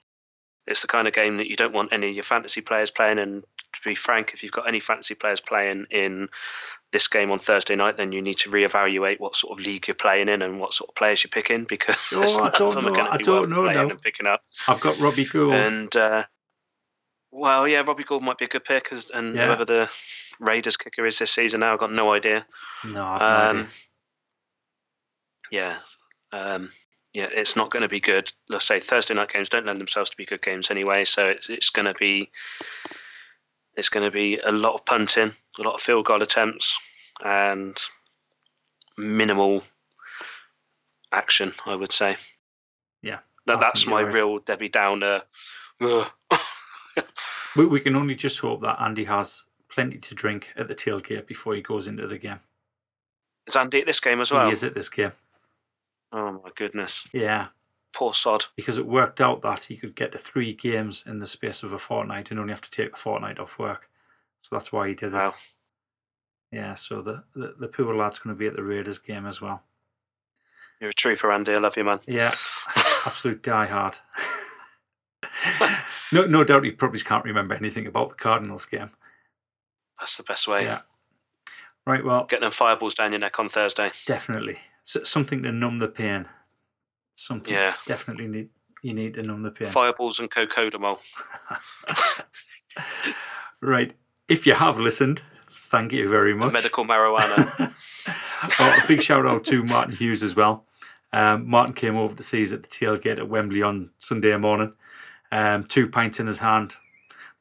It's 0.66 0.82
the 0.82 0.88
kind 0.88 1.08
of 1.08 1.14
game 1.14 1.38
that 1.38 1.48
you 1.48 1.56
don't 1.56 1.74
want 1.74 1.92
any 1.92 2.10
of 2.10 2.16
your 2.16 2.24
fantasy 2.24 2.62
players 2.62 2.90
playing. 2.90 3.20
And 3.20 3.44
to 3.44 3.80
be 3.86 3.96
frank, 3.96 4.32
if 4.34 4.42
you've 4.42 4.52
got 4.52 4.68
any 4.68 4.80
fantasy 4.80 5.16
players 5.16 5.42
playing 5.42 5.88
in 5.92 6.30
this 6.92 7.08
game 7.08 7.32
on 7.32 7.40
Thursday 7.40 7.76
night, 7.76 7.98
then 7.98 8.12
you 8.12 8.22
need 8.22 8.38
to 8.40 8.50
reevaluate 8.50 9.20
what 9.20 9.36
sort 9.36 9.58
of 9.58 9.66
league 9.66 9.88
you're 9.88 9.96
playing 9.96 10.30
in 10.30 10.42
and 10.42 10.60
what 10.60 10.74
sort 10.74 10.90
of 10.90 10.96
players 10.96 11.24
you're 11.24 11.30
picking 11.30 11.66
because 11.66 11.96
oh, 12.14 12.44
I 12.44 12.50
don't 12.58 12.84
know. 12.84 12.96
I 12.96 13.18
don't 13.18 13.50
know 13.50 13.66
now. 13.66 13.90
picking 13.96 14.28
up. 14.28 14.42
I've 14.68 14.80
got 14.80 14.98
Robbie 15.00 15.26
Gould, 15.26 15.54
and 15.54 15.96
uh, 15.96 16.26
well, 17.32 17.68
yeah, 17.68 17.82
Robbie 17.82 18.04
Gould 18.04 18.24
might 18.24 18.38
be 18.38 18.46
a 18.46 18.50
good 18.50 18.64
pick, 18.64 18.92
and 19.14 19.36
yeah. 19.36 19.46
whoever 19.46 19.66
the 19.66 19.90
Raiders 20.40 20.78
kicker 20.78 21.06
is 21.06 21.20
this 21.20 21.32
season 21.32 21.60
now, 21.60 21.74
I've 21.74 21.80
got 21.80 21.92
no 21.92 22.12
idea. 22.12 22.46
No, 22.84 23.06
I've 23.06 23.22
um, 23.22 23.58
no 23.58 23.62
idea. 23.62 23.70
Yeah, 25.52 25.78
um, 26.32 26.72
yeah, 27.14 27.28
it's 27.32 27.56
not 27.56 27.72
going 27.72 27.82
to 27.82 27.90
be 27.90 28.00
good. 28.00 28.32
Let's 28.50 28.66
say 28.66 28.80
Thursday 28.80 29.14
night 29.14 29.32
games 29.32 29.50
don't 29.50 29.66
lend 29.66 29.80
themselves 29.80 30.10
to 30.12 30.18
be 30.18 30.26
good 30.26 30.42
games 30.42 30.72
anyway, 30.72 31.06
so 31.06 31.28
it's 31.28 31.50
it's 31.50 31.70
going 31.70 31.86
to 31.86 31.94
be 31.94 32.30
it's 33.80 33.90
going 33.90 34.06
to 34.06 34.12
be 34.12 34.38
a 34.38 34.52
lot 34.52 34.76
of 34.76 34.86
punting, 34.86 35.34
a 35.58 35.62
lot 35.62 35.76
of 35.76 35.82
field 35.82 36.06
goal 36.06 36.22
attempts, 36.22 36.78
and 37.24 37.78
minimal 38.98 39.64
action. 41.12 41.54
I 41.66 41.76
would 41.76 41.92
say. 41.92 42.18
Yeah, 43.02 43.20
that, 43.48 43.60
that's 43.60 43.88
my 43.88 44.04
right. 44.04 44.14
real 44.14 44.40
Debbie 44.40 44.70
Downer. 44.70 45.22
Uh, 45.82 46.08
we, 47.56 47.66
we 47.66 47.80
can 47.80 47.96
only 47.96 48.16
just 48.16 48.40
hope 48.40 48.62
that 48.62 48.82
Andy 48.82 49.06
has 49.06 49.46
plenty 49.70 49.98
to 49.98 50.16
drink 50.16 50.50
at 50.56 50.68
the 50.68 50.76
tailgate 50.76 51.26
before 51.26 51.56
he 51.56 51.62
goes 51.62 51.88
into 51.88 52.06
the 52.08 52.18
game. 52.18 52.40
Is 53.48 53.56
Andy 53.56 53.80
at 53.80 53.86
this 53.86 54.00
game 54.00 54.20
as 54.20 54.32
well? 54.32 54.46
He 54.46 54.52
is 54.52 54.64
at 54.64 54.76
this 54.76 54.90
game. 54.90 55.14
Oh 56.12 56.34
my 56.44 56.52
goodness. 56.56 57.08
Yeah. 57.14 57.48
Poor 57.94 58.14
sod. 58.14 58.46
Because 58.56 58.78
it 58.78 58.86
worked 58.86 59.20
out 59.20 59.42
that 59.42 59.64
he 59.64 59.78
could 59.78 59.96
get 59.96 60.12
to 60.12 60.18
three 60.18 60.54
games 60.54 61.04
in 61.06 61.20
the 61.20 61.26
space 61.26 61.64
of 61.64 61.74
a 61.74 61.80
fortnight 61.80 62.30
and 62.30 62.40
only 62.40 62.52
have 62.52 62.62
to 62.62 62.72
take 62.72 62.94
a 62.94 62.98
fortnight 62.98 63.40
off 63.40 63.58
work. 63.58 63.90
So 64.42 64.56
that's 64.56 64.72
why 64.72 64.88
he 64.88 64.94
did 64.94 65.14
it. 65.14 65.18
Wow. 65.18 65.34
Yeah, 66.52 66.74
so 66.76 67.02
the, 67.02 67.24
the, 67.36 67.56
the 67.60 67.68
poor 67.68 67.96
lad's 67.96 68.20
going 68.20 68.36
to 68.36 68.40
be 68.40 68.48
at 68.48 68.56
the 68.56 68.64
Raiders 68.64 68.98
game 68.98 69.26
as 69.26 69.42
well. 69.42 69.64
You're 70.80 70.92
a 70.92 70.94
trooper, 70.94 71.32
Andy. 71.32 71.54
I 71.54 71.58
love 71.58 71.76
you, 71.78 71.84
man. 71.84 72.00
Yeah, 72.08 72.36
absolute 73.06 73.44
diehard. 73.44 74.00
no, 76.12 76.26
no 76.26 76.44
doubt 76.44 76.64
he 76.64 76.72
probably 76.72 77.02
can't 77.02 77.26
remember 77.26 77.54
anything 77.54 77.86
about 77.86 78.10
the 78.10 78.16
Cardinals 78.16 78.66
game. 78.66 78.92
That's 80.00 80.16
the 80.16 80.24
best 80.24 80.48
way. 80.48 80.64
Yeah. 80.64 80.82
Right, 81.86 82.04
well, 82.04 82.26
Getting 82.26 82.44
them 82.44 82.52
fireballs 82.52 82.94
down 82.94 83.12
your 83.12 83.20
neck 83.20 83.40
on 83.40 83.50
Thursday. 83.50 83.92
definitely 84.06 84.60
so, 84.84 85.04
something 85.04 85.44
to 85.44 85.52
numb 85.52 85.80
the 85.80 85.88
pain. 85.88 86.28
Something. 87.20 87.54
Yeah. 87.54 87.76
Definitely 87.86 88.28
need 88.28 88.50
you 88.82 88.94
need 88.94 89.16
to 89.16 89.24
numb 89.24 89.44
the 89.44 89.52
pain. 89.52 89.72
Fireballs 89.72 90.20
and 90.20 90.32
cocodamol. 90.32 91.00
Right. 93.62 93.94
If 94.28 94.48
you 94.48 94.54
have 94.54 94.80
listened, 94.80 95.22
thank 95.48 95.92
you 95.92 96.08
very 96.08 96.34
much. 96.34 96.54
Medical 96.54 96.86
marijuana. 96.86 97.74
oh, 98.60 98.80
a 98.84 98.88
big 98.88 99.02
shout 99.02 99.26
out 99.26 99.44
to 99.46 99.64
Martin 99.64 99.96
Hughes 99.96 100.24
as 100.24 100.36
well. 100.36 100.66
Um, 101.12 101.50
Martin 101.50 101.76
came 101.76 101.98
over 101.98 102.16
to 102.16 102.24
see 102.24 102.44
us 102.44 102.54
at 102.54 102.64
the 102.64 102.70
tailgate 102.70 103.18
at 103.18 103.28
Wembley 103.28 103.62
on 103.62 103.90
Sunday 103.98 104.38
morning. 104.38 104.74
Um, 105.32 105.64
two 105.64 105.90
pints 105.90 106.20
in 106.20 106.28
his 106.28 106.40
hand, 106.40 106.76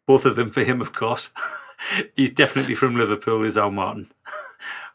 both 0.06 0.24
of 0.24 0.36
them 0.36 0.50
for 0.50 0.64
him, 0.64 0.80
of 0.80 0.92
course. 0.92 1.30
He's 2.16 2.32
definitely 2.32 2.74
from 2.74 2.96
Liverpool, 2.96 3.44
is 3.44 3.56
our 3.56 3.70
Martin. 3.70 4.10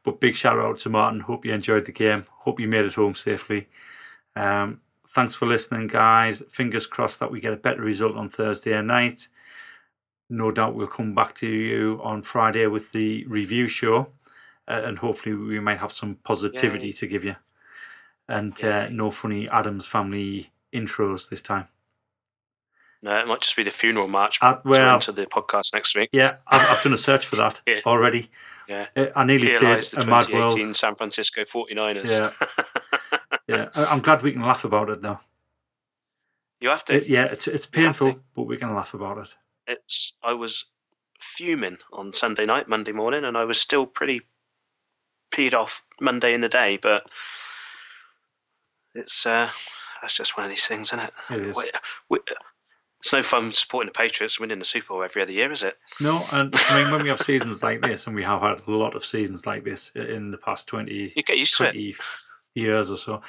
but 0.03 0.19
big 0.19 0.36
shout 0.36 0.59
out 0.59 0.79
to 0.79 0.89
Martin. 0.89 1.21
Hope 1.21 1.45
you 1.45 1.53
enjoyed 1.53 1.86
the 1.86 1.91
game. 1.91 2.25
Hope 2.39 2.59
you 2.59 2.67
made 2.67 2.86
it 2.86 2.95
home 2.95 3.15
safely. 3.15 3.67
Um, 4.36 4.81
thanks 5.13 5.36
for 5.36 5.45
listening, 5.45 5.88
guys. 5.88 6.41
Fingers 6.49 6.88
crossed 6.88 7.19
that 7.19 7.31
we 7.31 7.39
get 7.39 7.53
a 7.53 7.57
better 7.57 7.81
result 7.81 8.15
on 8.15 8.29
Thursday 8.29 8.81
night. 8.81 9.27
No 10.29 10.51
doubt 10.51 10.75
we'll 10.75 10.88
come 10.88 11.13
back 11.13 11.36
to 11.36 11.47
you 11.47 11.99
on 12.03 12.23
Friday 12.23 12.65
with 12.67 12.91
the 12.91 13.25
review 13.25 13.67
show, 13.67 14.09
uh, 14.67 14.81
and 14.84 14.99
hopefully 14.99 15.36
we 15.36 15.59
might 15.59 15.79
have 15.79 15.91
some 15.91 16.15
positivity 16.23 16.88
Yay. 16.88 16.93
to 16.93 17.07
give 17.07 17.23
you, 17.23 17.36
and 18.27 18.63
uh, 18.63 18.89
no 18.89 19.11
funny 19.11 19.47
Addams 19.49 19.86
family 19.86 20.49
intros 20.73 21.29
this 21.29 21.41
time. 21.41 21.67
no, 23.03 23.19
it 23.19 23.27
might 23.27 23.41
just 23.41 23.55
be 23.55 23.63
the 23.63 23.69
funeral 23.69 24.07
march. 24.07 24.39
Uh, 24.41 24.55
well- 24.63 24.97
to 25.01 25.11
the 25.11 25.27
podcast 25.27 25.73
next 25.73 25.95
week. 25.95 26.09
Yeah, 26.13 26.38
I've, 26.47 26.77
I've 26.77 26.81
done 26.84 26.93
a 26.93 26.97
search 26.97 27.27
for 27.27 27.36
that 27.36 27.61
Yeah. 27.67 27.81
already. 27.86 28.31
Yeah. 28.67 28.88
Uh, 28.95 29.07
I 29.15 29.25
nearly 29.25 29.47
Here 29.47 29.59
played 29.59 29.84
the 29.84 30.01
a 30.01 30.05
Mad 30.07 30.29
World. 30.29 30.51
2018 30.57 30.73
San 30.73 30.95
Francisco 30.95 31.41
49ers. 31.43 32.05
Yeah. 32.07 32.31
Yeah, 33.47 33.69
I'm 33.75 33.99
glad 34.01 34.21
we 34.23 34.31
can 34.31 34.41
laugh 34.41 34.63
about 34.63 34.89
it 34.89 35.01
now. 35.01 35.21
you 36.61 36.69
have 36.69 36.85
to. 36.85 36.95
It- 36.95 37.07
yeah, 37.07 37.25
it's 37.25 37.47
it's 37.47 37.67
You 37.73 37.83
have 37.85 37.97
to. 37.97 38.03
painful, 38.05 38.21
but 38.35 38.43
we 38.43 38.57
can 38.57 38.73
laugh 38.73 38.93
about 38.93 39.17
it. 39.17 39.33
it's 39.67 40.13
I 40.23 40.33
was 40.33 40.65
fuming 41.19 41.77
on 41.91 42.13
Sunday 42.13 42.45
night, 42.45 42.67
Monday 42.67 42.91
morning, 42.91 43.23
and 43.25 43.37
I 43.37 43.45
was 43.45 43.59
still 43.59 43.85
pretty 43.85 44.21
peed 45.33 45.53
off 45.53 45.81
Monday 45.99 46.33
in 46.33 46.41
the 46.41 46.49
day, 46.49 46.77
but 46.81 47.03
it's 48.95 49.25
uh 49.25 49.49
that's 50.01 50.15
just 50.15 50.37
one 50.37 50.45
of 50.45 50.49
these 50.49 50.67
things, 50.67 50.89
isn't 50.89 50.99
it? 50.99 51.13
It 51.31 51.41
is. 51.47 51.55
We, 51.57 51.71
we, 52.09 52.19
it's 52.99 53.13
no 53.13 53.23
fun 53.23 53.51
supporting 53.53 53.87
the 53.87 53.97
Patriots 53.97 54.39
winning 54.39 54.59
the 54.59 54.65
Super 54.65 54.87
Bowl 54.89 55.03
every 55.03 55.21
other 55.21 55.31
year, 55.31 55.51
is 55.51 55.63
it? 55.63 55.77
No, 55.99 56.25
and 56.31 56.53
I 56.55 56.83
mean 56.83 56.91
when 56.91 57.03
we 57.03 57.09
have 57.09 57.21
seasons 57.21 57.63
like 57.63 57.81
this, 57.81 58.05
and 58.07 58.15
we 58.15 58.23
have 58.23 58.41
had 58.41 58.61
a 58.67 58.71
lot 58.71 58.95
of 58.95 59.03
seasons 59.05 59.45
like 59.45 59.63
this 59.63 59.91
in 59.95 60.31
the 60.31 60.37
past 60.37 60.67
twenty 60.67 61.11
You 61.15 61.23
get 61.23 61.37
used 61.37 61.57
to 61.57 61.69
it. 61.69 61.95
20 62.56 62.68
years 62.70 62.91
or 62.91 62.97
so. 62.97 63.22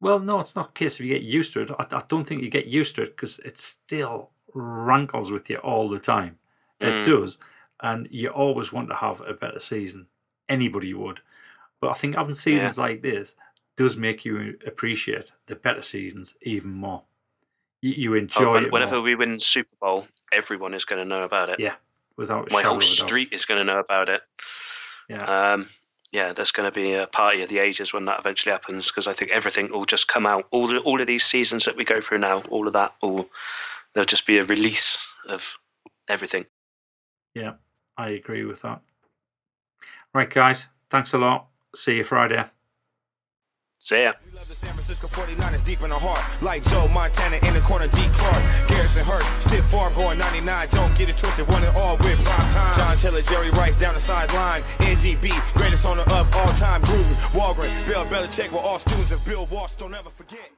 Well, 0.00 0.20
no, 0.20 0.38
it's 0.40 0.54
not 0.54 0.70
a 0.70 0.72
case 0.72 0.94
if 0.94 1.00
you 1.00 1.08
get 1.14 1.22
used 1.22 1.52
to 1.54 1.62
it. 1.62 1.70
I, 1.78 1.86
I 1.90 2.02
don't 2.08 2.24
think 2.24 2.42
you 2.42 2.50
get 2.50 2.66
used 2.66 2.94
to 2.96 3.02
it 3.02 3.16
because 3.16 3.38
it 3.40 3.56
still 3.56 4.30
rankles 4.54 5.30
with 5.30 5.50
you 5.50 5.56
all 5.56 5.88
the 5.88 5.98
time. 5.98 6.38
It 6.80 6.94
Mm. 6.94 7.04
does. 7.04 7.38
And 7.80 8.08
you 8.10 8.28
always 8.28 8.72
want 8.72 8.88
to 8.90 8.94
have 8.96 9.20
a 9.20 9.34
better 9.34 9.60
season. 9.60 10.06
Anybody 10.48 10.94
would. 10.94 11.20
But 11.80 11.90
I 11.90 11.94
think 11.94 12.16
having 12.16 12.34
seasons 12.34 12.78
like 12.78 13.02
this 13.02 13.34
does 13.76 13.96
make 13.96 14.24
you 14.24 14.58
appreciate 14.66 15.30
the 15.46 15.54
better 15.54 15.82
seasons 15.82 16.34
even 16.42 16.70
more. 16.72 17.04
You, 17.82 17.92
you 17.92 18.14
enjoy 18.14 18.44
Oh, 18.44 18.54
it 18.56 18.72
whenever 18.72 18.96
more, 18.96 19.02
we 19.02 19.14
win 19.14 19.38
Super 19.38 19.76
Bowl, 19.80 20.08
everyone 20.32 20.74
is 20.74 20.84
going 20.84 20.98
to 21.00 21.04
know 21.04 21.22
about 21.22 21.48
it. 21.50 21.60
Yeah, 21.60 21.74
without 22.16 22.50
My 22.50 22.62
whole 22.62 22.78
of 22.78 22.82
a 22.82 22.86
doubt. 22.86 23.06
street 23.06 23.28
is 23.32 23.44
going 23.44 23.64
to 23.64 23.72
know 23.72 23.78
about 23.78 24.08
it. 24.08 24.22
Yeah. 25.08 25.52
Um, 25.52 25.68
yeah, 26.12 26.32
there's 26.32 26.52
going 26.52 26.70
to 26.70 26.74
be 26.74 26.94
a 26.94 27.06
party 27.06 27.42
of 27.42 27.48
the 27.48 27.58
ages 27.58 27.92
when 27.92 28.06
that 28.06 28.20
eventually 28.20 28.52
happens 28.52 28.88
because 28.88 29.06
I 29.06 29.12
think 29.12 29.30
everything 29.30 29.70
will 29.70 29.84
just 29.84 30.08
come 30.08 30.26
out. 30.26 30.46
All 30.50 30.66
the, 30.66 30.78
all 30.78 31.00
of 31.00 31.06
these 31.06 31.24
seasons 31.24 31.66
that 31.66 31.76
we 31.76 31.84
go 31.84 32.00
through 32.00 32.18
now, 32.18 32.42
all 32.48 32.66
of 32.66 32.72
that, 32.72 32.94
all 33.02 33.28
there'll 33.92 34.06
just 34.06 34.26
be 34.26 34.38
a 34.38 34.44
release 34.44 34.98
of 35.28 35.54
everything. 36.08 36.46
Yeah, 37.34 37.54
I 37.96 38.10
agree 38.10 38.44
with 38.44 38.62
that. 38.62 38.80
Right, 40.14 40.30
guys, 40.30 40.68
thanks 40.88 41.12
a 41.12 41.18
lot. 41.18 41.48
See 41.74 41.96
you 41.96 42.04
Friday. 42.04 42.44
Love 43.90 44.16
the 44.34 44.54
San 44.54 44.74
Francisco 44.74 45.06
49ers 45.06 45.64
deep 45.64 45.80
in 45.80 45.88
the 45.88 45.98
heart. 45.98 46.20
Like 46.42 46.62
Joe 46.62 46.88
Montana 46.88 47.36
in 47.36 47.54
the 47.54 47.60
corner, 47.60 47.86
D. 47.88 47.96
Clark. 48.12 48.68
Garrison 48.68 49.02
Hearst, 49.02 49.48
stiff 49.48 49.64
farm 49.64 49.94
going 49.94 50.18
99. 50.18 50.68
Don't 50.70 50.94
get 50.94 51.08
it 51.08 51.16
twisted, 51.16 51.48
one 51.48 51.64
and 51.64 51.74
all 51.74 51.96
with 51.96 52.22
prime 52.22 52.50
time. 52.50 52.76
John 52.76 52.96
Taylor, 52.98 53.22
Jerry 53.22 53.48
Rice 53.50 53.78
down 53.78 53.94
the 53.94 54.00
sideline. 54.00 54.62
NDB, 54.80 55.32
greatest 55.54 55.86
owner 55.86 56.02
of 56.02 56.36
all 56.36 56.52
time. 56.52 56.82
Gruden, 56.82 57.14
Holmgren, 57.32 57.86
Bill 57.86 58.04
Belichick 58.04 58.52
were 58.52 58.58
all 58.58 58.78
students 58.78 59.10
of 59.10 59.24
Bill 59.24 59.46
Walsh. 59.46 59.76
Don't 59.76 59.94
ever 59.94 60.10
forget. 60.10 60.50